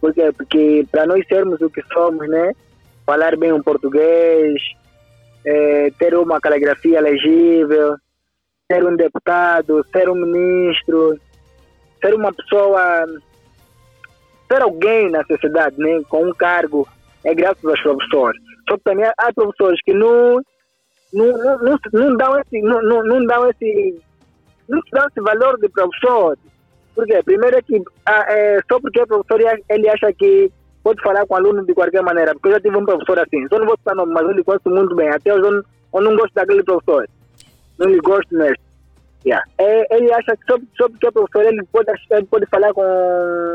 Por 0.00 0.12
quê? 0.14 0.32
Porque 0.36 0.86
para 0.90 1.06
nós 1.06 1.24
sermos 1.28 1.60
o 1.60 1.70
que 1.70 1.82
somos, 1.92 2.28
né, 2.28 2.52
falar 3.06 3.36
bem 3.36 3.52
o 3.52 3.62
português, 3.62 4.60
é, 5.44 5.90
ter 5.98 6.14
uma 6.14 6.40
caligrafia 6.40 7.00
legível, 7.00 7.96
ser 8.70 8.84
um 8.84 8.96
deputado, 8.96 9.84
ser 9.92 10.08
um 10.08 10.14
ministro, 10.14 11.18
ser 12.00 12.14
uma 12.14 12.32
pessoa 12.32 13.06
ser 14.52 14.62
alguém 14.62 15.10
na 15.10 15.24
sociedade, 15.24 15.76
né, 15.78 16.02
com 16.08 16.28
um 16.28 16.34
cargo, 16.34 16.86
é 17.24 17.34
graças 17.34 17.64
aos 17.64 17.80
professores. 17.80 18.40
Só 18.68 18.76
que 18.76 18.84
também 18.84 19.06
há 19.06 19.32
professores 19.34 19.80
que 19.82 19.94
não, 19.94 20.40
não, 21.12 21.38
não, 21.38 21.58
não, 21.58 21.78
não 21.92 22.16
dão 22.16 22.38
esse, 22.38 22.60
não, 22.60 22.82
não, 22.82 23.04
não 23.04 23.24
dão 23.24 23.48
esse, 23.48 23.98
não 24.68 24.80
dão 24.92 25.06
esse 25.08 25.20
valor 25.20 25.58
de 25.58 25.68
professor. 25.68 26.36
Por 26.94 27.06
quê? 27.06 27.22
Primeiro 27.24 27.56
é 27.56 27.62
que 27.62 27.82
ah, 28.04 28.26
é, 28.28 28.60
só 28.70 28.78
porque 28.78 29.00
é 29.00 29.06
professor 29.06 29.40
ele 29.70 29.88
acha 29.88 30.12
que 30.12 30.52
pode 30.82 31.02
falar 31.02 31.26
com 31.26 31.36
aluno 31.36 31.64
de 31.64 31.74
qualquer 31.74 32.02
maneira. 32.02 32.32
Porque 32.32 32.48
eu 32.48 32.52
já 32.52 32.60
tive 32.60 32.76
um 32.76 32.84
professor 32.84 33.18
assim, 33.20 33.46
só 33.48 33.58
não 33.58 33.66
vou 33.66 33.76
citar 33.76 33.94
nome, 33.94 34.12
mas 34.12 34.22
eu 34.24 34.32
lhe 34.32 34.44
conheço 34.44 34.68
muito 34.68 34.94
bem. 34.94 35.08
Até 35.08 35.32
hoje 35.34 35.44
eu 35.44 35.50
não, 35.52 35.62
eu 35.94 36.00
não 36.00 36.16
gosto 36.16 36.34
daquele 36.34 36.62
professor. 36.62 37.08
Não 37.78 37.88
lhe 37.88 38.00
gosto 38.00 38.34
mesmo. 38.34 38.56
Yeah. 39.24 39.44
É, 39.56 39.96
ele 39.96 40.12
acha 40.12 40.36
que 40.36 40.44
só, 40.46 40.58
só 40.76 40.88
porque 40.88 41.06
é 41.06 41.10
professor 41.12 41.44
ele 41.44 41.62
pode, 41.70 41.90
ele 42.10 42.26
pode 42.26 42.46
falar 42.46 42.72
com 42.74 42.82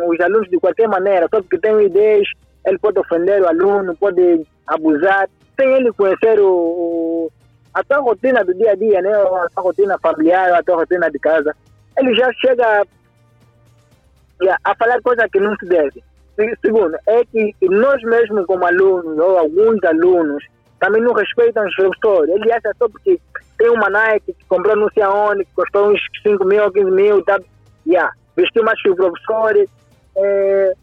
os 0.07 0.19
alunos 0.21 0.49
de 0.49 0.57
qualquer 0.59 0.87
maneira, 0.87 1.27
só 1.29 1.41
porque 1.41 1.57
tem 1.57 1.81
ideias, 1.83 2.25
ele 2.65 2.77
pode 2.77 2.97
ofender 2.99 3.41
o 3.41 3.47
aluno, 3.49 3.95
pode 3.97 4.45
abusar, 4.65 5.29
sem 5.59 5.69
ele 5.73 5.91
conhecer 5.91 6.39
o- 6.39 7.29
a 7.73 7.83
sua 7.83 8.01
rotina 8.01 8.45
do 8.45 8.53
dia 8.53 8.71
a 8.71 8.75
dia, 8.75 9.01
né? 9.01 9.11
a 9.13 9.49
sua 9.53 9.63
rotina 9.63 9.99
familiar, 9.99 10.53
a 10.53 10.63
sua 10.63 10.77
rotina 10.77 11.11
de 11.11 11.19
casa. 11.19 11.53
Ele 11.97 12.15
já 12.15 12.31
chega 12.33 12.85
yeah, 14.41 14.57
a 14.63 14.73
falar 14.75 15.01
coisas 15.01 15.29
que 15.31 15.39
não 15.39 15.53
se 15.57 15.65
deve. 15.65 16.01
Se- 16.37 16.57
Segundo, 16.63 16.95
é 17.07 17.25
que 17.25 17.53
nós 17.63 18.01
mesmos 18.03 18.45
como 18.45 18.65
alunos, 18.65 19.17
ou 19.17 19.37
alguns 19.39 19.83
alunos, 19.83 20.43
também 20.79 21.01
não 21.01 21.11
respeitam 21.13 21.65
os 21.65 21.75
professores. 21.75 22.29
Ele 22.35 22.51
acha 22.51 22.71
só 22.77 22.87
porque 22.87 23.19
tem 23.57 23.69
uma 23.69 23.89
Nike 23.89 24.33
que 24.33 24.45
comprou 24.47 24.75
não 24.75 24.87
sei 24.93 25.01
aonde, 25.03 25.43
que 25.43 25.51
custou 25.55 25.89
uns 25.91 25.99
5 26.23 26.45
mil, 26.45 26.71
15 26.71 26.91
mil, 26.91 27.23
tá? 27.23 27.39
Yeah. 27.85 28.11
vestiu 28.35 28.63
mais 28.63 28.79
que 28.81 28.89
o 28.89 28.95
professor. 28.95 29.65
É, 30.15 30.73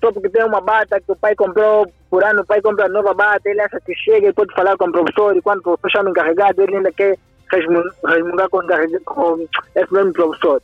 só 0.00 0.12
porque 0.12 0.28
tem 0.28 0.44
uma 0.44 0.60
bata 0.60 1.00
que 1.00 1.10
o 1.10 1.16
pai 1.16 1.34
comprou, 1.34 1.86
por 2.10 2.22
ano 2.22 2.42
o 2.42 2.46
pai 2.46 2.60
compra 2.60 2.88
nova 2.88 3.14
bata, 3.14 3.48
ele 3.48 3.60
acha 3.62 3.80
que 3.80 3.94
chega 3.94 4.28
e 4.28 4.32
pode 4.34 4.54
falar 4.54 4.76
com 4.76 4.86
o 4.88 4.92
professor, 4.92 5.34
e 5.34 5.40
quando 5.40 5.60
o 5.60 5.62
professor 5.62 5.90
chama 5.98 6.10
encarregado, 6.10 6.60
ele 6.62 6.76
ainda 6.76 6.92
quer 6.92 7.16
resmu- 7.50 7.90
resmungar 8.06 8.48
com, 8.50 8.60
com 9.06 9.46
esse 9.74 9.92
mesmo 9.92 10.12
professor. 10.12 10.60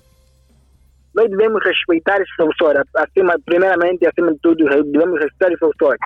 Nós 1.14 1.28
devemos 1.28 1.62
respeitar 1.64 2.20
esse 2.20 2.36
professor, 2.36 2.84
acima, 2.94 3.34
primeiramente 3.44 4.06
acima 4.06 4.32
de 4.32 4.38
tudo, 4.40 4.64
devemos 4.64 5.20
respeitar 5.20 5.48
esse 5.48 5.58
professor. 5.58 5.96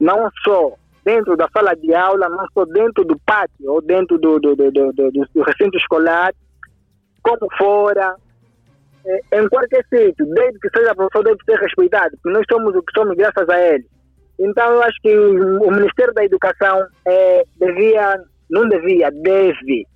Não 0.00 0.28
só 0.44 0.74
dentro 1.04 1.36
da 1.36 1.48
sala 1.52 1.74
de 1.74 1.94
aula, 1.94 2.28
não 2.28 2.46
só 2.52 2.64
dentro 2.66 3.04
do 3.04 3.18
pátio 3.26 3.72
ou 3.72 3.82
dentro 3.82 4.18
do, 4.18 4.38
do, 4.38 4.54
do, 4.54 4.70
do, 4.70 4.92
do, 4.92 5.42
recinto 5.42 5.76
escolar, 5.76 6.32
como 7.22 7.48
fora, 7.56 8.14
em 9.32 9.48
qualquer 9.48 9.84
sítio, 9.88 10.26
desde 10.26 10.58
que 10.60 10.68
seja 10.76 10.94
professor, 10.94 11.24
deve 11.24 11.38
ser 11.44 11.58
respeitado, 11.58 12.16
porque 12.22 12.38
nós 12.38 12.44
somos 12.50 12.74
o 12.74 12.82
que 12.82 12.92
somos 12.92 13.16
graças 13.16 13.48
a 13.48 13.60
ele. 13.60 13.86
Então, 14.38 14.72
eu 14.72 14.82
acho 14.82 14.98
que 15.02 15.16
o 15.16 15.70
Ministério 15.70 16.14
da 16.14 16.24
Educação 16.24 16.84
eh, 17.06 17.44
devia, 17.58 18.20
não 18.50 18.68
devia, 18.68 19.10
deve 19.10 19.86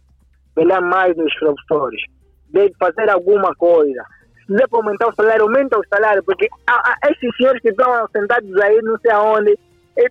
velar 0.55 0.83
mais 0.83 1.17
nos 1.17 1.35
professores, 1.39 2.01
deve 2.51 2.73
fazer 2.79 3.09
alguma 3.11 3.55
coisa. 3.57 4.05
Se 4.47 4.69
para 4.69 4.79
aumentar 4.79 5.09
o 5.09 5.15
salário, 5.15 5.43
aumenta 5.43 5.79
o 5.79 5.85
salário, 5.89 6.23
porque 6.23 6.49
há, 6.69 6.97
esses 7.11 7.37
senhores 7.37 7.61
que 7.61 7.71
estão 7.71 8.09
sentados 8.13 8.57
aí, 8.61 8.81
não 8.83 8.97
sei 9.01 9.11
aonde, 9.11 9.59
eh, 9.99 10.09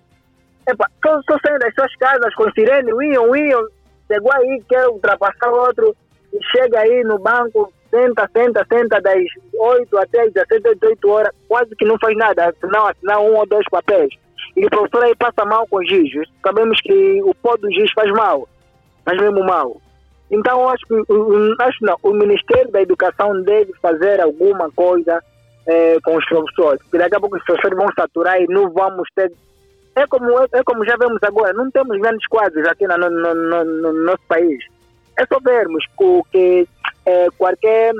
epa, 0.68 0.90
só, 1.02 1.20
só 1.22 1.38
saem 1.44 1.58
das 1.58 1.74
suas 1.74 1.94
casas 1.96 2.34
com 2.34 2.50
sirene, 2.52 2.90
iam, 2.90 3.34
iam, 3.34 3.66
chegou 4.06 4.32
aí, 4.32 4.62
quer 4.68 4.86
ultrapassar 4.88 5.48
outro, 5.48 5.96
e 6.34 6.38
chega 6.52 6.80
aí 6.80 7.02
no 7.04 7.18
banco, 7.18 7.72
senta, 7.90 8.28
senta, 8.36 8.66
senta 8.70 9.00
das 9.00 9.24
8 9.58 9.98
até 9.98 10.22
as 10.22 10.32
17, 10.34 10.74
18 10.80 11.08
horas, 11.08 11.32
quase 11.48 11.74
que 11.76 11.86
não 11.86 11.98
faz 11.98 12.16
nada, 12.16 12.48
assinar, 12.48 12.90
assinar 12.90 13.20
um 13.20 13.36
ou 13.36 13.46
dois 13.46 13.64
papéis. 13.70 14.12
E 14.54 14.64
o 14.66 14.70
professor 14.70 15.04
aí 15.04 15.14
passa 15.16 15.44
mal 15.44 15.66
com 15.68 15.82
giz. 15.84 16.10
Sabemos 16.42 16.80
que 16.80 17.22
o 17.22 17.34
pó 17.34 17.56
do 17.56 17.70
giz 17.72 17.90
faz 17.92 18.10
mal, 18.12 18.48
faz 19.04 19.20
mesmo 19.20 19.44
mal. 19.44 19.80
Então, 20.30 20.68
acho 20.68 20.84
acho 21.60 21.78
não, 21.84 21.96
o 22.02 22.12
Ministério 22.12 22.70
da 22.72 22.82
Educação 22.82 23.40
deve 23.42 23.72
fazer 23.80 24.20
alguma 24.20 24.70
coisa 24.72 25.22
eh, 25.66 25.98
com 26.04 26.16
os 26.16 26.24
professores, 26.26 26.80
porque 26.82 26.98
daqui 26.98 27.14
a 27.16 27.20
pouco 27.20 27.36
os 27.36 27.44
professores 27.44 27.76
vão 27.78 27.86
saturar 27.98 28.40
e 28.40 28.46
não 28.48 28.70
vamos 28.70 29.08
ter. 29.14 29.32
É 29.94 30.06
como, 30.08 30.28
é, 30.40 30.46
é 30.52 30.62
como 30.64 30.84
já 30.84 30.96
vemos 30.96 31.18
agora, 31.22 31.52
não 31.52 31.70
temos 31.70 31.96
grandes 32.00 32.26
quadros 32.28 32.66
aqui 32.68 32.86
no, 32.86 32.98
no- 32.98 33.34
no- 33.34 33.64
no 33.64 33.92
nosso 34.04 34.22
país. 34.28 34.58
É 35.18 35.24
só 35.32 35.38
vermos 35.40 35.84
que 36.30 36.68
eh, 37.06 37.26
qualquer 37.38 37.92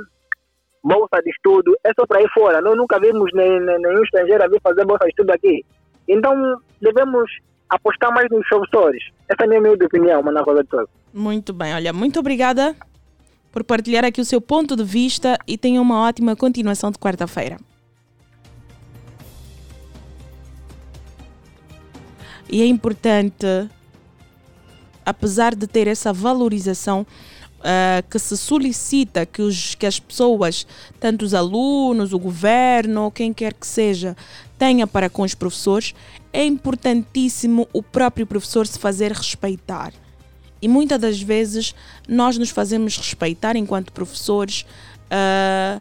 bolsa 0.84 1.22
de 1.22 1.30
estudo 1.30 1.74
é 1.84 1.90
só 1.98 2.06
para 2.06 2.20
ir 2.22 2.28
fora. 2.34 2.60
Nós 2.60 2.76
nunca 2.76 2.98
vimos 3.00 3.30
nem- 3.34 3.60
nenhum 3.60 4.02
estrangeiro 4.02 4.44
vir 4.48 4.60
fazer 4.62 4.84
bolsa 4.84 5.04
de 5.04 5.10
estudo 5.10 5.30
aqui. 5.30 5.64
Então, 6.08 6.34
devemos 6.80 7.30
apostar 7.70 8.12
mais 8.12 8.28
nos 8.30 8.46
professores. 8.48 9.02
Essa 9.28 9.42
é 9.42 9.44
a 9.44 9.48
minha 9.48 9.60
humilde 9.60 9.84
opinião, 9.86 10.22
Rosa 10.42 10.62
de 10.62 10.70
Souza. 10.70 10.88
Muito 11.16 11.54
bem, 11.54 11.72
olha, 11.72 11.94
muito 11.94 12.20
obrigada 12.20 12.76
por 13.50 13.64
partilhar 13.64 14.04
aqui 14.04 14.20
o 14.20 14.24
seu 14.24 14.38
ponto 14.38 14.76
de 14.76 14.84
vista 14.84 15.38
e 15.46 15.56
tenha 15.56 15.80
uma 15.80 16.00
ótima 16.02 16.36
continuação 16.36 16.90
de 16.90 16.98
quarta-feira. 16.98 17.56
E 22.50 22.60
é 22.60 22.66
importante 22.66 23.46
apesar 25.06 25.54
de 25.54 25.66
ter 25.66 25.86
essa 25.86 26.12
valorização 26.12 27.06
uh, 27.60 28.06
que 28.10 28.18
se 28.18 28.36
solicita 28.36 29.24
que, 29.24 29.40
os, 29.40 29.74
que 29.74 29.86
as 29.86 29.98
pessoas, 29.98 30.66
tanto 31.00 31.24
os 31.24 31.32
alunos, 31.32 32.12
o 32.12 32.18
governo, 32.18 33.10
quem 33.10 33.32
quer 33.32 33.54
que 33.54 33.66
seja, 33.66 34.14
tenha 34.58 34.86
para 34.86 35.08
com 35.08 35.22
os 35.22 35.34
professores, 35.34 35.94
é 36.30 36.44
importantíssimo 36.44 37.66
o 37.72 37.82
próprio 37.82 38.26
professor 38.26 38.66
se 38.66 38.78
fazer 38.78 39.12
respeitar. 39.12 39.94
E 40.60 40.68
muitas 40.68 41.00
das 41.00 41.20
vezes 41.20 41.74
nós 42.08 42.38
nos 42.38 42.50
fazemos 42.50 42.96
respeitar 42.96 43.56
enquanto 43.56 43.92
professores 43.92 44.64
uh, 45.06 45.80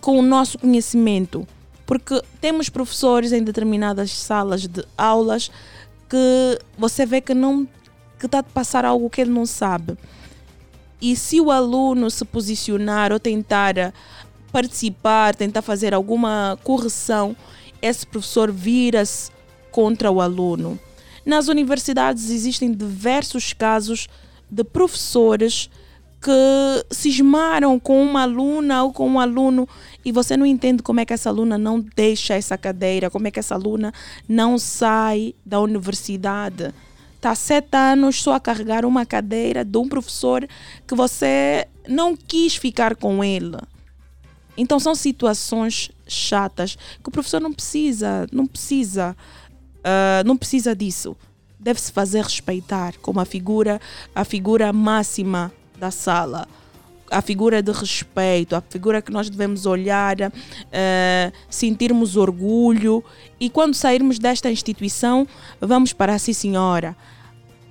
com 0.00 0.18
o 0.18 0.22
nosso 0.22 0.58
conhecimento. 0.58 1.46
Porque 1.86 2.22
temos 2.40 2.68
professores 2.68 3.32
em 3.32 3.42
determinadas 3.42 4.12
salas 4.12 4.66
de 4.66 4.84
aulas 4.96 5.50
que 6.08 6.58
você 6.76 7.06
vê 7.06 7.20
que 7.20 7.34
não 7.34 7.66
que 8.18 8.26
está 8.26 8.40
a 8.40 8.42
passar 8.42 8.84
algo 8.84 9.08
que 9.08 9.22
ele 9.22 9.30
não 9.30 9.46
sabe. 9.46 9.96
E 11.00 11.16
se 11.16 11.40
o 11.40 11.50
aluno 11.50 12.10
se 12.10 12.24
posicionar 12.24 13.12
ou 13.12 13.18
tentar 13.18 13.94
participar, 14.52 15.34
tentar 15.34 15.62
fazer 15.62 15.94
alguma 15.94 16.58
correção, 16.62 17.34
esse 17.80 18.06
professor 18.06 18.52
vira-se 18.52 19.30
contra 19.70 20.10
o 20.10 20.20
aluno. 20.20 20.78
Nas 21.24 21.48
universidades 21.48 22.30
existem 22.30 22.72
diversos 22.72 23.52
casos 23.52 24.08
de 24.50 24.64
professores 24.64 25.70
que 26.20 26.94
cismaram 26.94 27.78
com 27.78 28.02
uma 28.02 28.22
aluna 28.22 28.82
ou 28.84 28.92
com 28.92 29.08
um 29.08 29.18
aluno 29.18 29.66
e 30.04 30.12
você 30.12 30.36
não 30.36 30.44
entende 30.44 30.82
como 30.82 31.00
é 31.00 31.04
que 31.06 31.14
essa 31.14 31.30
aluna 31.30 31.56
não 31.56 31.80
deixa 31.80 32.34
essa 32.34 32.58
cadeira, 32.58 33.08
como 33.08 33.26
é 33.26 33.30
que 33.30 33.38
essa 33.38 33.54
aluna 33.54 33.92
não 34.28 34.58
sai 34.58 35.34
da 35.46 35.60
universidade 35.60 36.74
está 37.20 37.34
sete 37.34 37.76
anos 37.76 38.22
só 38.22 38.34
a 38.34 38.40
carregar 38.40 38.84
uma 38.84 39.04
cadeira 39.04 39.62
de 39.62 39.76
um 39.76 39.86
professor 39.86 40.48
que 40.86 40.94
você 40.94 41.68
não 41.86 42.16
quis 42.16 42.56
ficar 42.56 42.96
com 42.96 43.22
ele. 43.22 43.58
Então 44.56 44.80
são 44.80 44.94
situações 44.94 45.90
chatas 46.08 46.76
que 47.02 47.08
o 47.08 47.12
professor 47.12 47.40
não 47.40 47.52
precisa, 47.52 48.26
não 48.32 48.46
precisa, 48.46 49.14
uh, 49.80 50.26
não 50.26 50.36
precisa 50.36 50.74
disso. 50.74 51.16
Deve 51.58 51.80
se 51.80 51.92
fazer 51.92 52.22
respeitar 52.22 52.94
como 53.02 53.20
a 53.20 53.24
figura, 53.24 53.80
a 54.14 54.24
figura 54.24 54.72
máxima 54.72 55.52
da 55.78 55.90
sala 55.90 56.46
a 57.10 57.20
figura 57.20 57.60
de 57.60 57.72
respeito, 57.72 58.54
a 58.54 58.60
figura 58.60 59.02
que 59.02 59.10
nós 59.10 59.28
devemos 59.28 59.66
olhar, 59.66 60.16
uh, 60.20 61.32
sentirmos 61.50 62.16
orgulho 62.16 63.02
e 63.38 63.50
quando 63.50 63.74
sairmos 63.74 64.18
desta 64.18 64.50
instituição, 64.50 65.26
vamos 65.60 65.92
para 65.92 66.14
a 66.14 66.18
sim 66.18 66.32
senhora. 66.32 66.96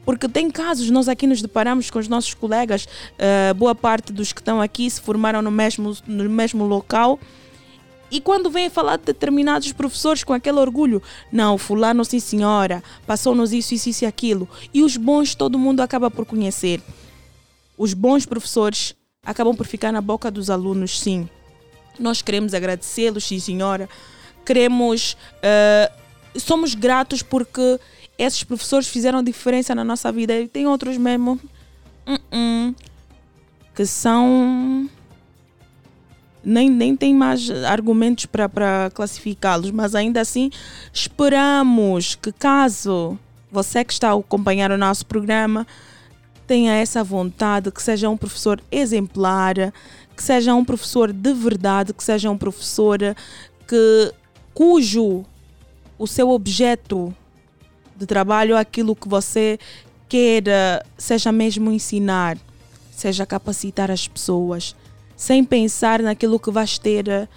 Porque 0.05 0.28
tem 0.28 0.49
casos, 0.49 0.89
nós 0.89 1.07
aqui 1.07 1.26
nos 1.26 1.41
deparamos 1.41 1.89
com 1.89 1.99
os 1.99 2.07
nossos 2.07 2.34
colegas, 2.34 2.86
uh, 2.86 3.53
boa 3.53 3.74
parte 3.74 4.12
dos 4.12 4.34
que 4.34 4.41
estão 4.41 4.62
aqui 4.62 4.89
se 4.89 4.99
formaram 4.99 5.41
no 5.41 5.51
mesmo, 5.51 5.95
no 6.05 6.30
mesmo 6.30 6.66
local. 6.66 7.20
E 8.12 8.20
quando 8.20 8.49
vêm 8.49 8.70
falar 8.70 8.97
de 8.97 9.05
determinados 9.05 9.72
professores 9.72 10.24
com 10.24 10.34
aquele 10.34 10.60
orgulho, 10.60 11.01
não, 11.32 11.57
fulano 11.57 12.03
sim 12.03 12.20
senhora, 12.20 12.84
passou-nos 13.05 13.53
isso, 13.53 13.74
isso, 13.74 13.89
isso 13.89 14.03
e 14.03 14.07
aquilo. 14.07 14.47
E 14.74 14.82
os 14.82 14.97
bons 14.97 15.36
todo 15.36 15.60
mundo 15.60 15.82
acaba 15.82 16.10
por 16.10 16.26
conhecer. 16.26 16.82
Os 17.78 17.93
bons 17.93 18.26
professores 18.26 18.95
acabam 19.24 19.55
por 19.55 19.66
ficar 19.66 19.91
na 19.91 20.01
boca 20.01 20.32
dos 20.32 20.49
alunos, 20.49 20.99
sim. 20.99 21.30
Nós 21.99 22.22
queremos 22.22 22.53
agradecê-los, 22.53 23.26
sim, 23.26 23.39
senhora. 23.39 23.89
Queremos. 24.45 25.14
Uh, 25.14 26.39
somos 26.39 26.74
gratos 26.74 27.22
porque 27.22 27.80
esses 28.18 28.43
professores 28.43 28.88
fizeram 28.88 29.22
diferença 29.22 29.76
na 29.76 29.84
nossa 29.84 30.12
vida. 30.12 30.38
E 30.39 30.47
tem 30.47 30.66
outros 30.66 30.97
mesmo 30.97 31.39
uh 32.07 32.20
-uh, 32.32 32.76
que 33.76 33.86
são. 33.86 34.89
Nem, 36.44 36.70
nem 36.70 36.96
tem 36.96 37.14
mais 37.14 37.50
argumentos 37.66 38.26
para 38.26 38.90
classificá-los, 38.94 39.72
mas 39.72 39.94
ainda 39.94 40.22
assim 40.22 40.50
esperamos 40.94 42.16
que, 42.16 42.32
caso 42.32 43.18
você 43.52 43.84
que 43.84 43.94
está 43.94 44.12
a 44.12 44.14
acompanhar 44.14 44.72
o 44.72 44.78
nosso 44.78 45.06
programa 45.06 45.66
tenha 46.48 46.74
essa 46.74 47.04
vontade, 47.04 47.72
que 47.72 47.82
seja 47.82 48.10
um 48.10 48.18
professor 48.18 48.62
exemplar, 48.72 49.56
que 50.16 50.24
seja 50.24 50.56
um 50.56 50.66
professor 50.66 51.14
de 51.14 51.34
verdade, 51.34 51.94
que 51.94 52.04
seja 52.04 52.30
um 52.32 52.38
professor 52.38 53.00
que 53.68 54.14
cujo 54.54 55.24
o 55.98 56.08
seu 56.08 56.30
objeto 56.30 57.14
de 57.96 58.06
trabalho 58.06 58.58
aquilo 58.58 58.96
que 58.96 59.08
você 59.08 59.60
queira, 60.08 60.84
seja 60.98 61.32
mesmo 61.32 61.70
ensinar, 61.70 62.38
seja 62.92 63.26
capacitar 63.26 63.92
as 63.92 64.08
pessoas, 64.08 64.76
sem 65.20 65.43
pensar 65.43 66.01
naquilo 66.01 66.39
que 66.39 66.49
vais 66.49 66.80
ter 66.80 67.28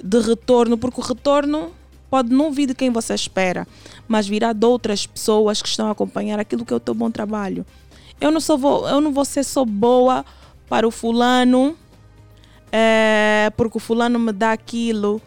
de 0.00 0.20
retorno, 0.20 0.78
porque 0.78 1.00
o 1.00 1.02
retorno 1.02 1.72
pode 2.08 2.32
não 2.32 2.52
vir 2.52 2.68
de 2.68 2.74
quem 2.74 2.88
você 2.88 3.14
espera, 3.14 3.66
mas 4.06 4.28
virá 4.28 4.52
de 4.52 4.64
outras 4.64 5.08
pessoas 5.08 5.60
que 5.60 5.66
estão 5.66 5.88
a 5.88 5.90
acompanhar 5.90 6.38
aquilo 6.38 6.64
que 6.64 6.72
é 6.72 6.76
o 6.76 6.78
teu 6.78 6.94
bom 6.94 7.10
trabalho. 7.10 7.66
Eu 8.20 8.30
não, 8.30 8.38
sou, 8.38 8.88
eu 8.88 9.00
não 9.00 9.12
vou 9.12 9.24
ser 9.24 9.42
só 9.42 9.64
boa 9.64 10.24
para 10.68 10.86
o 10.86 10.90
fulano, 10.92 11.76
é, 12.70 13.50
porque 13.56 13.76
o 13.76 13.80
fulano 13.80 14.20
me 14.20 14.30
dá 14.30 14.52
aquilo. 14.52 15.20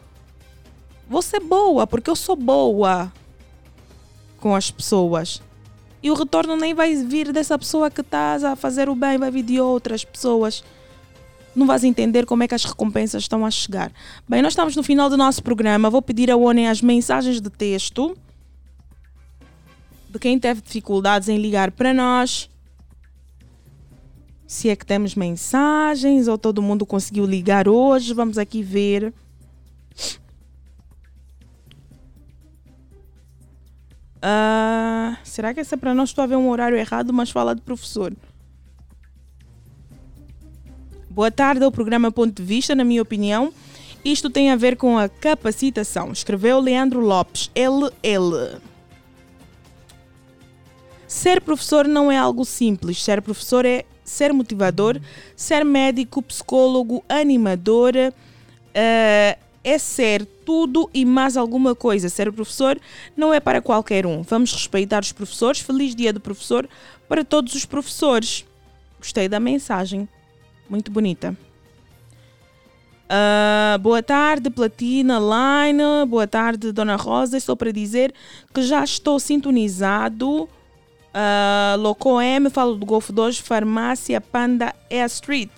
Vou 1.05 1.21
ser 1.21 1.41
boa, 1.41 1.85
porque 1.85 2.09
eu 2.09 2.15
sou 2.15 2.37
boa 2.37 3.11
com 4.39 4.55
as 4.55 4.71
pessoas. 4.71 5.41
E 6.01 6.09
o 6.09 6.13
retorno 6.13 6.55
nem 6.55 6.73
vai 6.73 6.95
vir 6.95 7.33
dessa 7.33 7.59
pessoa 7.59 7.91
que 7.91 7.99
estás 7.99 8.41
a 8.45 8.55
fazer 8.55 8.87
o 8.87 8.95
bem, 8.95 9.17
vai 9.17 9.29
vir 9.29 9.43
de 9.43 9.59
outras 9.59 10.05
pessoas. 10.05 10.63
Não 11.55 11.65
vais 11.65 11.83
entender 11.83 12.25
como 12.25 12.43
é 12.43 12.47
que 12.47 12.55
as 12.55 12.63
recompensas 12.63 13.23
estão 13.23 13.45
a 13.45 13.51
chegar. 13.51 13.91
Bem, 14.27 14.41
nós 14.41 14.53
estamos 14.53 14.75
no 14.75 14.83
final 14.83 15.09
do 15.09 15.17
nosso 15.17 15.43
programa. 15.43 15.89
Vou 15.89 16.01
pedir 16.01 16.31
a 16.31 16.37
Onem 16.37 16.67
as 16.67 16.81
mensagens 16.81 17.41
de 17.41 17.49
texto 17.49 18.15
de 20.09 20.17
quem 20.17 20.39
teve 20.39 20.61
dificuldades 20.61 21.29
em 21.29 21.37
ligar 21.37 21.71
para 21.71 21.93
nós 21.93 22.49
se 24.49 24.67
é 24.67 24.75
que 24.75 24.83
temos 24.83 25.13
mensagens 25.13 26.27
ou 26.27 26.35
todo 26.35 26.59
mundo 26.59 26.83
conseguiu 26.83 27.23
ligar 27.23 27.69
hoje. 27.69 28.15
Vamos 28.15 28.35
aqui 28.35 28.63
ver. 28.63 29.13
Uh, 34.17 35.15
será 35.23 35.53
que 35.53 35.59
essa 35.59 35.75
é 35.75 35.77
para 35.77 35.93
nós? 35.93 36.09
Estou 36.09 36.23
a 36.23 36.27
ver 36.27 36.35
um 36.35 36.49
horário 36.49 36.75
errado, 36.75 37.13
mas 37.13 37.29
fala 37.29 37.53
de 37.53 37.61
professor. 37.61 38.11
Boa 41.11 41.31
tarde 41.31 41.63
ao 41.63 41.71
programa 41.71 42.11
Ponto 42.11 42.35
de 42.35 42.43
Vista, 42.43 42.75
na 42.75 42.83
minha 42.83 43.01
opinião. 43.01 43.51
Isto 44.05 44.29
tem 44.29 44.51
a 44.51 44.55
ver 44.55 44.77
com 44.77 44.95
a 44.95 45.09
capacitação. 45.09 46.11
Escreveu 46.11 46.59
Leandro 46.59 46.99
Lopes, 46.99 47.49
LL. 47.55 48.61
Ser 51.07 51.41
professor 51.41 51.87
não 51.87 52.11
é 52.11 52.17
algo 52.17 52.45
simples. 52.45 53.03
Ser 53.03 53.23
professor 53.23 53.65
é 53.65 53.85
ser 54.03 54.31
motivador, 54.31 55.01
ser 55.35 55.65
médico, 55.65 56.21
psicólogo, 56.21 57.03
animador, 57.09 57.93
uh, 57.95 59.39
é 59.63 59.77
ser 59.79 60.23
tudo 60.45 60.91
e 60.93 61.05
mais 61.05 61.35
alguma 61.35 61.73
coisa. 61.73 62.07
Ser 62.07 62.31
professor 62.31 62.79
não 63.17 63.33
é 63.33 63.39
para 63.39 63.63
qualquer 63.63 64.05
um. 64.05 64.21
Vamos 64.21 64.53
respeitar 64.53 65.01
os 65.01 65.11
professores. 65.11 65.59
Feliz 65.59 65.95
dia 65.95 66.13
do 66.13 66.19
professor 66.19 66.69
para 67.07 67.25
todos 67.25 67.55
os 67.55 67.65
professores. 67.65 68.45
Gostei 68.99 69.27
da 69.27 69.39
mensagem. 69.39 70.07
Muito 70.69 70.91
bonita. 70.91 71.35
Uh, 73.05 73.79
boa 73.79 74.03
tarde, 74.03 74.49
Platina 74.49 75.17
Line. 75.19 76.05
Boa 76.07 76.27
tarde, 76.27 76.71
Dona 76.71 76.95
Rosa. 76.95 77.37
Estou 77.37 77.57
para 77.57 77.73
dizer 77.73 78.13
que 78.53 78.61
já 78.61 78.83
estou 78.83 79.19
sintonizado 79.19 80.47
Uh, 81.09 81.75
Loco 81.79 82.21
M, 82.21 82.49
falo 82.51 82.75
do 82.75 82.85
Golfo 82.85 83.11
2, 83.11 83.39
Farmácia 83.39 84.21
Panda 84.21 84.75
Air 84.89 85.07
Street. 85.07 85.49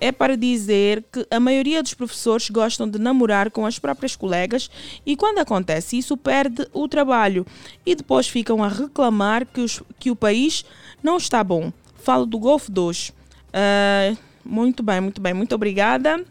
É 0.00 0.12
para 0.12 0.36
dizer 0.36 1.04
que 1.12 1.26
a 1.30 1.38
maioria 1.38 1.82
dos 1.82 1.92
professores 1.92 2.48
gostam 2.48 2.88
de 2.88 2.98
namorar 2.98 3.50
com 3.50 3.66
as 3.66 3.78
próprias 3.78 4.16
colegas 4.16 4.70
e 5.04 5.14
quando 5.14 5.38
acontece 5.38 5.98
isso 5.98 6.16
perde 6.16 6.66
o 6.72 6.88
trabalho 6.88 7.44
e 7.84 7.94
depois 7.94 8.26
ficam 8.26 8.64
a 8.64 8.68
reclamar 8.68 9.44
que, 9.44 9.60
os, 9.60 9.82
que 9.98 10.10
o 10.10 10.16
país 10.16 10.64
não 11.02 11.18
está 11.18 11.44
bom. 11.44 11.70
Falo 11.96 12.24
do 12.24 12.38
Golfo 12.38 12.70
2. 12.70 13.12
Uh, 13.50 14.16
muito 14.44 14.82
bem, 14.82 15.00
muito 15.00 15.20
bem, 15.20 15.34
muito 15.34 15.54
obrigada. 15.54 16.24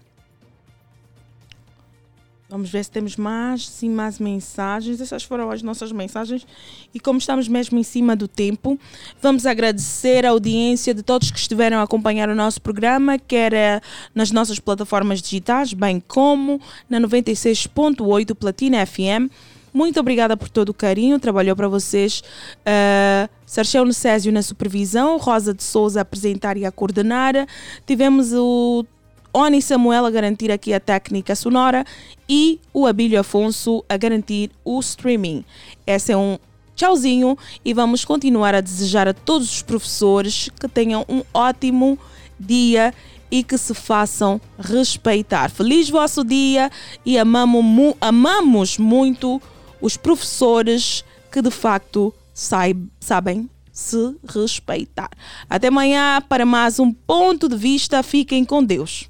Vamos 2.49 2.72
ver 2.72 2.84
se 2.84 2.89
temos 2.89 3.15
mais, 3.15 3.70
sim, 3.70 3.91
mais 3.91 4.17
mensagens. 4.17 4.99
Essas 4.99 5.24
foram 5.24 5.51
as 5.51 5.61
nossas 5.61 5.91
mensagens. 5.91 6.47
E 6.91 6.99
como 6.99 7.20
estamos 7.20 7.47
mesmo 7.47 7.78
em 7.78 7.84
cima 7.84 8.15
do 8.15 8.28
tempo, 8.28 8.80
vamos 9.22 9.45
agradecer 9.45 10.26
a 10.26 10.32
audiência 10.32 10.91
de 10.91 11.03
todos 11.03 11.30
que 11.30 11.38
estiveram 11.38 11.78
a 11.78 11.84
acompanhar 11.84 12.28
o 12.28 12.34
nosso 12.34 12.59
programa, 12.59 13.20
quer 13.20 13.53
eh, 13.53 13.80
nas 14.15 14.32
nossas 14.32 14.57
plataformas 14.57 15.22
digitais, 15.22 15.74
bem 15.74 15.99
como 15.99 16.59
na 16.89 16.99
96.8 16.99 18.34
Platina 18.34 18.84
FM 18.84 19.30
Muito 19.74 19.99
obrigada 19.99 20.36
por 20.36 20.49
todo 20.49 20.70
o 20.70 20.74
carinho. 20.74 21.20
Trabalhou 21.20 21.55
para 21.55 21.67
vocês 21.67 22.22
uh, 22.59 23.30
Sarchel 23.45 23.86
Necésio 23.86 24.32
na 24.32 24.41
supervisão, 24.41 25.17
Rosa 25.17 25.53
de 25.53 25.63
Souza 25.63 25.99
a 25.99 26.01
apresentar 26.01 26.57
e 26.57 26.65
a 26.65 26.72
coordenar. 26.72 27.47
Tivemos 27.86 28.34
o 28.34 28.86
Oni 29.34 29.61
Samuel 29.61 30.05
a 30.05 30.11
garantir 30.11 30.51
aqui 30.51 30.74
a 30.74 30.80
técnica 30.80 31.36
sonora 31.36 31.86
e 32.28 32.59
o 32.74 32.88
Abílio 32.88 33.20
Afonso 33.20 33.84
a 33.88 33.95
garantir 33.95 34.49
o 34.65 34.80
streaming. 34.80 35.45
Esse 35.86 36.11
é 36.11 36.17
um 36.17 36.38
tchauzinho 36.76 37.38
e 37.63 37.74
vamos 37.74 38.05
continuar 38.05 38.55
a 38.55 38.61
desejar 38.61 39.07
a 39.07 39.13
todos 39.13 39.51
os 39.51 39.61
professores 39.61 40.49
que 40.59 40.67
tenham 40.67 41.05
um 41.07 41.22
ótimo 41.34 41.99
dia 42.39 42.93
e 43.30 43.43
que 43.43 43.57
se 43.57 43.74
façam 43.74 44.41
respeitar. 44.57 45.51
Feliz 45.51 45.89
vosso 45.89 46.24
dia 46.24 46.72
e 47.05 47.17
amamos, 47.17 47.95
amamos 48.01 48.78
muito 48.78 49.41
os 49.82 49.97
professores 49.97 51.03
que 51.32 51.41
de 51.41 51.51
facto 51.51 52.13
sabem 52.34 53.49
se 53.71 54.15
respeitar. 54.27 55.09
Até 55.49 55.67
amanhã 55.67 56.21
para 56.21 56.45
mais 56.45 56.80
um 56.80 56.91
ponto 56.91 57.47
de 57.47 57.55
vista. 57.55 58.03
Fiquem 58.03 58.43
com 58.43 58.63
Deus. 58.63 59.09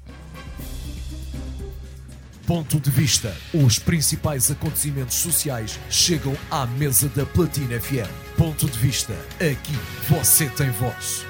Ponto 2.46 2.80
de 2.80 2.90
vista. 2.90 3.36
Os 3.54 3.78
principais 3.78 4.50
acontecimentos 4.50 5.16
sociais 5.16 5.78
chegam 5.88 6.36
à 6.50 6.66
mesa 6.66 7.08
da 7.08 7.24
Platina 7.24 7.80
FM. 7.80 8.10
Ponto 8.36 8.66
de 8.66 8.78
vista. 8.78 9.14
Aqui 9.36 9.76
você 10.08 10.48
tem 10.50 10.70
voz. 10.70 11.29